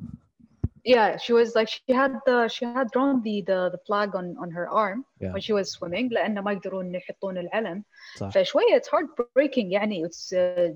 [0.83, 4.27] yeah she was like she had the she had drawn the the, the flag on
[4.43, 5.31] on her arm Yeah.
[5.33, 7.83] when she was swimming لأنه ما يقدرون يحطون العلم
[8.17, 10.69] صح فشوية it's heartbreaking يعني it's uh,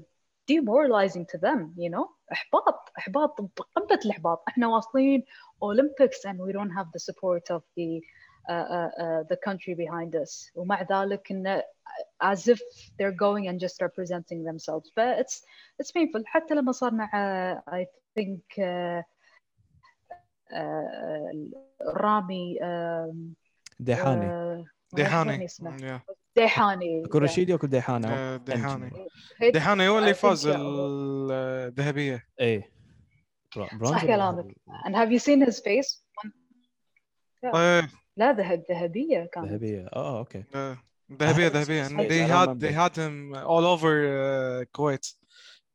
[0.47, 5.23] demoralizing to them you know إحباط إحباط بقمة الإحباط إحنا واصلين
[5.63, 8.01] Olympics and we don't have the support of the
[8.49, 11.63] uh, uh, uh, the country behind us ومع ذلك إنه
[12.23, 12.59] as if
[12.97, 15.41] they're going and just representing themselves but it's
[15.79, 17.85] it's painful حتى لما صار مع uh, I
[18.15, 19.01] think uh,
[20.53, 21.35] uh,
[21.81, 23.15] رامي um,
[23.79, 26.01] ديحاني uh, ديحاني اسمه يا.
[26.36, 28.90] ديحاني كل رشيدي وكل ديحانه آه، ديحاني
[29.40, 30.46] ديحاني هو اللي think فاز.
[30.46, 32.24] الذهبية.
[32.40, 32.72] إيه.
[33.56, 34.54] برونز صح كلامك.
[34.86, 36.02] and have you seen his face?
[37.54, 39.88] آه، لا ذهب ذهبية كانت ذهبية.
[39.92, 40.44] آه okay.
[40.54, 40.78] آه،
[41.12, 41.88] ذهبية ذهبية.
[41.88, 45.06] they had they had him all over uh, الكويت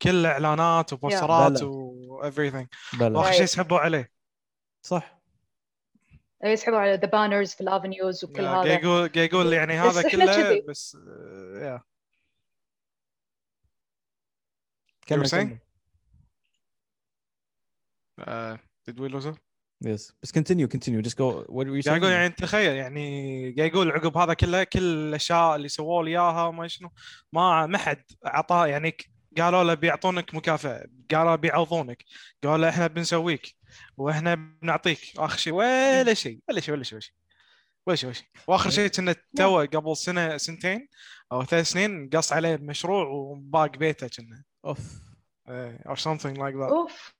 [0.02, 1.64] كل إعلانات وبوسترات.
[1.64, 2.68] و everything.
[3.02, 3.32] واخر.
[3.32, 4.12] شيء سحبوا عليه.
[4.86, 5.21] صح.
[6.44, 8.74] يسحبوا على the banners في الافنيوز وكل قاعد هذا.
[8.74, 10.62] يقول قاعد يقول يعني هذا كله.
[10.68, 10.98] بس
[11.62, 11.82] يا
[15.08, 15.30] كمل?
[15.30, 15.58] كمل.
[18.20, 18.60] آه،
[18.90, 19.36] did we lose it؟
[19.86, 21.02] yes بس continue continue.
[21.02, 21.44] Just go.
[21.50, 25.56] What were you saying يقول يعني تخيل يعني قاعد يقول عقب هذا كله كل الأشياء
[25.56, 26.90] اللي سووا لي إياها وما شنو
[27.34, 30.88] ما ما حد أعطاه يعني ك- قالوا له بيعطونك مكافأة.
[31.12, 32.04] قالوا بيعوضونك.
[32.44, 33.56] قالوا له إحنا بنسويك
[33.98, 35.00] وإحنا بنعطيك.
[35.18, 37.14] آخر شيء ولا شيء ولا شيء ولا شيء ولا شيء
[37.88, 38.28] ولا شيء ولا شيء.
[38.48, 40.88] وآخر شيء كنا تو قبل سنة سنتين
[41.32, 44.44] أو ثلاث سنين قص عليه مشروع وباق بيته كنا.
[44.66, 45.02] أوف.
[45.48, 46.72] أو something like that.
[46.72, 47.16] أوف.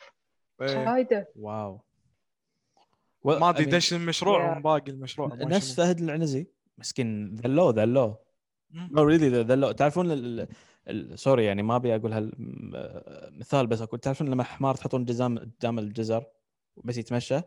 [0.62, 0.68] إيه.
[0.86, 1.82] شايده wow.
[3.26, 4.56] ما ادري I mean, دش المشروع Yeah.
[4.56, 5.76] ومباقي المشروع نفس.
[5.76, 6.48] فهد العنزي.
[6.78, 8.20] مسكين ذلوه ذلوه.
[8.72, 10.48] no really ذلوه تعرفون
[11.16, 16.26] sorry يعني ما ابي أقول هالمثال بس أقول تعرفون لما حمار تحطون جدام الجزر
[16.84, 17.42] بس يتمشى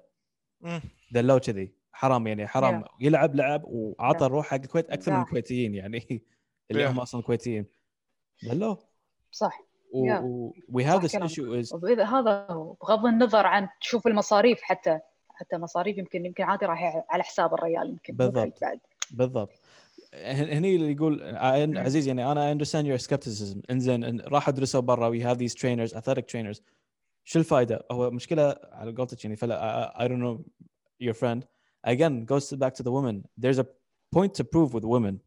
[0.61, 0.81] مم.
[1.15, 4.23] ذلوه كذي حرام يعني حرام يلعب لعب وعطى Yeah.
[4.23, 5.21] الروح حق الكويت أكثر من Yeah.
[5.27, 6.23] الكويتيين يعني
[6.71, 6.91] اللي Yeah.
[6.91, 7.67] هم أصلا كويتيين
[8.45, 8.79] ذلوه
[9.31, 9.61] صح
[9.93, 10.21] و Yeah.
[10.23, 11.31] و- we have صح this كلامك.
[11.31, 14.99] issue is وإذا هذا هو بغض النظر عن تشوف المصاريف حتى
[15.35, 18.61] حتى مصاريف يمكن يمكن عادي راح على حساب الريال يمكن بالضبط.
[18.63, 18.81] بعد
[19.11, 19.51] بالضبط
[20.23, 21.79] هني اللي يقول نعم.
[21.79, 25.09] عزيز يعني أنا understand your skepticism إنزين راح أدرسه برا.
[25.09, 26.63] we have these trainers athletic trainers
[27.25, 29.37] شو الفائده؟ هو مشكلة على قولتك يعني.
[29.37, 30.45] فلا I don't know
[31.01, 31.45] your friend
[31.87, 33.25] again goes back to the woman.
[33.39, 33.67] There's a
[34.13, 35.21] point to prove with women.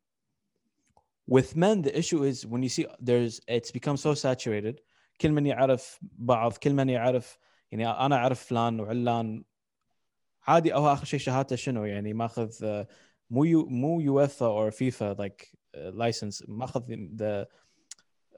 [1.27, 4.79] With men the issue is when you see there's it's become so saturated.
[5.21, 7.37] كل من يعرف بعض كل من يعرف
[7.71, 9.43] يعني أنا أعرف فلان وعلان.
[10.47, 12.87] عادي أو آخر شيء شهادته شنو؟ يعني ماخذ ما uh,
[13.30, 16.80] مو يو مو يوفا or فيفا like uh, license ماخذ
[17.16, 17.46] the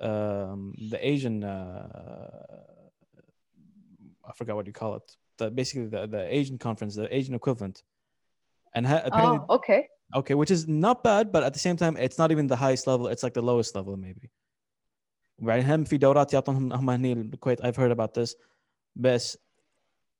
[0.00, 2.74] um, the Asian uh,
[4.24, 7.82] I forgot what you call it the basically the, the Asian conference the Asian equivalent
[8.74, 9.82] and ha- apparently اه اوكي
[10.16, 12.86] okay which is not bad but at the same time it's not even the highest
[12.86, 14.30] level it's like the lowest level maybe
[15.38, 18.36] وبعدين هم في دورات يعطونهم هم هني بالكويت I've heard about this
[18.96, 19.38] بس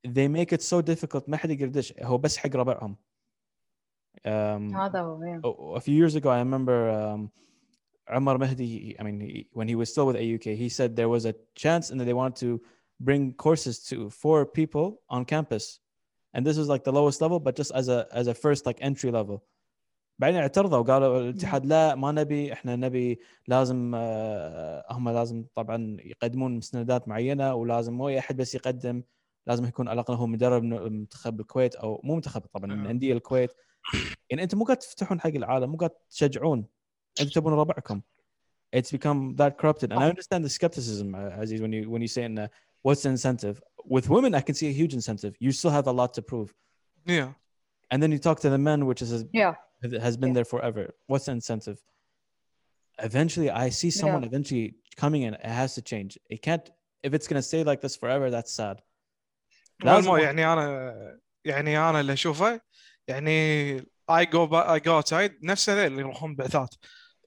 [0.07, 2.97] they make it so difficult ما حد يقدر يدش هو بس حق ربعهم
[4.25, 5.77] um, هذا هو yeah.
[5.77, 7.31] a a few years ago, I remember um,
[8.15, 8.97] Umar Mahdi.
[8.99, 11.91] I mean, he, when he was still with AUK, he said there was a chance
[11.91, 12.61] and that they wanted to
[13.01, 15.81] bring courses to four people on campus,
[16.35, 18.79] and this was like the lowest level, but just as a as a first like
[18.81, 19.43] entry level.
[20.19, 26.57] بعدين اعترضوا وقالوا الاتحاد لا ما نبي احنا نبي لازم آه، هم لازم طبعا يقدمون
[26.57, 29.03] مستندات معينه ولازم مو اي احد بس يقدم
[29.47, 32.91] لازم يكون على الاقل هو مدرب من منتخب الكويت او مو منتخب طبعا من آه.
[32.91, 33.53] انديه الكويت
[34.31, 36.67] يعني انتم مو قاعد تفتحون حق العالم مو قاعد تشجعون
[37.21, 38.03] انتم تبون ربعكم
[38.77, 42.09] it's become that corrupted and I understand the skepticism uh, Aziz when you when you
[42.17, 42.49] say in, uh,
[42.87, 43.57] what's the incentive
[43.95, 46.49] with women I can see a huge incentive you still have a lot to prove
[47.19, 47.31] Yeah.
[47.91, 49.11] and then you talk to the men which is
[49.43, 49.55] yeah
[50.07, 50.37] has been Yeah.
[50.39, 51.79] there forever what's the incentive
[53.11, 54.31] eventually I see someone Yeah.
[54.33, 54.67] eventually
[55.03, 56.67] coming in it has to change it can't
[57.07, 58.77] if it's going to stay like this forever that's sad
[59.85, 62.61] لازم والمو واحد- يعني انا يعني انا اللي اشوفه
[63.09, 66.75] يعني I go back, I go outside نفس هذول اللي يروحون بعثات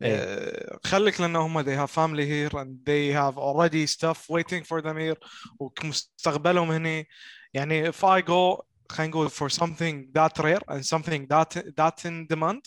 [0.02, 0.16] إيه.
[0.16, 4.82] آه، خليك لان هم they have family here and they have already stuff waiting for
[4.82, 5.18] them here
[5.60, 7.08] ومستقبلهم هني
[7.54, 12.28] يعني if I go خلينا نقول for something that rare and something that that in
[12.28, 12.62] demand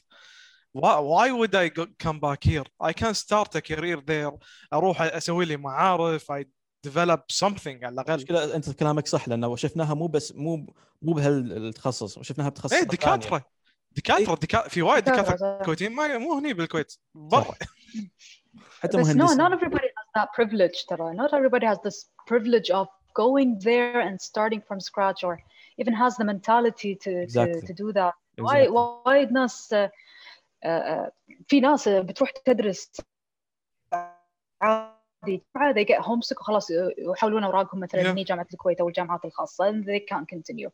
[0.73, 4.39] why, why would I go, come back here I can start a career there
[4.73, 6.45] اروح اسوي لي معارف I
[6.90, 8.14] develop something على الأقل.
[8.16, 13.46] مشكلة أنت كلامك صح لأنه شفناها مو بس مو مو بهالتخصص شفناها بتخصص إيه دكاتره
[13.92, 14.68] دكاتره دكا...
[14.68, 15.64] في وايد دكاتره.
[15.64, 17.56] كويتيين ما مو هني بالكويت برا.
[18.82, 19.38] حتى بس no مهندسين.
[19.38, 21.16] not everybody has that privilege ترى.
[21.18, 25.38] Not everybody has this privilege of going there and starting from scratch or
[25.82, 27.62] even has the mentality to Exactly.
[27.62, 28.14] to, to do that.
[28.40, 28.72] وايد Exactly.
[29.08, 29.92] وايد ناس آه،
[30.64, 31.12] آه،
[31.48, 32.92] في ناس بتروح تدرس
[35.26, 38.06] they get homesick وخلاص يحولون أوراقهم مثلا Yeah.
[38.06, 40.70] هني جامعة الكويت أو الجامعات الخاصة and they can't continue.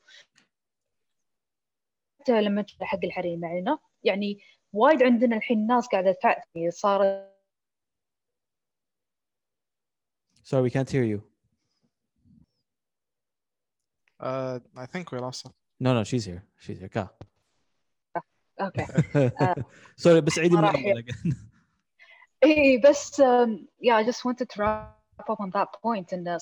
[2.21, 4.39] حتى لما حق الحريم يعني يعني
[4.73, 7.31] وايد عندنا الحين ناس قاعدة تعطي صارت
[10.43, 11.21] sorry we can't hear you.
[14.19, 15.51] Uh, I think we lost her.
[15.79, 16.43] No no she's here.
[16.59, 16.87] She's here.
[16.87, 17.09] كا
[18.61, 18.85] أوكي
[20.03, 20.67] sorry بس عيدي من
[21.03, 21.50] again.
[22.44, 23.50] اي بس um,
[23.82, 26.38] yeah I just wanted to wrap up on that point ان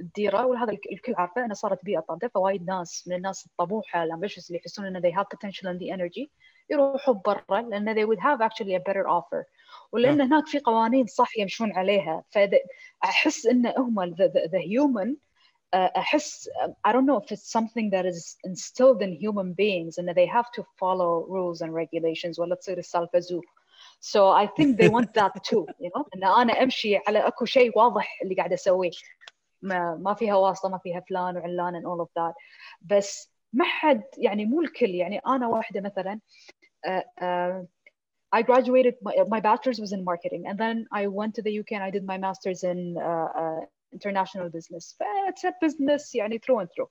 [0.00, 4.48] الديره وهذا الك- الكل عارفه انها صارت بيئه طاقه فوايد ناس من الناس الطموحه الامبيشس
[4.50, 6.28] اللي يحسون ان they have potential and the energy
[6.70, 9.44] يروحوا برا لان they would have actually a better offer
[9.92, 15.08] ولان هناك في قوانين صح يمشون عليها فاحس ان هم the, the, the human
[15.76, 16.48] uh, احس
[16.88, 20.48] I don't know if it's something that is instilled in human beings and they have
[20.56, 23.40] to follow rules and regulations ولا تصير السالفه زو
[24.00, 27.78] So I think they want that too, you know, ان انا امشي على اكو شيء
[27.78, 28.90] واضح اللي قاعد اسويه
[29.62, 32.34] ما, ما فيها واسطه ما فيها فلان وعلان and all of that
[32.80, 36.20] بس ما حد يعني مو الكل يعني انا واحده مثلا
[36.86, 37.66] uh, uh,
[38.32, 38.94] I graduated.
[39.02, 41.90] My, my bachelor's was in marketing, and then I went to the UK and I
[41.90, 43.60] did my master's in uh, uh,
[43.92, 44.94] international business.
[45.28, 46.88] It's a business, يعني through and through.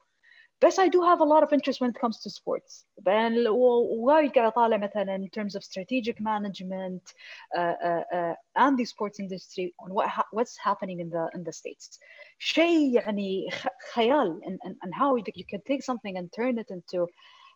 [0.64, 4.32] بس I do have a lot of interest when it comes to sports بين وايد
[4.32, 7.14] قاعد اطالع مثلا in terms of strategic management
[7.58, 11.44] uh, uh, uh, and the sports industry on what ha what's happening in the in
[11.44, 12.00] the states
[12.40, 13.50] شيء يعني
[13.94, 17.08] خيال and, and, and how you, you can take something and turn it into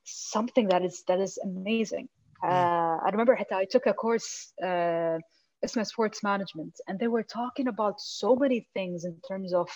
[0.06, 2.08] something that is that is amazing
[2.44, 5.20] uh, I remember I took a course uh,
[5.64, 9.68] اسمه sports management and they were talking about so many things in terms of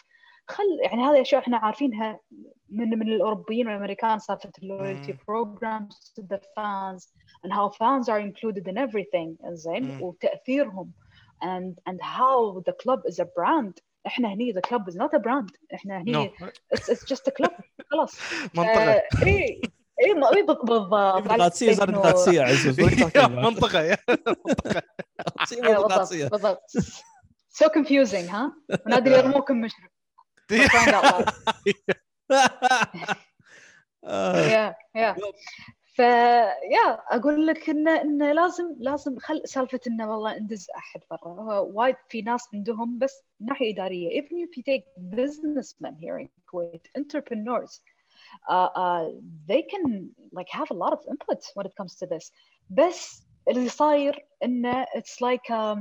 [0.53, 2.21] خل يعني هذه أشياء إحنا عارفينها
[2.69, 7.09] من من الأوروبيين والأمريكان سالفه اللويالتي to the fans
[7.45, 9.37] and how fans are included in everything.
[9.53, 10.93] زين وتأثيرهم.
[11.43, 13.81] And and how the club is a brand.
[14.07, 15.51] إحنا هني the club is not a brand.
[15.75, 16.47] إحنا هني no.
[16.75, 17.53] it's, it's just a club.
[17.91, 18.19] خلاص.
[18.57, 19.03] منطقة.
[19.27, 19.61] اي
[20.01, 21.23] اي بالضبط.
[21.23, 23.99] ديمقراطيه صارت ديمقراطيه عزوز منطقة منطقة.
[26.29, 26.63] بالضبط
[27.53, 28.53] so confusing ها؟
[28.87, 29.92] ونادي يرموكم مشرف.
[34.53, 35.17] يا يا
[35.95, 41.59] ف يا أقول لك انه انه لازم لازم خل سالفه انه والله ندز احد برا
[41.59, 44.85] وايد في ناس عندهم بس ناحيه اداريه even if you take
[45.17, 47.81] businessmen here in Kuwait entrepreneurs
[48.51, 49.05] uh, uh,
[49.49, 52.33] they can like have a lot of input when it comes to this
[52.71, 55.79] بس اللي صاير انه it's like um,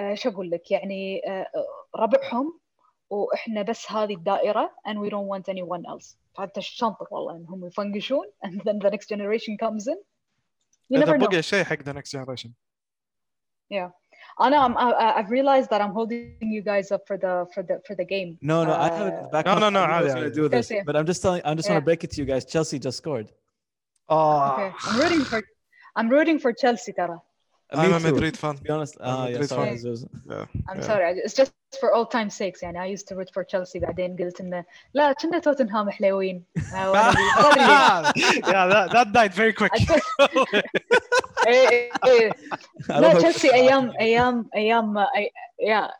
[0.00, 1.60] uh, شو أقول لك يعني uh,
[1.96, 2.59] ربعهم
[3.09, 8.25] واحنا بس هذه الدائره and we don't want anyone else فانت الشنطه والله انهم يفنقشون
[8.45, 9.97] and then the next generation comes in
[10.89, 12.49] you never know بقي شيء حق the next generation
[13.69, 13.89] yeah
[14.37, 17.63] I know I'm, I, I've realized that I'm holding you guys up for the for
[17.63, 18.37] the for the game.
[18.41, 19.45] No, no, uh, I have it back.
[19.45, 19.81] No, no, no.
[19.97, 21.41] I was going to do this, but I'm just telling.
[21.45, 21.75] I'm just yeah.
[21.75, 22.43] want to break it to you guys.
[22.43, 23.27] Chelsea just scored.
[24.09, 24.51] Oh.
[24.51, 24.69] Okay.
[24.87, 25.41] I'm rooting for.
[25.95, 27.21] I'm rooting for Chelsea, Tara.
[27.71, 28.55] I'm a Madrid fan.
[28.55, 29.79] To be honest, uh, yeah, sorry.
[29.83, 30.45] Yeah.
[30.69, 30.81] I'm yeah.
[30.81, 31.19] sorry.
[31.19, 34.41] It's just for all time sakes يعني I used to root for Chelsea بعدين قلت
[34.41, 36.91] انه لا كنا توتنهام حلوين yeah
[38.67, 39.71] that, that died very quick
[41.47, 42.31] إيه إيه.
[42.89, 44.97] لا تشيلسي ايام ايام ايام
[45.59, 45.91] يا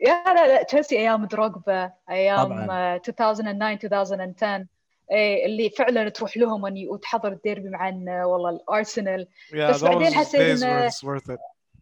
[0.00, 4.66] يا لا لا تشيلسي ايام دروجبا ايام 2009 2010 ايه
[5.11, 9.27] إيه، اللي فعلا تروح لهم وتحضر الديربي مع آه، والله الأرسنال.
[9.51, 10.89] Yeah, بس بعدين حسيت إنه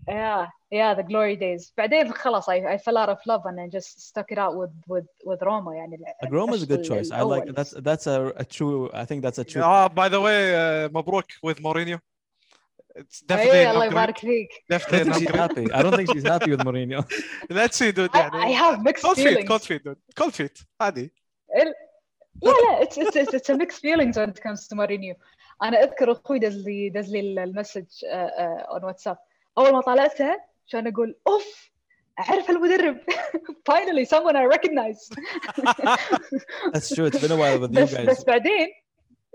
[0.10, 4.00] yeah yeah the glory days بعدين خلاص I fell out of love and I just
[4.00, 7.78] stuck it out with with with روما يعني روما is good choice I like that's
[7.78, 12.00] that's a true I think that's a true آه by the way مبروك وذ مورينيو
[12.98, 14.50] It's أيوة، definitely hey, الله يبارك فيك.
[14.74, 15.74] Definitely not she's happy.
[15.74, 17.04] I don't think she's happy with Mourinho.
[17.50, 18.10] Let's see dude.
[18.14, 18.44] I, يعني.
[18.46, 19.48] I have mixed cold feelings.
[19.48, 19.98] cold feet dude.
[20.16, 20.66] Cold feet.
[20.82, 21.14] عادي
[22.43, 25.15] لا لا it's it's it's, it's a mixed feelings when it comes to Mourinho
[25.63, 27.85] انا اذكر اخوي دز لي دز لي المسج
[28.69, 29.17] on WhatsApp
[29.59, 31.71] اول ما طلعتها عشان اقول اوف
[32.21, 32.99] اعرف المدرب
[33.71, 35.11] finally someone I recognize
[36.73, 38.69] that's true it's been a while with you guys بس بعدين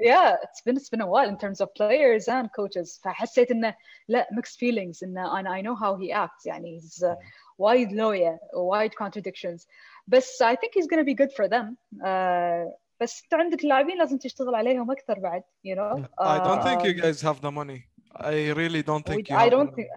[0.01, 3.75] yeah it's been it's been a while in terms of players and coaches فحسيت انه
[4.07, 7.15] لا mixed feelings انه انا I know how he acts يعني he's uh,
[7.61, 9.67] wide lawyer wide contradictions
[10.07, 12.65] بس I think he's going to be good for them uh,
[13.01, 17.01] بس انت عندك لاعبين لازم تشتغل عليهم اكثر بعد you know I don't think you
[17.01, 17.79] guys have the money
[18.15, 19.87] I really don't think we, you I don't think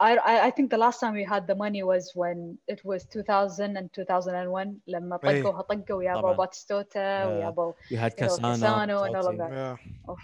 [0.00, 3.76] I, I think the last time we had the money was when it was 2000
[3.76, 9.52] and 2001 لما طقوا طقوا ويابوا باتستوتا ويابوا you had Cassano, and all of that.
[9.52, 9.76] Yeah.
[10.08, 10.16] Oh.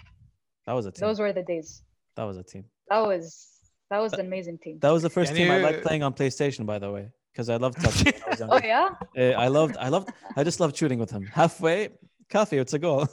[0.65, 1.07] That was a team.
[1.07, 1.83] Those were the days.
[2.15, 2.65] That was a team.
[2.89, 3.57] That was
[3.89, 4.79] that was an amazing team.
[4.79, 7.56] That was the first team I liked playing on PlayStation, by the way, Because I
[7.56, 8.12] loved touching.
[8.54, 8.90] oh yeah.
[9.44, 11.24] I loved I loved I just loved shooting with him.
[11.26, 11.90] Halfway,
[12.28, 13.08] coffee, it's a goal.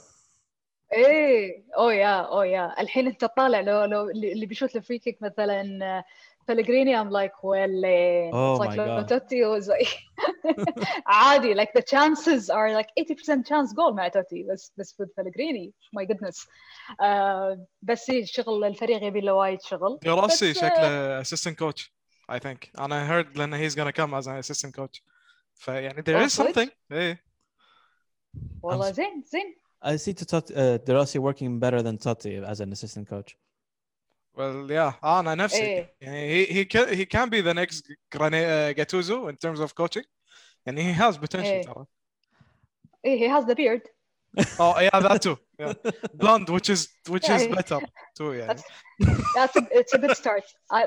[0.92, 6.02] إيه اوه يا اوه يا الحين انت طالع لو لو اللي بيشوت الفري كيك مثلا
[6.50, 9.08] I'm like, well, uh, oh it's like my God.
[9.08, 9.92] Totti was like
[11.06, 15.08] عادي like the chances are like 80% chance goal مع توتي بس بس with
[15.96, 16.46] my goodness
[17.00, 21.99] uh, بس شغل الفريق يبي له وايد شغل راسي شكله assistant coach
[22.29, 25.01] I think and I heard لأنه he's gonna come as an assistant coach
[25.55, 27.23] فيعني there is something ايه
[28.63, 32.59] والله زين زين I see to Totti, uh, De Rossi working better than Totti as
[32.59, 33.37] an assistant coach.
[34.35, 38.73] Well, yeah, انا نفسي ايه يعني he he can he can be the next Grane-
[38.75, 40.05] Gattuso in terms of coaching
[40.67, 41.85] and he has potential ايه ترى
[43.05, 43.81] ايه he has the beard
[44.59, 45.73] oh yeah that too yeah.
[46.13, 47.55] blonde which is which is Yeah.
[47.55, 47.79] better
[48.17, 48.63] too يعني That's,
[49.35, 50.81] that's a, it's a good start I,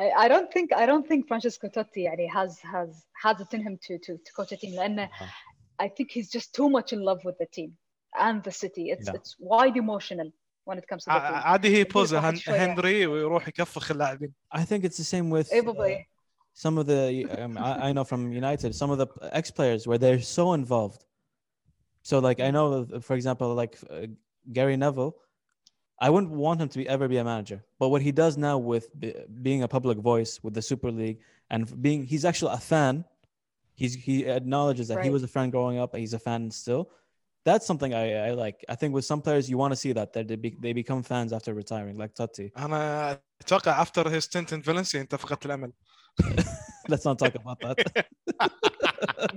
[0.00, 2.90] I I don't think I don't think Francesco Totti يعني has has
[3.24, 5.08] has it in him to to to coach a team لأنه
[5.80, 7.70] I think he's just too much in love with the team
[8.26, 9.18] and the city it's Yeah.
[9.18, 10.28] it's wide emotional
[10.68, 12.64] when it comes to the ع- food عادي هي أكيد بوزه واحد هن- شوية.
[12.66, 16.06] هنري ويروح يكفخ اللاعبين I think it's the same with اي uh, بالضبط
[16.64, 19.06] some of the um, I, I know from United, some of the
[19.40, 21.00] ex players where they're so involved.
[22.02, 24.06] So like I know, that, for example, like uh,
[24.52, 25.14] Gary Neville,
[26.00, 27.58] I wouldn't want him to be ever be a manager.
[27.80, 31.18] But what he does now with be, being a public voice with the Super League
[31.50, 33.04] and being he's actually a fan.
[33.80, 35.12] He's he acknowledges that he Right.
[35.12, 35.90] was a fan growing up.
[36.04, 36.84] He's a fan still.
[37.48, 38.58] That's something I, I like.
[38.68, 41.00] I think with some players you want to see that that they, be, they become
[41.02, 42.50] fans after retiring, like Totti.
[42.58, 45.72] انا اتوقع افتر هيز ستنت ان فالنسيا انت فقدت الامل
[46.92, 47.78] Let's not talk about that.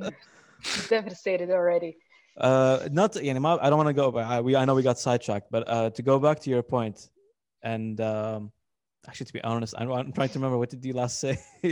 [0.90, 1.98] devastated already
[2.38, 4.12] Uh, not يعني ما I don't want to go.
[4.12, 6.64] But I, we I know we got sidetracked, but uh, to go back to your
[6.64, 7.10] point,
[7.62, 8.52] and um,
[9.08, 11.38] actually to be honest, I'm, I'm trying to remember what did you last say.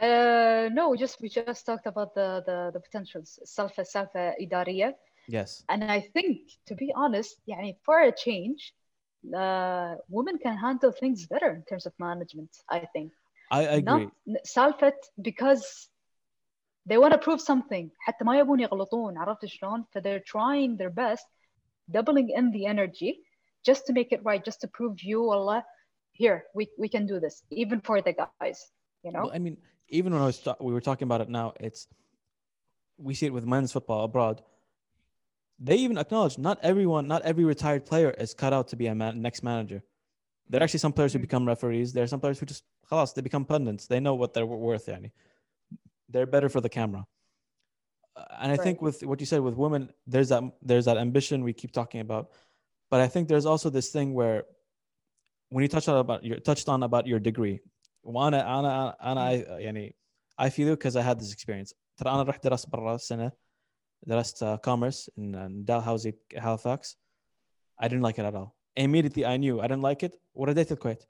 [0.00, 4.96] uh, no just we just talked about the the, the potentials سالفة سالفة إدارية
[5.28, 8.74] yes, and I think to be honest يعني for a change
[9.34, 13.12] uh, women can handle things better in terms of management I think
[13.50, 14.08] I, I agree.
[14.26, 14.92] not سالفة
[15.22, 15.88] because
[16.88, 20.90] they want to prove something حتى ما يبون يغلطون عرفت شلون ف they're trying their
[20.90, 21.26] best
[21.90, 23.20] doubling in the energy
[23.68, 25.62] just to make it right just to prove you والله
[26.12, 28.58] here we, we can do this even for the guys
[29.04, 29.56] you know Well, I mean,
[29.88, 31.86] even when I was ta- we were talking about it now, it's
[33.06, 34.42] we see it with men's football abroad.
[35.58, 38.94] They even acknowledge not everyone, not every retired player is cut out to be a
[38.94, 39.82] man, next manager.
[40.48, 41.28] There are actually some players who Mm.
[41.28, 41.92] become referees.
[41.92, 43.86] There are some players who just خلاص, they become pundits.
[43.86, 44.86] They know what they're worth.
[44.86, 45.10] Yani.
[46.10, 47.02] They're better for the camera.
[48.16, 48.86] Uh, and I think Right.
[48.86, 52.24] with what you said with women, there's that there's that ambition we keep talking about.
[52.90, 54.44] But I think there's also this thing where
[55.52, 57.60] when you touched on about your touched on about your degree
[58.02, 59.96] وانا انا انا يعني
[60.40, 63.32] I feel it because I had this experience ترى انا رحت درست برا سنه
[64.06, 66.96] درست uh, commerce in, in Dalhousie Halifax
[67.82, 71.02] I didn't like it at all immediately I knew I didn't like it ورديت الكويت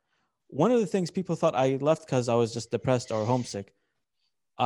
[0.48, 3.74] one of the things people thought I left because I was just depressed or homesick
[4.58, 4.64] uh,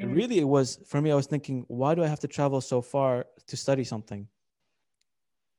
[0.00, 0.14] Mm.
[0.18, 2.78] really it was for me I was thinking why do I have to travel so
[2.92, 3.12] far
[3.50, 4.24] to study something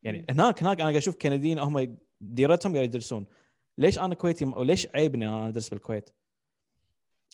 [0.04, 3.26] يعني هناك هناك انا قاعد اشوف كنديين هم ديرتهم قاعد يدرسون
[3.78, 6.10] ليش انا كويتي وليش عيب اني انا ادرس بالكويت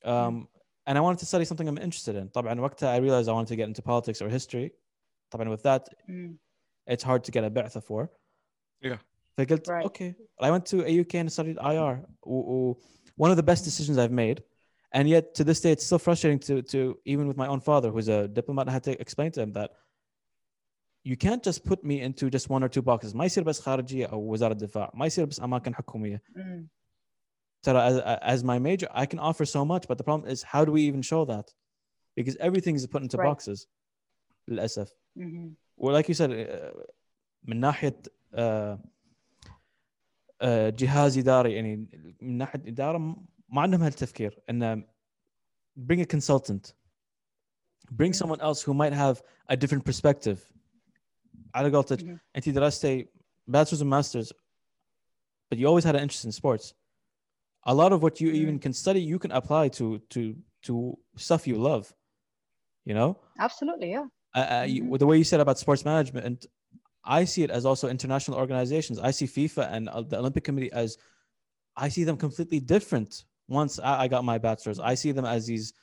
[0.05, 0.47] um,
[0.89, 3.47] and I wanted to study something I'm interested in طبعا وقتها I realized I wanted
[3.47, 4.69] to get into politics or history
[5.31, 6.37] طبعا with that Mm.
[6.93, 8.07] it's hard to get a بعثة for
[8.85, 8.97] Yeah.
[9.37, 9.85] فقلت Right.
[9.85, 12.77] okay I went to AUK and studied IR و, و,
[13.17, 14.41] one of the best decisions I've made
[14.93, 17.89] and yet to this day it's still frustrating to to even with my own father
[17.91, 19.69] who's a diplomat I had to explain to him that
[21.03, 24.05] you can't just put me into just one or two boxes ما يصير بس خارجية
[24.05, 26.67] أو وزارة الدفاع ما يصير بس أماكن حكومية Mm.
[27.63, 30.65] ترى as, as my major I can offer so much but the problem is how
[30.65, 31.53] do we even show that
[32.15, 33.27] because everything is put into Right.
[33.27, 33.67] boxes
[34.47, 35.55] للأسف Mhm.
[35.77, 36.83] well like you said uh,
[37.43, 38.01] من ناحية
[38.33, 38.77] uh,
[40.43, 41.75] uh, جهاز إداري يعني
[42.21, 43.15] من ناحية إدارة
[43.51, 44.83] ما عندهم هالتفكير إنه
[45.79, 46.73] bring a consultant
[47.91, 48.15] bring Mm.
[48.15, 50.37] someone else who might have a different perspective
[51.55, 52.19] على قولتك Mhm.
[52.35, 53.07] أنت درستي
[53.51, 54.31] bachelor's and masters
[55.49, 56.73] but you always had an interest in sports
[57.63, 58.61] a lot of what you even Mm.
[58.61, 60.21] can study you can apply to to
[60.67, 60.73] to
[61.25, 61.85] stuff you love
[62.89, 63.09] you know
[63.47, 64.07] absolutely yeah
[64.39, 64.89] uh, uh, you, Mhm.
[64.91, 66.37] with the way you said about sports management and
[67.19, 70.71] i see it as also international organizations i see fifa and uh, the olympic committee
[70.83, 70.89] as
[71.85, 73.11] i see them completely different
[73.51, 75.73] once I, I got my bachelor's i see them as these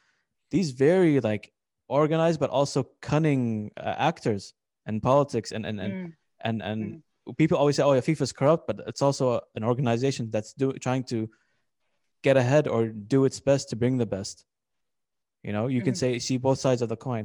[0.55, 1.44] these very like
[1.89, 4.43] organized but also cunning uh, actors
[4.86, 6.12] and politics and and and Mm.
[6.48, 6.81] and, and
[7.40, 10.66] people always say oh yeah fifa's corrupt but it's also a- an organization that's do,
[10.86, 11.18] trying to
[12.26, 14.36] get ahead or do its best to bring the best
[15.47, 16.02] you know you can Mhm.
[16.02, 17.24] say see both sides of the coin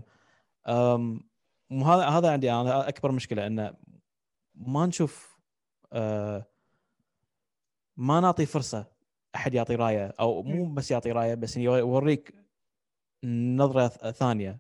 [0.75, 1.03] um
[1.71, 3.73] وهذا هذا عندي انا اكبر مشكله انه
[4.55, 5.39] ما نشوف
[5.93, 6.45] آه
[7.97, 8.85] ما نعطي فرصه
[9.34, 10.74] أحد يعطي راية أو مو.
[10.74, 12.34] بس يعطي راية بس يوريك
[13.24, 14.58] نظرة ثانية.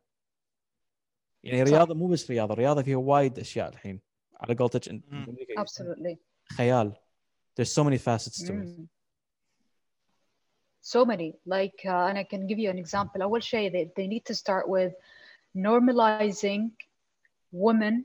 [1.42, 1.62] يعني.
[1.62, 4.00] الرياضه مو بس رياضة الرياضه فيها وايد أشياء الحين
[4.40, 5.00] على قولتك
[6.56, 6.92] خيال.
[7.56, 8.88] There's so many facets to it.
[10.84, 11.34] so many.
[11.46, 13.22] Like uh, and i can give you an example.
[13.22, 14.92] أول شيء they, they need to start with
[15.56, 16.70] normalizing
[17.52, 18.04] women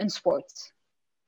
[0.00, 0.72] in sports.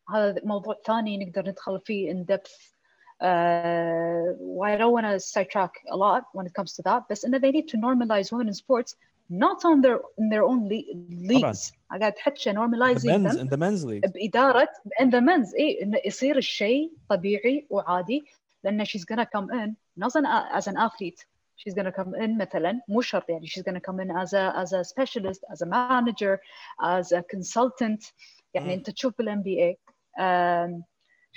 [0.08, 2.77] هذا موضوع ثاني نقدر ندخل فيه in depth
[3.21, 7.37] uh, I don't want to sidetrack a lot when it comes to that بس إنه
[7.39, 8.95] they need to normalize women in sports
[9.29, 10.93] not on their in their own le-
[11.31, 14.67] leagues قاعد تحكي the normalizing men's them in the men's league بإدارة
[15.01, 18.23] in the men's إيه إنه يصير الشيء طبيعي وعادي
[18.63, 20.25] لأن she's gonna come in not an,
[20.57, 21.25] as an athlete
[21.55, 24.73] she's gonna come in مثلا مو شرط يعني she's gonna come in as a as
[24.73, 26.39] a specialist as a manager
[26.81, 28.11] as a consultant
[28.53, 28.71] يعني مم.
[28.73, 29.77] أنت تشوف بالان بي اي
[30.19, 30.83] آم،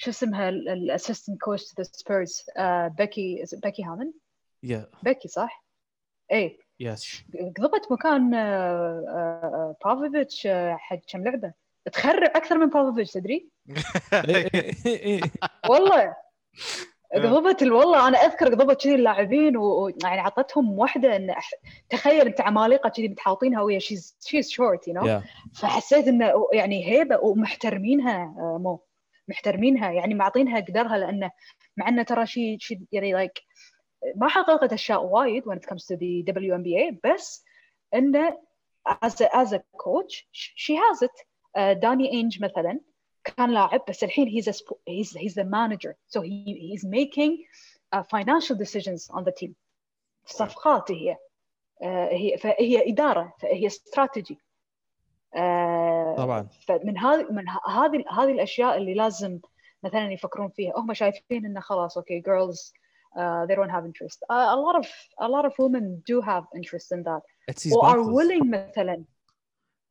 [0.01, 2.43] شو اسمها الاسيستنت كوتش ذا سبيرز
[2.97, 4.11] بيكي بيكي هامن؟
[4.63, 5.65] يا بيكي صح؟
[6.31, 6.57] إيه.
[6.79, 7.23] يس
[7.57, 11.53] قضبت مكان آه، آه، آه، بافوفيتش آه، حق كم لعبة؟
[11.93, 13.49] تخرع أكثر من بافوفيتش تدري؟
[15.69, 16.15] والله.
[17.13, 21.35] قضبت والله أنا اذكر قضبت كذي اللاعبين ويعني عطتهم واحدة إن
[21.89, 25.21] تخيل أنت عمالقة كذي متحاوطينها وهي شيز شيز شورت يو نو
[25.53, 28.79] فحسيت إنه يعني هيبة ومحترمينها مو.
[29.31, 31.31] محترمينها يعني معطينها قدرها لأنه
[31.77, 33.41] مع إنه ترى شيء شيء يعني like
[34.15, 37.45] ما حققت أشياء وايد when it comes to the WNBA بس
[37.93, 38.37] إنه
[38.89, 41.25] as a, as a coach she has it.
[41.55, 42.79] آه، داني اينج مثلا
[43.23, 44.53] كان لاعب بس الحين he's a
[44.89, 45.95] he's he's the manager.
[46.07, 47.45] So he he's making
[47.95, 49.55] uh, financial decisions on the team.
[50.25, 51.17] صفقات هي.
[51.83, 54.39] آه، هي فهي إدارة فهي استراتيجي
[56.16, 59.40] طبعا فمن هذه من ه- هذه هذه الاشياء اللي لازم
[59.82, 62.72] مثلا يفكرون فيها هم شايفين انه خلاص اوكي girls
[63.16, 64.86] uh, they don't have interest uh, a lot of
[65.20, 68.50] a lot of women do have interest in that it's these or are boxes willing
[68.50, 69.04] مثلا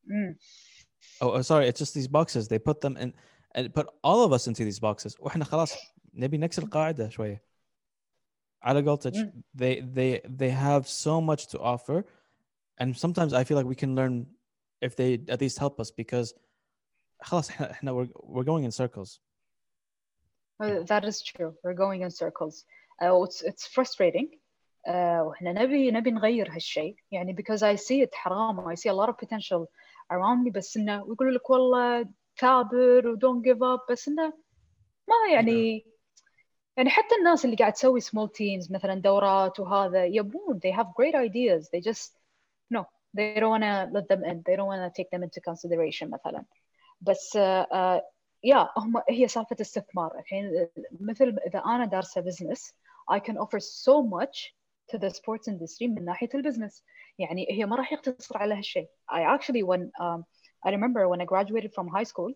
[0.05, 0.37] مم.
[1.23, 3.13] oh, oh sorry it's just these boxes they put them in
[3.55, 5.73] and put all of us into these boxes واحنا خلاص
[6.13, 7.43] نبي نكسر القاعده شويه
[8.63, 9.43] على قولتك مم.
[9.57, 12.03] they they they have so much to offer
[12.81, 14.25] and sometimes I feel like we can learn
[14.81, 16.33] if they at least help us because
[17.21, 19.19] خلاص احنا احنا we're, we're going in circles
[20.63, 22.55] Uh, that is true we're going in circles
[23.01, 24.29] uh, it's it's frustrating
[24.87, 28.93] uh, واحنا نبي نبي نغير هالشيء يعني because I see it حرام I see a
[28.93, 29.67] lot of potential
[30.11, 32.09] around me بس انه ويقولوا لك والله
[32.39, 34.33] ثابر و don't give up بس انه
[35.07, 35.85] ما يعني
[36.77, 41.15] يعني حتى الناس اللي قاعد تسوي small teams مثلا دورات وهذا يبون they have great
[41.15, 42.18] ideas they just no
[43.17, 46.09] they don't want to let them in they don't want to take them into consideration
[46.09, 46.45] مثلا
[47.01, 48.01] بس uh, uh,
[48.43, 50.67] يا هم هي سالفه استثمار الحين
[50.99, 52.73] مثل اذا انا دارسه بزنس
[53.11, 54.55] I can offer so much
[54.91, 56.83] to the sports industry من ناحيه البزنس
[57.19, 60.23] يعني هي ما راح يقتصر على هالشيء I actually when um,
[60.65, 62.31] I remember when I graduated from high school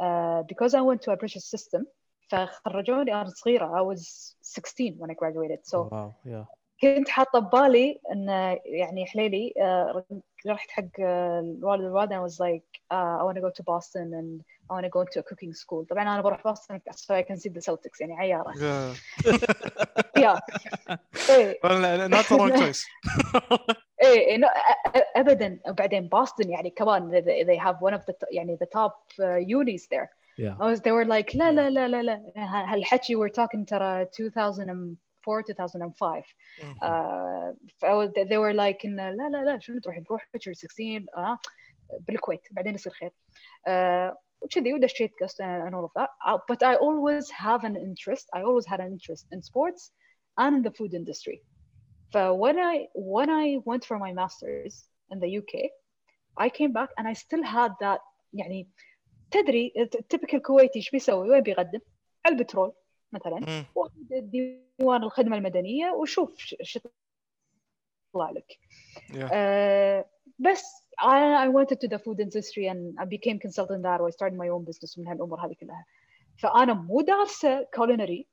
[0.00, 1.86] uh, because I went to a British system
[2.28, 6.44] فخرجوني انا صغيره I was 16 when I graduated so wow yeah
[6.81, 10.03] كنت حاطه ببالي ان يعني حليلي آه،
[10.47, 14.13] رحت حق آه، الوالد والوالده I was like uh, I want to go to Boston
[14.13, 17.21] and I want to go to a cooking school طبعا أنا بروح بوسطن so I
[17.23, 18.97] can see the Celtics يعني عياره Yeah.
[20.17, 20.39] يا
[21.29, 21.59] إيه
[22.07, 22.85] not the wrong choice.
[24.01, 24.41] إيه إيه،
[25.15, 29.39] ابدا وبعدين بوسطن يعني كمان they, they have one of the يعني the top uh,
[29.59, 33.33] unis there yeah I was they were like لا لا لا لا لا هالحكي we're
[33.33, 34.07] talking ترى
[35.26, 36.24] 2004 2005
[36.82, 41.38] uh, فأول- they were like إن لا لا لا شنو تروح تروح you're 16 آه
[42.00, 43.10] بالكويت بعدين يصير خير
[43.68, 48.26] uh, وكذي ودشيت قصت and all of that Uh, but I always have an interest
[48.36, 49.82] I always had an interest in sports
[50.38, 51.38] and in the food industry
[52.14, 52.76] so when I
[53.14, 54.74] when I went for my masters
[55.12, 55.52] in the UK
[56.46, 58.00] I came back and I still had that
[58.34, 58.68] يعني
[59.30, 61.80] تدري التبكل الكويتي ايش بيسوي وين بيقدم
[62.26, 62.72] على البترول
[63.15, 63.89] مثلا Mm.
[64.11, 66.79] ديوان الخدمه المدنيه وشوف ش- إيش
[68.15, 68.59] يطلع لك
[69.11, 69.29] Yeah.
[69.33, 70.05] آه،
[70.39, 74.37] بس I, I went into the food industry and I became consultant there I started
[74.37, 75.85] my own business ومن هالامور هذه كلها
[76.37, 78.23] فانا مو دارسه culinary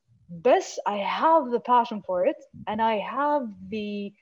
[0.45, 2.41] بس I have the passion for it
[2.71, 4.13] and I have the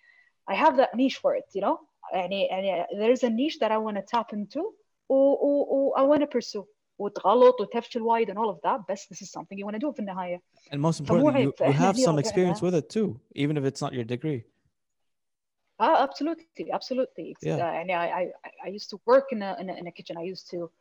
[0.53, 1.79] I have that niche for it you know
[2.13, 4.61] يعني يعني there's a niche that I want to tap into
[5.09, 6.65] و, و, و I want to pursue
[7.00, 9.92] وتغلط وتفشل وايد and all of that بس this is something you want to do
[9.92, 10.42] في النهايه
[10.72, 12.22] and most فمو importantly you, عيب you فإحنا have هني some رجعنا.
[12.22, 14.44] experience with it too even if it's not your degree
[15.80, 17.26] Ah, absolutely, absolutely.
[17.34, 17.56] It's, Yeah.
[17.58, 18.32] uh, يعني I, I,
[18.66, 20.16] I used to work in a, in a, in a kitchen.
[20.18, 20.72] I used to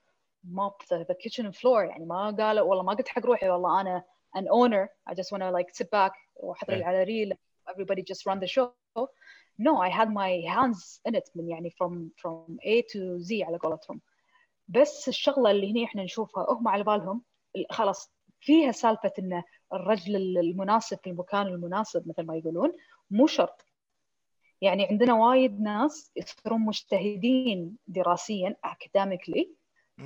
[0.59, 1.85] mop the, the kitchen floor.
[1.85, 4.05] يعني ما قال والله ما قلت حق روحي والله أنا
[4.37, 4.89] an owner.
[5.11, 6.83] I just want to like sit back وأحط Yeah.
[6.87, 7.33] على ريل.
[7.69, 8.71] Everybody just run the show.
[9.59, 13.59] No, I had my hands in it من يعني from from A to Z على
[13.59, 14.01] قولتهم.
[14.70, 17.22] بس الشغلة اللي هنا إحنا نشوفها هم على بالهم
[17.70, 19.44] خلاص فيها سالفة إن
[19.74, 22.74] الرجل المناسب في المكان المناسب مثل ما يقولون
[23.12, 23.66] مو شرط
[24.62, 29.48] يعني عندنا وايد ناس يصيرون مجتهدين دراسيا academically.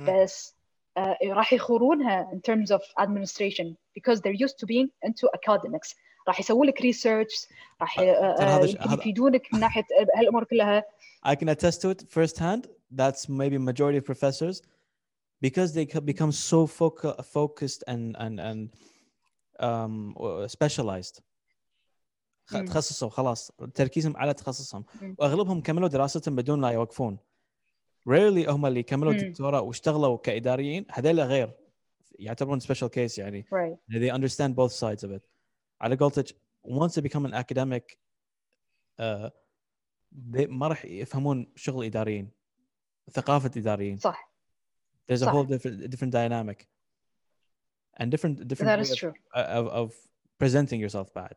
[0.08, 0.56] بس
[0.96, 5.94] آه، راح يخورونها in terms of administration because they're used to being into academics
[6.28, 7.48] راح يسوون لك research
[7.80, 8.64] راح آه، آه،
[8.94, 9.84] يفيدونك من ناحية
[10.16, 10.84] هالأمور كلها
[11.26, 12.68] I can attest to it firsthand.
[13.00, 14.56] That's maybe majority of professors
[15.46, 18.60] because they co- become so foca- focused and and and
[19.68, 21.16] um و- specialized.
[22.46, 22.64] خ- مم.
[22.64, 25.14] تخصصوا خلاص تركيزهم على تخصصهم مم.
[25.18, 27.18] وأغلبهم كملوا دراستهم بدون لا يوقفون.
[28.08, 29.18] Rarely هم اللي كملوا مم.
[29.18, 31.52] دكتوراه واشتغلوا كإداريين هذول غير
[32.18, 35.22] يعتبرون سبيشال كيس يعني right they understand both sides of it
[35.80, 37.96] على قولتك once they become an academic
[39.00, 39.30] uh,
[40.32, 42.30] they ما راح يفهمون شغل إداريين
[43.11, 44.29] ثقافه اداريين صح
[45.11, 45.31] there's a صح.
[45.31, 46.67] whole different different dynamic
[47.99, 49.93] and different different that way is of, true of, of
[50.39, 51.35] presenting yourself bad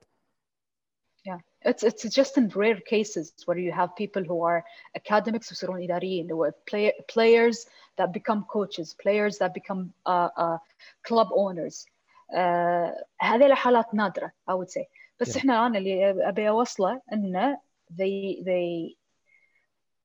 [1.65, 4.65] it's it's just in rare cases where you have people who are
[4.97, 7.67] academics ويصيرون إداريين who are play, players
[7.97, 10.59] that become coaches players that become uh, uh,
[11.03, 11.87] club owners
[12.35, 12.91] uh,
[13.21, 14.85] هذه حالات نادرة I would say
[15.21, 15.37] بس Yeah.
[15.37, 17.61] احنا انا اللي ابي اوصله انه
[17.93, 18.97] they they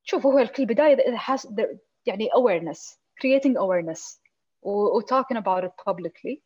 [0.04, 4.20] شوف هو في البداية it has there- يعني awareness creating awareness
[4.62, 6.42] و, و talking about it publicly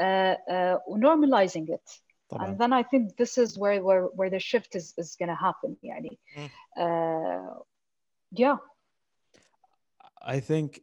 [0.00, 4.30] uh, uh, و normalizing it طبعا and then I think this is where where where
[4.30, 6.50] the shift is is going to happen يعني Mm.
[6.76, 7.62] uh,
[8.42, 8.56] yeah
[10.22, 10.80] I think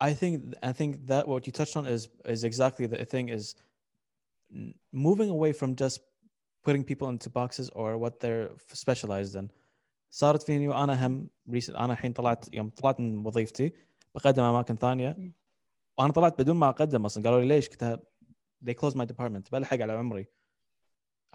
[0.00, 2.02] I think I think that what you touched on is
[2.34, 3.44] is exactly the thing is
[4.54, 5.98] n- moving away from just
[6.66, 9.46] putting people into boxes or what they're f- specialized in
[10.11, 11.29] صارت فيني وأنا هم
[11.69, 13.73] أنا الحين طلعت يوم طلعت من وظيفتي
[14.15, 15.31] بقدم اماكن ثانية.
[15.97, 17.99] وأنا طلعت بدون ما اقدم أصلا قالوا لي ليش قلت
[18.65, 20.27] they closed my department بلحق على عمري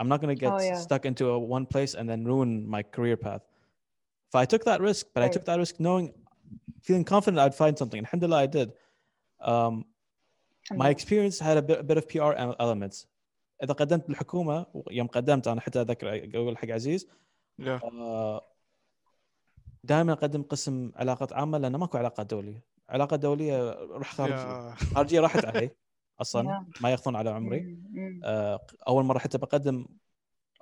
[0.03, 0.75] I'm not going to get Oh, yeah.
[0.87, 3.43] stuck into a one place and then ruin my career path.
[4.33, 5.33] So I took that risk, but I Right.
[5.37, 6.07] took that risk knowing,
[6.87, 7.99] feeling confident I'd find something.
[8.01, 8.69] And alhamdulillah, I did.
[9.51, 9.75] Um,
[10.83, 13.07] my experience had a bit, a bit of PR ele- elements.
[13.63, 17.07] إذا قدمت بالحكومة يوم قدمت أنا حتى أذكر أقول حق عزيز
[17.61, 17.81] Yeah.
[19.87, 22.65] دائما أقدم قسم علاقات عامة لأنه ماكو علاقات دولية.
[22.89, 24.75] علاقة دولية روح خارجية.
[24.75, 24.95] Yeah.
[24.95, 25.71] خارجية راحت علي
[26.25, 26.37] Yeah.
[26.81, 27.79] ما ياخذون على عمري.
[28.25, 29.87] آه، أول مرة حتى بقدم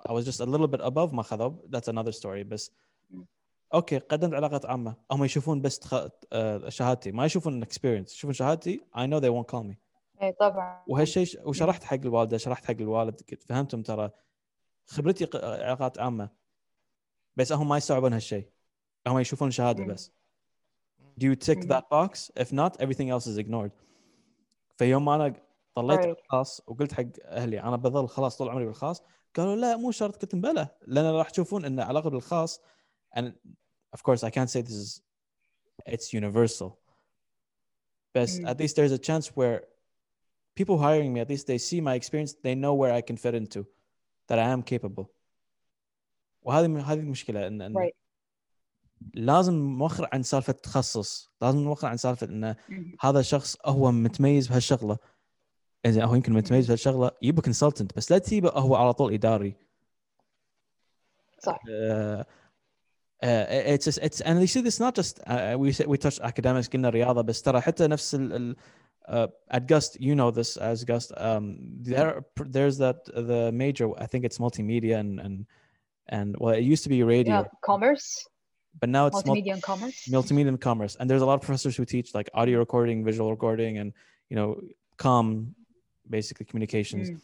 [0.07, 2.71] I was just a little bit above ما خذوا that's another story بس.
[3.73, 5.93] أوكي قدمت علاقات عامة هم يشوفون بس تخ...
[6.33, 9.75] آه، شهادتي ما يشوفون experience يشوفون شهادتي I know they won't call me
[10.21, 14.11] اي طبعا وهالشيء وشرحت حق الوالدة شرحت حق الوالد فهمتهم ترى
[14.85, 16.29] خبرتي علاقات عامة
[17.35, 18.49] بس هم ما يستوعبون هالشيء
[19.07, 19.83] هم يشوفون شهاده.
[19.85, 20.11] بس
[21.19, 23.71] do you tick that box if not everything else is ignored
[24.77, 25.33] فيوم ما أنا
[25.75, 26.07] طليت Right.
[26.07, 29.01] الخاص وقلت حق أهلي أنا بظل خلاص طول عمري بالخاص
[29.35, 32.59] قالوا لا مو شرط قلت بلى لأن راح تشوفون ان علاقه بالخاص
[33.17, 33.31] and
[33.97, 35.01] of course I can't say this is
[35.89, 36.69] it's universal
[38.17, 38.47] but Mm.
[38.51, 39.57] at least there's a chance where
[40.59, 43.35] people hiring me at least they see my experience they know where I can fit
[43.41, 43.61] into
[44.27, 45.05] that I am capable
[46.41, 47.93] وهذه هذه المشكلة ان, إن Right.
[49.13, 52.73] لازم نوخر عن سالفه تخصص لازم نوخر عن سالفه انه Mhm.
[53.05, 54.97] هذا شخص هو متميز بهالشغله
[55.85, 59.55] اذا هو يمكن متميز بهالشغله يبقى كونسلتنت بس لا تجيبه هو على طول اداري
[61.39, 62.23] صح uh,
[63.23, 66.89] uh, it's it's and you see this not just uh, we we touched academics قلنا
[66.89, 68.55] رياضه بس ترى حتى نفس ال, ال
[69.07, 71.45] uh, at Gust you know this as Gust um,
[71.83, 72.23] there
[72.55, 75.45] there's that the major I think it's multimedia and and
[76.17, 78.07] and well it used to be radio yeah commerce
[78.79, 80.07] but now it's multi- multimedia and commerce?
[80.09, 80.95] multimedia and commerce.
[80.99, 83.93] And there's a lot of professors who teach like audio recording visual recording and
[84.29, 84.59] you know
[84.97, 85.55] com
[86.09, 87.09] basically communications.
[87.09, 87.19] Mm.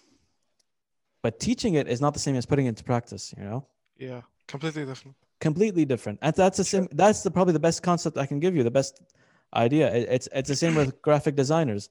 [1.21, 3.65] but teaching it is not the same as putting it into practice you know?
[3.97, 4.21] Yeah.
[4.47, 5.15] Completely different.
[5.39, 6.17] completely different.
[6.21, 8.75] And that's the same that's the probably the best concept i can give you the
[8.79, 8.93] best
[9.65, 9.85] idea.
[9.97, 11.89] It- it's it's the same with graphic designers.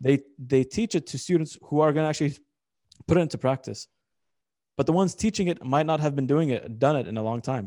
[0.00, 0.16] They
[0.52, 2.34] they teach it to students who are going to actually
[3.06, 3.80] put it into practice.
[4.76, 7.24] But the ones teaching it might not have been doing it done it in a
[7.30, 7.66] long time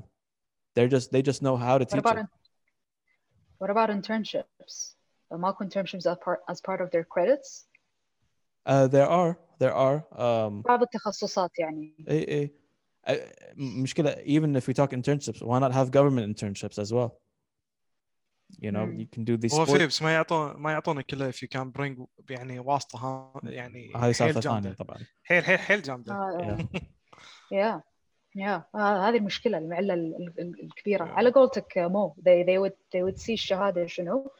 [0.74, 2.28] they're just they just know how to what teach about it in-
[3.60, 4.96] what about internships
[5.32, 7.66] ماكو internships as part as part of their credits
[8.68, 12.54] uh, there are there are um بعض التخصصات يعني اي اي
[13.08, 13.12] Uh,
[13.56, 17.10] مشكلة even if we talk internships why not have government internships as well
[18.64, 18.98] you know Mm.
[19.00, 21.72] you can do these هو sport- فيليبس ما يعطون ما يعطونك الا if you can
[21.78, 24.60] bring يعني واسطه ها يعني هذه حيل سالفة جامدة.
[24.62, 26.58] ثانية طبعا حيل حيل حيل جامده آه،
[27.54, 27.80] Yeah.
[28.35, 31.03] يا آه، هذه المشكلة المعلة ال- ال- الكبيرة.
[31.03, 32.15] على قولتك آه، مو.
[32.19, 34.31] They they would they would see الشهاده شنو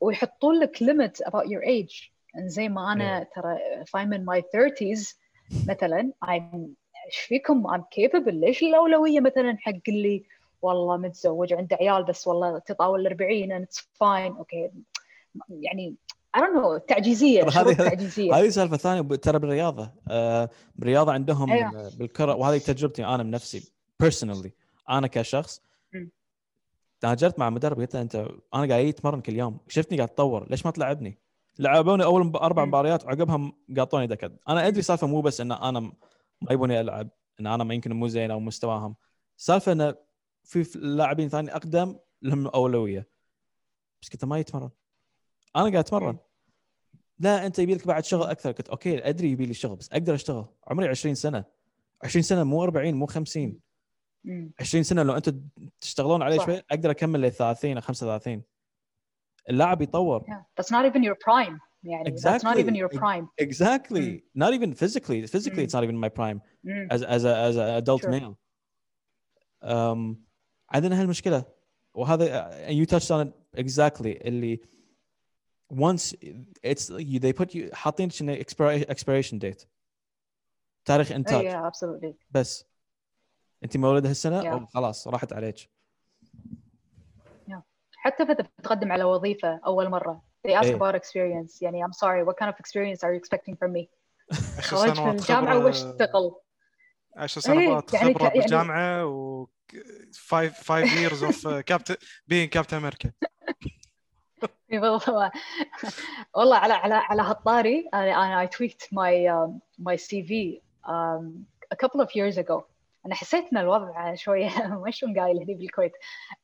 [0.00, 2.10] ويحطون لك limit about your age.
[2.36, 5.14] زي ما أنا ترى if I'm in my 30s
[5.68, 6.56] مثلا I'm
[7.06, 8.28] إيش فيكم؟ I'm capable.
[8.28, 10.24] ليش الأولوية مثلا حق اللي
[10.62, 14.36] والله متزوج عنده عيال بس والله تطاول ال 40 and it's fine.
[14.38, 14.70] أوكي
[15.50, 15.94] يعني
[16.36, 19.92] I don't know تعجيزية هذه- تعجيزيه هذه سالفة ثانية ب- ترى بالرياضة.
[20.08, 21.86] آه بالرياضة عندهم أيوة.
[21.86, 24.48] آه، بالكرة وهذه تجربتي أنا من نفسي personally.
[24.90, 25.62] أنا كشخص
[25.92, 26.10] مم.
[27.00, 28.14] تاجرت مع مدرب قلت له أنت
[28.54, 29.58] أنا قاعد أتمرن كل يوم.
[29.68, 31.18] شفتني قاعد أتطور ليش ما تلعبني؟
[31.58, 32.04] لعبوني
[32.36, 32.68] أربع مم.
[32.68, 34.32] مباريات وعقبها قاطوني دكت.
[34.48, 35.92] أنا أدري سالفة مو بس إن أنا م-
[36.42, 37.08] ما يبوني ألعب
[37.40, 38.96] إن أنا ما يمكن مو زين أو مستواهم.
[39.36, 39.94] سالفة إن
[40.44, 43.08] في لاعبين ثاني أقدم لهم أولوية.
[44.02, 44.70] بس له ما يتمرن.
[45.56, 46.12] أنا قاعد أتمرن.
[46.12, 46.18] مم.
[47.18, 48.52] لا أنت يبي لك بعد شغل أكثر.
[48.52, 50.46] قلت أوكي أدري يبي لي شغل بس أقدر أشتغل.
[50.68, 51.44] عمري 20 سنة.
[52.04, 53.60] 20 سنة مو 40 مو 50
[54.24, 54.52] مم.
[54.60, 55.40] 20 سنة لو أنتم
[55.80, 56.38] تشتغلون عليه.
[56.38, 58.42] شوي أقدر أكمل لل 30 أو 35
[59.50, 60.20] اللاعب يطور.
[60.20, 60.62] Yeah.
[60.62, 61.58] That's not even your prime.
[61.84, 62.60] يعني that's not Exactly.
[62.60, 63.28] even your prime.
[63.42, 64.22] Exactly.
[64.34, 65.26] Not even physically.
[65.26, 66.40] Physically it's not even my prime.
[66.64, 66.88] مم.
[66.92, 68.10] as as a as an adult Sure.
[68.10, 68.36] male.
[69.62, 70.16] Um
[70.70, 71.44] عندنا هالمشكلة.
[71.94, 74.60] وهذا and you touched on it exactly اللي
[75.74, 76.14] once
[76.66, 79.66] it's you, they put you حاطين شنو expira- expiration date?
[80.84, 82.14] تاريخ انتاج yeah absolutely.
[82.30, 82.64] بس
[83.64, 84.46] انت مولود هالسنة؟ Yeah.
[84.46, 85.70] أو خلاص راحت عليك.
[88.02, 90.22] حتى إذا بتقدم على وظيفة أول مرة.
[90.48, 90.78] They ask إيه.
[90.78, 91.62] about experience.
[91.62, 93.86] يعني I'm sorry what kind of experience are you expecting from me?
[94.58, 96.34] عشر خرجت من سنوات الجامعة خبرة واشتغل
[97.16, 99.46] عشر إيه، سنوات يعني خبره ك- يعني- بالجامعة و
[100.28, 101.94] 5 5 years of كابتن
[102.32, 103.79] being كابتن أمريكا بالضبط.
[106.36, 106.56] والله.
[106.56, 112.00] على على على هالطاري أنا أنا I tweaked my um, my CV um, a couple
[112.00, 112.62] of years ago.
[113.06, 114.48] أنا حسيت إن الوضع شوية
[114.84, 115.92] ما شلون قايل هني بالكويت.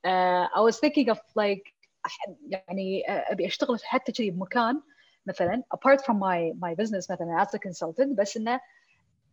[0.07, 1.74] Uh, I was thinking of like
[2.09, 4.82] أح- يعني uh, أبي أشتغل حتى كذي بمكان
[5.27, 8.61] مثلا apart from my my business مثلا as a consultant بس إنه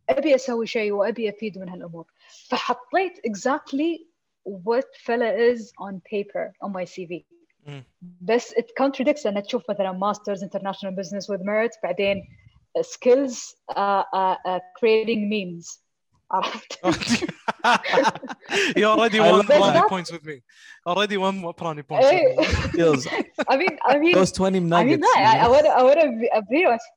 [0.09, 2.05] أبي أسوي شيء وأبي أفيد من هالأمور.
[2.49, 4.05] فحطيت exactly
[4.45, 7.42] what fella is on paper on my CV مم.
[8.20, 12.24] بس it contradicts لما تشوف مثلا masters international business with merit بعدين
[12.78, 13.34] skills
[13.70, 15.78] uh, uh, uh, creating memes
[16.30, 16.78] عرفت؟
[18.76, 19.88] you already I won love brownie that.
[19.88, 20.42] points with me
[20.86, 22.36] already won brownie points إيه.
[22.36, 22.68] with me.
[22.68, 23.06] Skills.
[23.48, 25.82] I mean I mean those 20 I mean nuggets لا I, I want to I
[25.82, 26.88] want to be, be honest.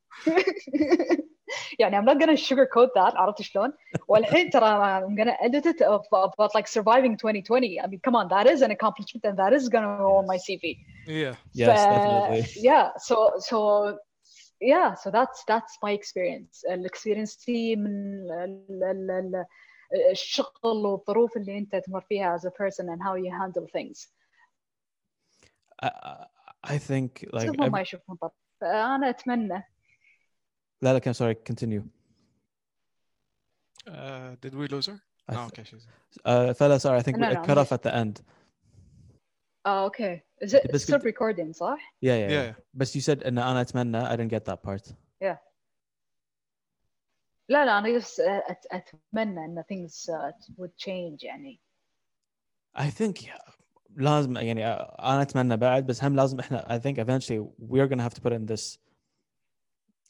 [1.80, 3.73] يعني I'm not gonna sugarcoat that عرفت شلون؟
[4.07, 8.27] والحين ترى I'm gonna edit it of, about like surviving 2020 I mean come on
[8.30, 10.77] that is an accomplishment and that is gonna go on my CV
[11.07, 13.15] yeah yes ف- definitely yeah so
[13.49, 13.57] so
[14.73, 17.91] yeah so that's that's my experience الاكسبيرينس تي من
[18.31, 19.45] ال- ال- ال-
[20.11, 24.07] الشغل والظروف اللي انت تمر فيها as a person and how you handle things
[25.84, 26.27] I, I-
[26.64, 28.31] I think like بس هم ev- ما يشوفون طب
[28.64, 29.64] انا اتمنى
[30.81, 31.84] لا لا كان sorry continue
[33.88, 34.99] uh, did we lose her
[35.30, 35.85] I no th- okay she's
[36.26, 38.22] uh, fella sorry I think No, we no, cut I'm off at the end
[39.65, 42.56] اه اوكي is it بس it's still كنت- recording صح؟ yeah yeah, yeah yeah.
[42.81, 44.93] but you said ان انا اتمنى I didn't get that part
[47.49, 48.19] لا لا انا just
[48.49, 51.60] أت- اتمنى ان things uh, would change يعني
[52.77, 53.52] I think yeah,
[53.95, 57.39] لازم يعني انا اتمنى بعد بس هم لازم احنا I think eventually
[57.69, 58.77] we're gonna have to put in this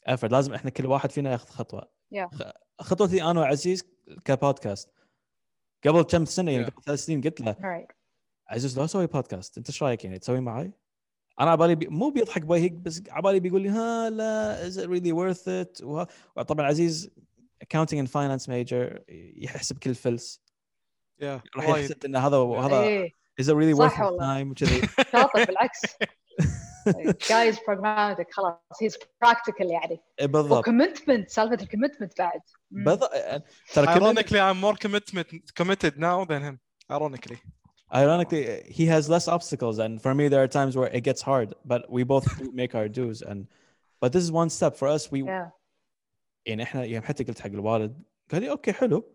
[0.09, 2.51] effort لازم إحنا كل واحد فينا ياخذ خطوة Yeah.
[2.81, 3.83] خطوتي أنا وعزيز
[4.25, 4.89] كبودكاست
[5.85, 6.69] قبل كم سنة يعني Yeah.
[6.69, 7.93] قبل ثلاث سنين قلت له alright
[8.47, 10.71] عزيز لو أسوي بودكاست أنت إيش رأيك يعني تسوي معي؟
[11.39, 11.87] أنا عبالي بي...
[11.87, 16.07] مو بيضحك بوجهك بس عبالي بيقول لي ها لا is it really worth it وها...
[16.35, 17.09] وطبعا عزيز
[17.63, 18.99] accounting and finance major
[19.37, 20.41] يحسب كل فلس
[21.21, 21.25] yeah
[21.55, 21.67] راح.
[21.69, 23.07] يحسب ان هذا هذا
[23.41, 24.43] is it really worth صح your والله.
[24.43, 24.81] time وكذي
[25.11, 25.81] شاطر بالعكس
[27.28, 32.40] guy is pragmatic خلاص he's practical يعني بالضبط وكومنتمنت سالفه الكومنتمنت بعد
[32.70, 32.84] مم.
[32.84, 33.10] بالضبط
[33.72, 35.28] ترى كمان ironically I'm more commitment
[35.62, 36.58] committed now than him
[36.90, 37.38] ironically
[37.94, 38.44] ironically
[38.78, 41.80] he has less obstacles and for me there are times where it gets hard but
[41.96, 43.38] we both do make our dues and
[44.00, 45.48] but this is one step for us we yeah.
[46.46, 48.02] يعني احنا يوم حتى قلت حق الوالد
[48.32, 49.12] قال لي اوكي حلو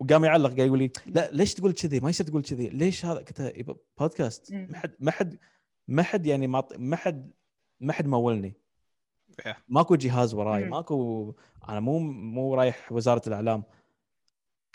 [0.00, 3.18] وقام يعلق قال يقول لي لا ليش تقول كذي ما يصير تقول كذي ليش هذا
[3.18, 4.68] قلت له يبا بودكاست مم.
[4.70, 5.38] ما حد ما حد
[5.89, 7.31] ما حد يعني ما ما حد
[7.79, 8.53] ما حد مولني.
[9.67, 10.69] ماكو جهاز وراي مم.
[10.69, 11.33] ماكو
[11.69, 13.63] أنا مو مو رايح وزارة الإعلام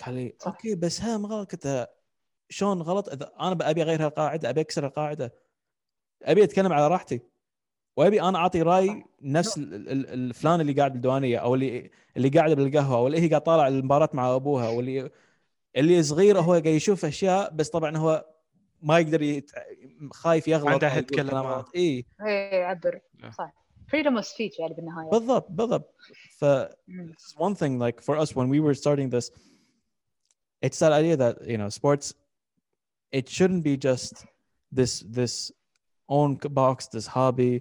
[0.04, 0.34] قال لي.
[0.46, 1.86] okay بس ها ما غلط قلت له
[2.48, 5.34] شلون غلط إذا أنا ابي أغير هالقاعدة أبي أكسر القاعدة
[6.22, 7.20] أبي أتكلم على راحتي
[7.96, 9.04] وأبي أنا أعطي رأي.
[9.22, 13.28] نفس ال- ال- الفلان اللي قاعد بالديوانية أو اللي اللي قاعدة بالقهوة أو اللي هي
[13.28, 15.10] قاعد طالع المباراة مع أبوها واللي
[15.76, 18.33] اللي صغير هو قاعد يشوف أشياء بس طبعا هو
[18.83, 19.51] ما يقدر يت...
[20.11, 21.55] خايف يغلط عنده أو أحد يقول يتكلم كلام معه.
[21.57, 21.69] غلط.
[21.75, 23.29] اي ايه يعبر Yeah.
[23.29, 23.53] صح
[23.91, 25.95] freedom of speech يعني بالنهايه بالضبط بالضبط
[26.37, 26.45] ف
[26.87, 27.13] مم.
[27.13, 29.31] this is one thing like for us when we were starting this
[30.65, 32.13] it's that idea that you know sports
[33.19, 34.13] it shouldn't be just
[34.79, 35.51] this this
[36.17, 36.31] own
[36.61, 37.53] box this hobby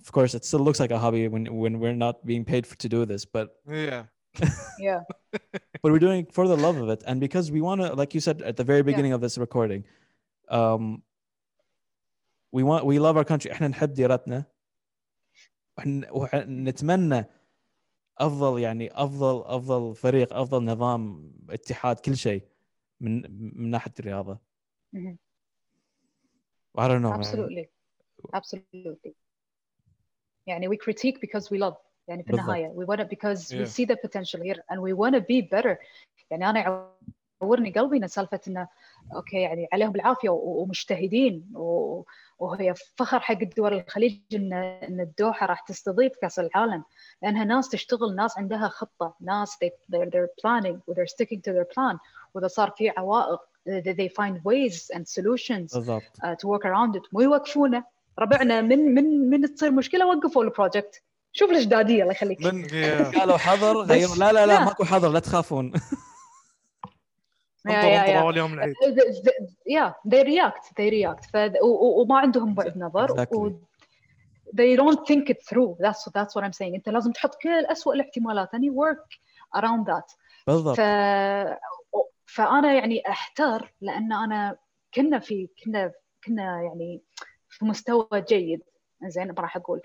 [0.00, 2.76] of course it still looks like a hobby when when we're not being paid for
[2.84, 3.46] to do this but
[3.88, 4.02] yeah
[4.88, 5.00] yeah
[5.82, 8.10] but we're doing it for the love of it and because we want to like
[8.16, 9.82] you said at the very beginning of this recording
[10.51, 11.01] um
[12.55, 14.45] we want we love our country إحنا نحب ديرتنا
[16.11, 17.25] ونتمنى
[18.17, 22.47] افضل يعني افضل افضل فريق افضل نظام اتحاد كل شيء
[22.99, 23.21] من
[23.61, 24.39] من ناحيه الرياضه
[24.95, 25.17] Mhm.
[26.77, 27.19] I don't know man.
[27.19, 27.65] absolutely
[28.35, 29.13] absolutely
[30.47, 31.75] يعني we critique because we love
[32.07, 32.29] يعني في.
[32.29, 33.65] النهايه we want it because we Yeah.
[33.75, 35.77] see the potential here and we want to be better
[36.31, 36.59] يعني أنا
[37.41, 38.67] يعورني قلبي ان سالفه انه
[39.15, 41.49] أوكي يعني عليهم العافيه ومجتهدين
[42.39, 46.83] وهي فخر حق دول الخليج ان إن الدوحة راح تستضيف كأس العالم
[47.23, 51.65] لأنها ناس تشتغل ناس عندها خطة ناس they, they're, they're planning they're sticking to their
[51.75, 51.97] plan.
[52.33, 56.03] وإذا صار في عوائق they they find ways and solutions بالضبط.
[56.23, 57.03] uh, to work around it.
[57.13, 57.83] مو يوقفونه
[58.19, 61.01] ربعنا من من من تصير مشكلة وقفوا البروجكت
[61.33, 62.41] شوف الجداديه الله يخليك.
[62.45, 62.65] من.
[63.19, 64.65] قالوا حظر بس- غير لا لا لا لا.
[64.65, 65.73] ماكو حظر لا تخافون.
[67.69, 68.19] يا- انطر يا- انطر يا.
[68.21, 68.73] اول يوم العيد.
[69.69, 71.29] yeah they react they react.
[71.31, 71.37] ف...
[71.97, 73.35] وما عندهم بعد نظر Exactly.
[73.35, 73.49] و...
[74.53, 75.75] they don't think it through.
[75.83, 76.73] That's that's what I'm saying.
[76.75, 78.49] أنت لازم تحط كل أسوأ الاحتمالات.
[78.55, 79.07] and you work
[79.61, 80.15] around that.
[80.47, 80.77] بالضبط.
[80.77, 80.81] ف...
[82.25, 84.57] فأنا يعني أحتار لأن أنا
[84.93, 85.91] كنا في كنا
[86.25, 87.01] كنا يعني
[87.49, 88.61] في مستوى جيد.
[89.03, 89.77] زين ما راح أقول.
[89.77, 89.81] آه،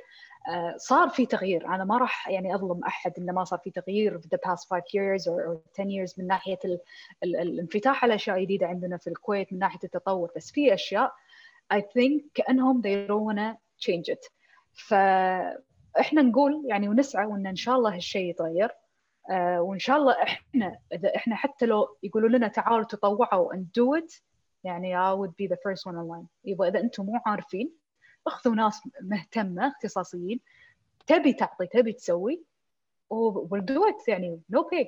[0.77, 1.66] صار في تغيير.
[1.66, 4.85] أنا ما راح يعني أظلم أحد إنه ما صار في تغيير في the past five
[4.94, 6.78] years or, or 10 years من ناحية ال,
[7.24, 10.31] ال, الانفتاح على أشياء جديدة عندنا في الكويت من ناحية التطور.
[10.36, 11.12] بس في أشياء
[11.74, 13.56] I think كأنهم they don't wanna
[13.89, 14.31] change it.
[14.89, 18.70] فاحنا نقول يعني ونسعى وإن إن شاء الله هالشيء يتغير.
[19.31, 24.01] آه، وإن شاء الله إحنا إذا إحنا حتى لو يقولوا لنا تعالوا تطوعوا and do
[24.02, 24.20] it
[24.64, 27.73] يعني I would be the first one online يبغى إذا أنتم مو عارفين
[28.27, 30.40] اخذوا ناس مهتمة اختصاصيين.
[31.07, 32.43] تبي تعطي تبي تسوي.
[33.11, 34.09] و we'll do it.
[34.09, 34.86] يعني no pay.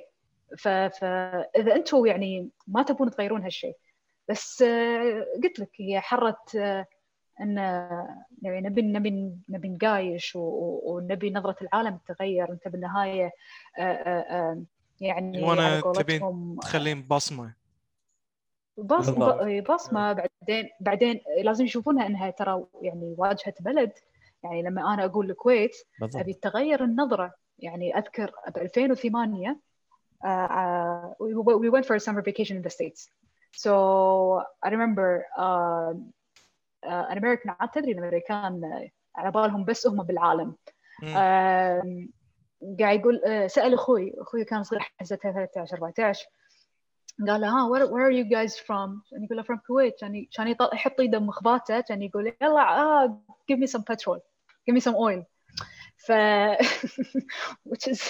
[0.57, 3.75] ف- فاذا أنتم يعني ما تبون تغيرون هالشيء.
[4.29, 6.85] بس آه، قلت لك هي حره آه،
[7.41, 7.57] إن
[8.41, 12.51] يعني نبي نبي نبي نقايش ونبي نظرة العالم تتغير.
[12.51, 13.31] أنت بالنهاية
[13.77, 14.63] آه،
[15.01, 17.53] يعني على تبين تخلين بصمة؟
[18.77, 19.43] بص بالضبط.
[19.43, 23.91] ب- بصمة بعدين بعدين لازم يشوفونها إنها ترى يعني واجهة بلد.
[24.43, 25.75] يعني لما أنا أقول الكويت
[26.21, 27.33] أبي تغير النظرة.
[27.59, 29.59] يعني أذكر ب 2008
[30.23, 33.09] uh, uh, we, we went for a summer vacation in the states.
[33.57, 33.71] So
[34.65, 35.93] I remember uh,
[36.89, 40.55] uh, an American عاد تدري الأمريكان آه، على بالهم بس هم بالعالم.
[42.79, 46.25] قاعد يقول آه، سأل أخوي أخوي كان صغير حزتها 13 14
[47.28, 50.14] قال له ها where, where are you guys from؟ كان يقول له from Kuwait كان
[50.14, 53.20] ي- كان يط- يحط ايده بمخباته كان يقول يلا آه
[53.52, 54.18] give me some petrol
[54.70, 55.22] give me some oil
[55.96, 56.12] ف
[57.68, 58.00] which is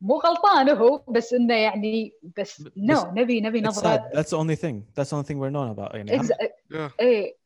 [0.00, 4.00] مو غلطان هو بس انه يعني بس بس- no نبي نبي It's نظره sad.
[4.12, 4.82] That's the only thing.
[4.94, 5.94] That's the only thing we're known about.
[5.94, 6.90] يعني Exa- Yeah.
[7.00, 7.36] ايه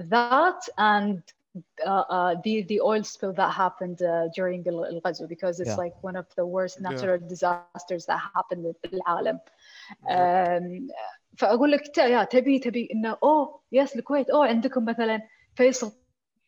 [0.00, 1.18] that and
[1.86, 5.84] uh, uh, the the oil spill that happened uh, during ال- الغزو because it's Yeah.
[5.84, 6.88] like one of the worst Yeah.
[6.90, 9.50] natural disasters that happened بالعالم um,
[11.37, 15.21] فأقول لك يا تبي تبي إنه أوه يس الكويت أوه عندكم مثلا
[15.55, 15.91] فيصل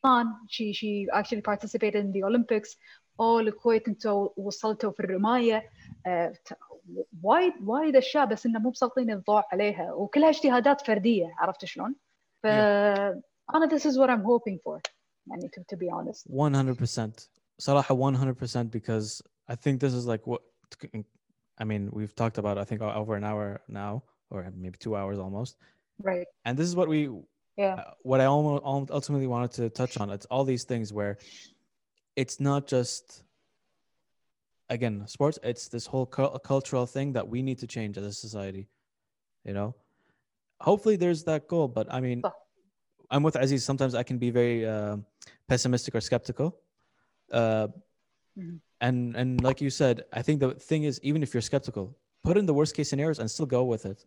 [0.04, 2.78] طان she she actually participated in the Olympics.
[3.20, 5.70] أوه الكويت أنتم وصلتوا في الرماية.
[6.06, 6.34] آه،
[7.24, 9.94] وايد وايد أشياء بس إنه مو مسلطين الضوء عليها.
[9.94, 11.96] وكلها اجتهادات فردية عرفت شلون؟
[12.44, 12.46] ف
[13.56, 14.82] أنا this is what I'm hoping for.
[15.28, 16.28] يعني to, to be honest.
[16.32, 17.30] 100%.
[17.58, 19.22] صراحة 100% because
[19.52, 20.42] I think this is like what
[21.58, 25.20] I mean, we've talked about I think over an hour now or maybe 2 hours
[25.20, 25.58] almost.
[26.02, 27.10] right And this is what we
[27.58, 30.10] yeah uh, what I almost ultimately wanted to touch on.
[30.10, 31.18] It's all these things where
[32.16, 33.24] it's not just
[34.70, 35.38] again sports.
[35.44, 38.68] It's this whole cul- cultural thing that we need to change as a society.
[39.46, 39.76] You know,
[40.60, 41.68] hopefully there's that goal.
[41.68, 42.24] But I mean.
[43.12, 43.64] I'm with Aziz.
[43.64, 44.98] Sometimes I can be very uh,
[45.48, 46.58] pessimistic or skeptical.
[47.32, 47.68] Uh,
[48.36, 48.60] Mhm.
[48.88, 51.86] And and like you said, I think the thing is, even if you're skeptical,
[52.28, 54.00] put in the worst case scenarios and still go with it.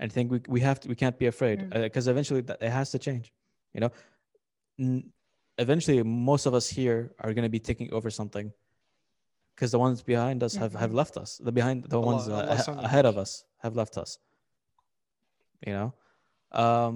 [0.00, 1.82] And think we we have to we can't be afraid Mm.
[1.88, 3.26] because eventually that it has to change.
[3.74, 3.90] You know,
[4.78, 5.04] N-
[5.66, 5.98] eventually
[6.30, 8.46] most of us here are going to be taking over something
[9.54, 11.00] because the ones behind us have, have Mhm.
[11.02, 11.30] left us.
[11.48, 12.34] The behind the Allah- ones uh,
[12.68, 13.32] Allah ahead of us
[13.64, 14.10] have left us.
[15.66, 15.88] You know,
[16.64, 16.94] um,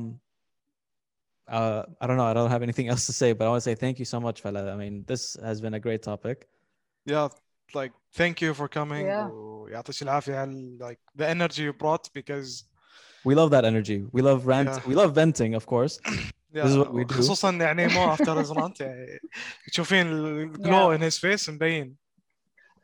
[1.56, 2.28] uh, I don't know.
[2.32, 4.18] I don't have anything else to say, but I want to say thank you so
[4.26, 4.62] much, fella.
[4.74, 6.48] I mean, this has been a great topic
[7.07, 7.27] Yeah,
[7.73, 9.05] like thank you for coming.
[9.05, 9.27] Yeah.
[9.31, 12.63] ويعطيك العافية على like the energy you brought because
[13.25, 13.99] We love that energy.
[14.11, 14.69] We love rant.
[14.69, 14.87] Yeah.
[14.89, 15.93] We love venting, of course.
[16.53, 17.13] yeah, This is what we do.
[17.15, 19.19] خصوصا يعني مو after his rant يعني
[19.71, 21.95] تشوفين الجلو in his face مبين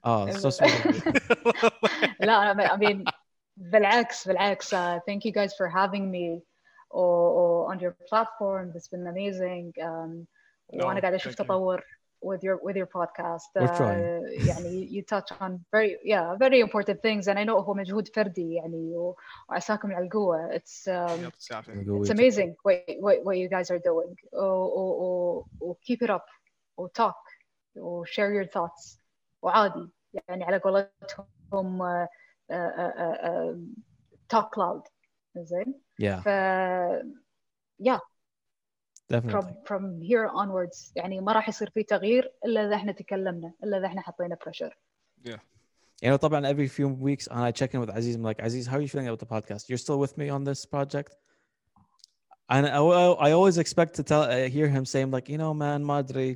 [0.05, 0.85] Oh, so sweet.
[0.85, 1.69] of you.
[2.19, 3.03] لا I mean
[3.57, 6.41] بالعكس بالعكس uh, thank you guys for having me
[6.89, 10.25] or, or on your platform it's been amazing um,
[10.73, 11.45] وانا No, قاعده اشوف thank you.
[11.47, 11.83] تطور
[12.23, 14.47] with your with your podcast We're trying.
[14.47, 18.53] يعني you touch on very yeah very important things and I know هو مجهود فردي
[18.53, 19.15] يعني و-
[19.49, 23.79] وعساكم على القوه it's um, يعطيك العافية it's amazing what, what, what you guys are
[23.79, 26.25] doing و, و, و, و keep it up
[26.77, 27.39] و talk
[27.75, 28.99] وشير يور ثوتس
[29.41, 31.79] وعادي يعني على قولتهم
[34.29, 34.81] توك كلاود
[35.37, 36.27] زين yeah ف
[37.89, 37.99] yeah
[39.11, 43.53] definitely from from here onwards يعني ما راح يصير في تغيير الا اذا احنا تكلمنا
[43.63, 44.77] الا اذا احنا حطينا بريشر
[46.05, 48.15] You know, طبعا every few weeks I check in with Aziz.
[48.15, 49.67] I'm like, Aziz, how are you feeling about the podcast?
[49.69, 51.11] You're still with me on this project?
[52.49, 55.53] And I, I- I always expect to tell, uh, hear him saying like, you know,
[55.53, 56.29] man, Madri,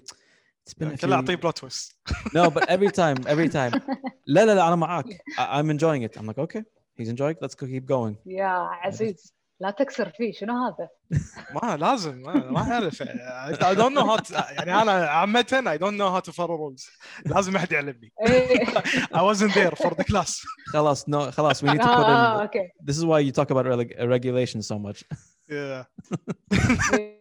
[0.63, 1.13] it's been a كله few...
[1.13, 1.95] اعطيه بلوت تويست
[2.35, 3.81] No, but every time, every time.
[4.27, 5.05] لا لا لا أنا معاك.
[5.05, 6.17] I, I'm enjoying it.
[6.17, 6.63] I'm like, okay,
[6.97, 7.41] he's enjoying it.
[7.41, 8.15] Let's go keep going.
[8.25, 8.45] يا
[8.83, 10.89] عزيز لا تكسر فيه شنو هذا؟
[11.63, 15.41] ما لازم ما ما اعرف I don't know how to, يعني انا عامة
[15.77, 16.89] I don't know how to follow rules
[17.25, 18.65] لازم احد يعلمني إيه.
[19.13, 22.41] I wasn't there for the class خلاص, no, خلاص, we need to put اه in...
[22.41, 25.03] اوكي This is why you talk about reg- regulation so much.
[25.49, 25.83] yeah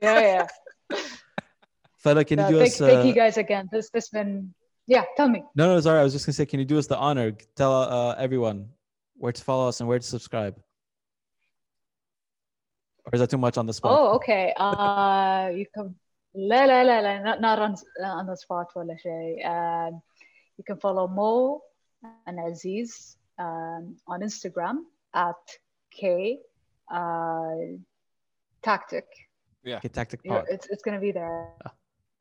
[0.02, 0.46] yeah yeah
[2.04, 2.78] Fela, can you Yeah, do thank, us...
[2.78, 4.30] thank uh, you guys again this this been
[4.94, 6.00] yeah tell me No, no, sorry.
[6.02, 7.28] I was just gonna say, can you do us the honor?
[7.60, 8.58] Tell uh, everyone
[9.22, 10.54] where to follow us and where to subscribe.
[13.06, 13.92] Or is that too much on the spot?
[13.98, 15.94] oh okay uh you can
[16.34, 17.74] لا لا لا لا not, not on,
[18.20, 20.00] on the spot ولا شيء um,
[20.58, 21.60] you can follow Mo
[22.26, 24.76] and Aziz um, on Instagram
[25.14, 25.42] at
[25.90, 26.38] K
[26.90, 27.54] uh,
[28.62, 29.06] Tactic
[29.66, 30.44] Okay, tactic Yeah, pod.
[30.54, 31.52] it's it's gonna be there.
[31.66, 31.72] Ah.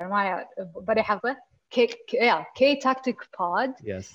[0.02, 1.38] معي بدي حفظه
[1.70, 4.14] K, K yeah K Tactic Pod Yes.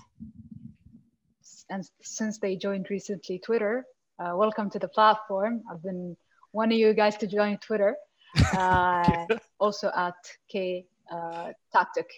[1.70, 3.84] and since they joined recently Twitter
[4.20, 6.16] uh, welcome to the platform I've been
[6.51, 7.95] one of you guys to join Twitter,
[8.57, 9.25] uh,
[9.59, 10.15] also at
[10.49, 12.09] K uh, Tactic.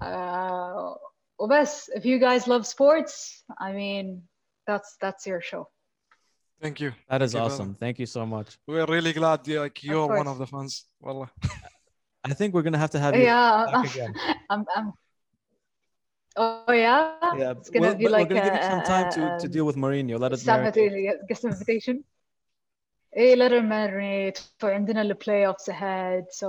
[0.00, 0.94] Uh,
[1.38, 4.22] Obes, if you guys love sports, I mean,
[4.66, 5.68] that's that's your show.
[6.60, 6.92] Thank you.
[7.10, 7.68] That is Thank awesome.
[7.68, 7.76] You.
[7.78, 8.58] Thank you so much.
[8.66, 10.84] We're really glad you like you're of one of the fans.
[11.00, 11.30] Wallah.
[12.24, 14.14] I think we're gonna have to have you yeah, back again.
[14.50, 14.92] I'm, I'm,
[16.38, 17.52] Oh yeah, yeah.
[17.52, 19.64] It's gonna be like we're gonna a, give you some time a, to, to deal
[19.64, 20.18] with Mourinho.
[20.18, 20.44] Let us.
[20.44, 20.60] know.
[21.28, 22.04] get some invitation.
[23.17, 26.47] ايه let it marinate so عندنا the playoffs ahead so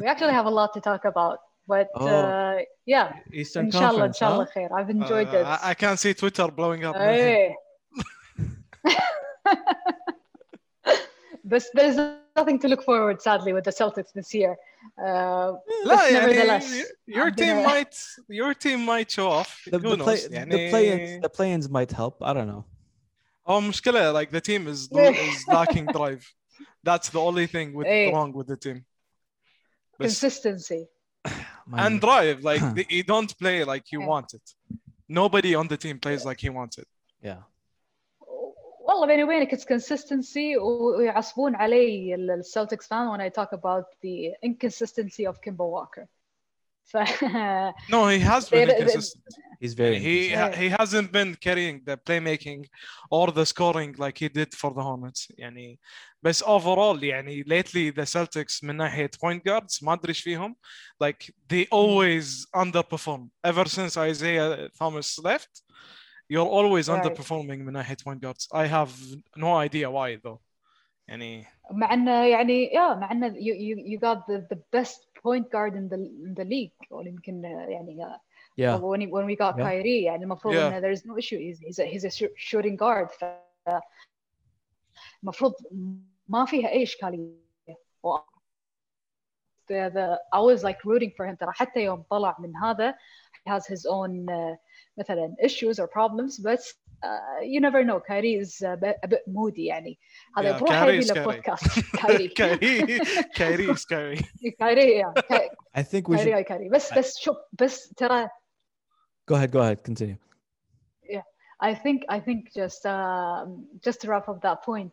[0.00, 1.38] we actually have a lot to talk about
[1.68, 2.06] but Oh.
[2.06, 4.48] uh, yeah Eastern ان شاء الله ان Conference, شاء الله huh?
[4.48, 7.54] خير I've enjoyed Uh, it I, I can't see Twitter blowing up ايه
[11.44, 11.96] but there's
[12.36, 14.56] nothing to look forward sadly with the Celtics this year
[14.98, 15.52] uh,
[15.84, 16.68] لا But يعني nevertheless,
[17.06, 17.94] your I'm team gonna- might
[18.40, 21.68] your team might show off The, who the, play, knows the يعني play-ins, the play-ins
[21.76, 22.14] might help.
[22.22, 22.64] I don't know.
[23.48, 26.24] هو مشكلة like the team is is lacking drive
[26.84, 28.12] that's the only thing with إيه.
[28.12, 28.82] wrong with the team
[30.00, 30.86] بس consistency
[31.66, 34.08] Man, and drive like the, you don't play like you Yeah.
[34.12, 34.46] want it
[35.08, 36.88] nobody on the team plays like he wants it
[37.22, 37.42] yeah.
[38.88, 44.32] والله بيني وبينك it's consistency و- ويعصبون علي السلتكس fan when I talk about the
[44.42, 46.08] inconsistency of Kimber Walker
[46.86, 46.96] ف
[47.90, 49.24] no he has been They- they- inconsistent
[49.64, 49.98] He's very.
[50.08, 50.50] he Yeah.
[50.62, 52.62] he hasn't been carrying the playmaking
[53.16, 55.78] or the scoring like he did for the Hornets يعني
[56.22, 60.56] بس overall يعني lately the Celtics من ناحية point guards ما ادري ايش فيهم
[61.04, 65.62] like they always underperform ever since Isaiah Thomas left
[66.32, 66.96] you're always Right.
[67.04, 68.90] underperforming من ناحية point guards I have
[69.36, 70.40] no idea why though
[71.08, 75.46] يعني مع انه يعني yeah مع انه you, you, you got the, the best point
[75.50, 75.96] guard in the
[76.26, 78.18] in the league or يمكن يعني uh,
[78.56, 78.76] Yeah.
[78.78, 79.64] when, when we got Yeah.
[79.64, 80.58] Kyrie يعني المفروض Yeah.
[80.58, 83.24] انه there's no issue he's, he's a, he's a shoo- shooting guard ف
[85.22, 85.52] المفروض
[86.28, 87.34] ما فيها اي اشكاليه
[88.02, 88.16] و-
[89.68, 92.94] the, the, I was like rooting for him ترى حتى يوم طلع من هذا
[93.46, 94.56] he has his own uh,
[94.98, 96.60] مثلا issues or problems but
[97.04, 99.98] uh, you never know كايري is a bit, a bit moody يعني
[100.36, 101.26] هذا Yeah, بروحه Kyrie يبي is له Kyrie.
[101.26, 103.00] بودكاست كايري Kyrie
[103.38, 105.20] Kyrie is Kyrie كايري yeah.
[105.22, 106.24] كاي- I think we should.
[106.24, 108.28] كايري كايري بس بس شوف بس ترى
[109.30, 109.50] Go ahead.
[109.52, 109.78] Go ahead.
[109.84, 110.16] Continue.
[111.70, 113.48] I think I think just um,
[113.86, 114.90] just to wrap up that point,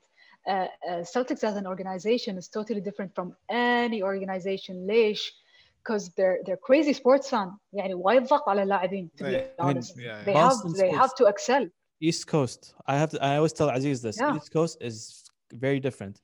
[0.47, 4.85] uh, uh, Celtics as an organization is totally different from any organization.
[4.88, 5.34] ليش?
[5.81, 7.49] Because they're they're crazy sports fan.
[7.73, 9.38] يعني وايد ضغط على اللاعبين to be Yeah.
[9.60, 9.97] I mean, honest.
[9.97, 11.68] yeah, They Boston have they sports- have to excel.
[12.03, 12.73] East Coast.
[12.85, 13.18] I have to.
[13.23, 14.18] I always tell Aziz this.
[14.19, 14.35] Yeah.
[14.38, 15.23] East Coast is
[15.65, 16.15] very different.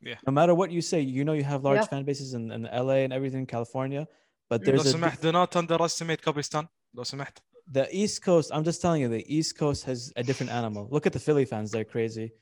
[0.00, 0.16] Yeah.
[0.26, 1.92] No matter what you say, you know you have large Yeah.
[1.92, 4.06] fan bases in, in LA and everything, California,
[4.50, 7.38] but لو there's a سمحت do not underestimate كوبيستان لو سمحت
[7.72, 8.50] the East Coast.
[8.52, 10.88] I'm just telling you, the East Coast has a different animal.
[10.90, 12.32] Look at the Philly fans; they're crazy.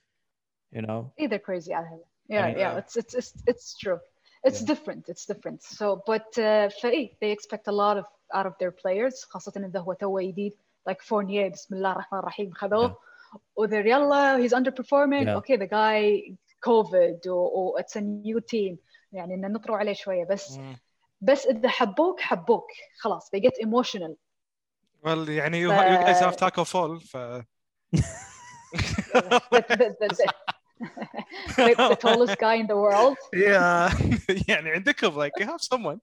[0.73, 1.13] You know.
[1.19, 2.05] Either crazy على هذا.
[2.31, 3.99] Yeah, mean, yeah, uh, it's it's it's it's true.
[4.49, 4.67] It's Yeah.
[4.73, 5.03] different.
[5.09, 5.63] It's different.
[5.63, 8.05] So, but uh, فإيه they expect a lot of
[8.35, 10.53] out of their players خاصة إذا هو توه جديد
[10.91, 12.97] like Fournier بسم الله الرحمن الرحيم خذوه
[13.57, 15.37] وذير يلا he's underperforming Yeah.
[15.41, 16.35] okay the guy
[16.69, 18.77] COVID or, or it's a new team
[19.13, 20.77] يعني إن نطروا عليه شوية بس مم.
[21.21, 22.67] بس اذا حبوك حبوك
[22.99, 24.15] خلاص they get emotional
[25.07, 27.17] well يعني you, ف- you guys have taco fall ف
[29.13, 30.33] the, the, the, the,
[31.57, 33.91] the, the tallest guy in the world yeah
[34.49, 35.99] يعني عندكم like you have someone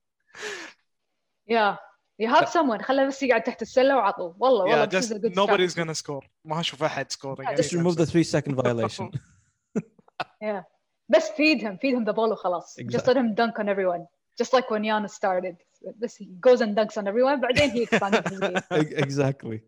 [1.47, 1.75] yeah
[2.19, 5.11] you have someone خله بس يقعد تحت السله وعطوه والله yeah والله this just is
[5.11, 5.75] a good nobody's strategy.
[5.75, 8.11] gonna score ما اشوف احد scoring Yeah, Just anytime remove the soon.
[8.11, 9.09] three second violation.
[10.43, 10.63] yeah
[11.09, 13.13] بس feed him feed him the ball وخلاص just Exactly.
[13.13, 14.05] let him dunk on everyone
[14.41, 15.55] just like when Giannis started
[16.01, 19.61] this he goes and dunks on everyone بعدين he expanded his game Ex- exactly.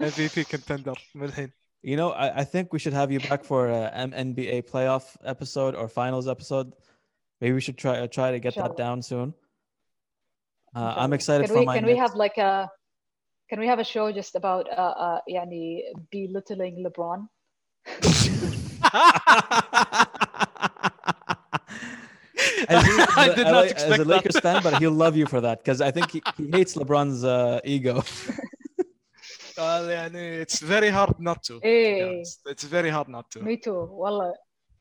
[0.00, 1.52] MVP contender من الحين
[1.82, 5.04] You know, I, I think we should have you back for a M- NBA playoff
[5.34, 6.68] episode or finals episode.
[7.40, 8.84] Maybe we should try uh, try to get that Inshallah.
[8.84, 9.28] down soon.
[10.74, 12.02] Uh, I'm excited can for we my can we Knicks.
[12.04, 12.68] have like a
[13.50, 15.82] can we have a show just about uh, uh يعني
[16.12, 17.20] belittling LeBron
[22.68, 24.06] As he- I as a did LA not as expect a that.
[24.14, 27.24] Lakers fan, but he'll love you for that because I think he, he hates LeBron's
[27.24, 28.02] uh, ego.
[29.58, 32.40] well يعني it's very hard not to to be ايه honest.
[32.46, 34.32] it's very hard not to me too والله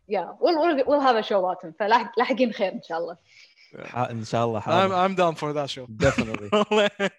[0.07, 3.17] yeah we'll, we'll, we'll have a show about him فلاحقين خير ان شاء الله
[3.76, 4.10] yeah.
[4.10, 4.62] inshallah.
[4.66, 5.86] I'm, I'm down for that show.
[5.86, 6.50] Definitely.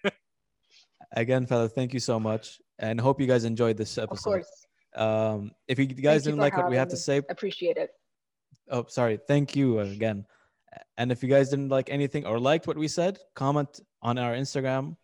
[1.12, 4.16] Again, fella, thank you so much, and hope you guys enjoyed this episode.
[4.16, 4.66] Of course.
[4.94, 7.90] Um, if you guys thank didn't you like what we have to say, appreciate it.
[8.70, 9.18] Oh, sorry.
[9.28, 10.24] Thank you again.
[10.96, 14.32] And if you guys didn't like anything or liked what we said, comment on our
[14.32, 14.96] Instagram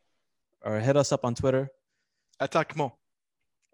[0.63, 1.71] or hit us up on Twitter.
[2.41, 2.93] Attack more.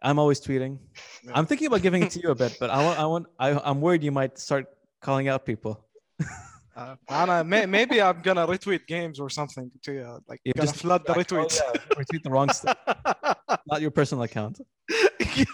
[0.03, 0.79] I'm always tweeting.
[1.25, 1.33] Yeah.
[1.35, 3.71] I'm thinking about giving it to you a bit, but I want, I want, I,
[3.71, 4.67] I'm worried you might start
[5.01, 5.85] calling out people.
[6.77, 10.67] uh, Anna, may, maybe I'm gonna retweet games or something to uh, like You gonna
[10.69, 12.77] just- flood the Oh, retweets yeah, retweet the wrong stuff,
[13.67, 14.61] not your personal account.
[15.37, 15.45] Yeah.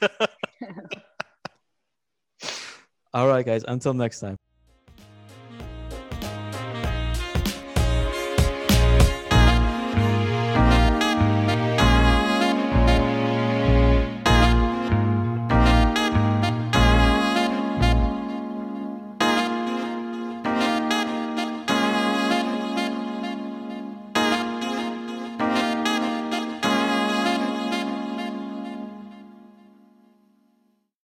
[3.13, 3.65] All right, guys.
[3.67, 4.37] Until next time.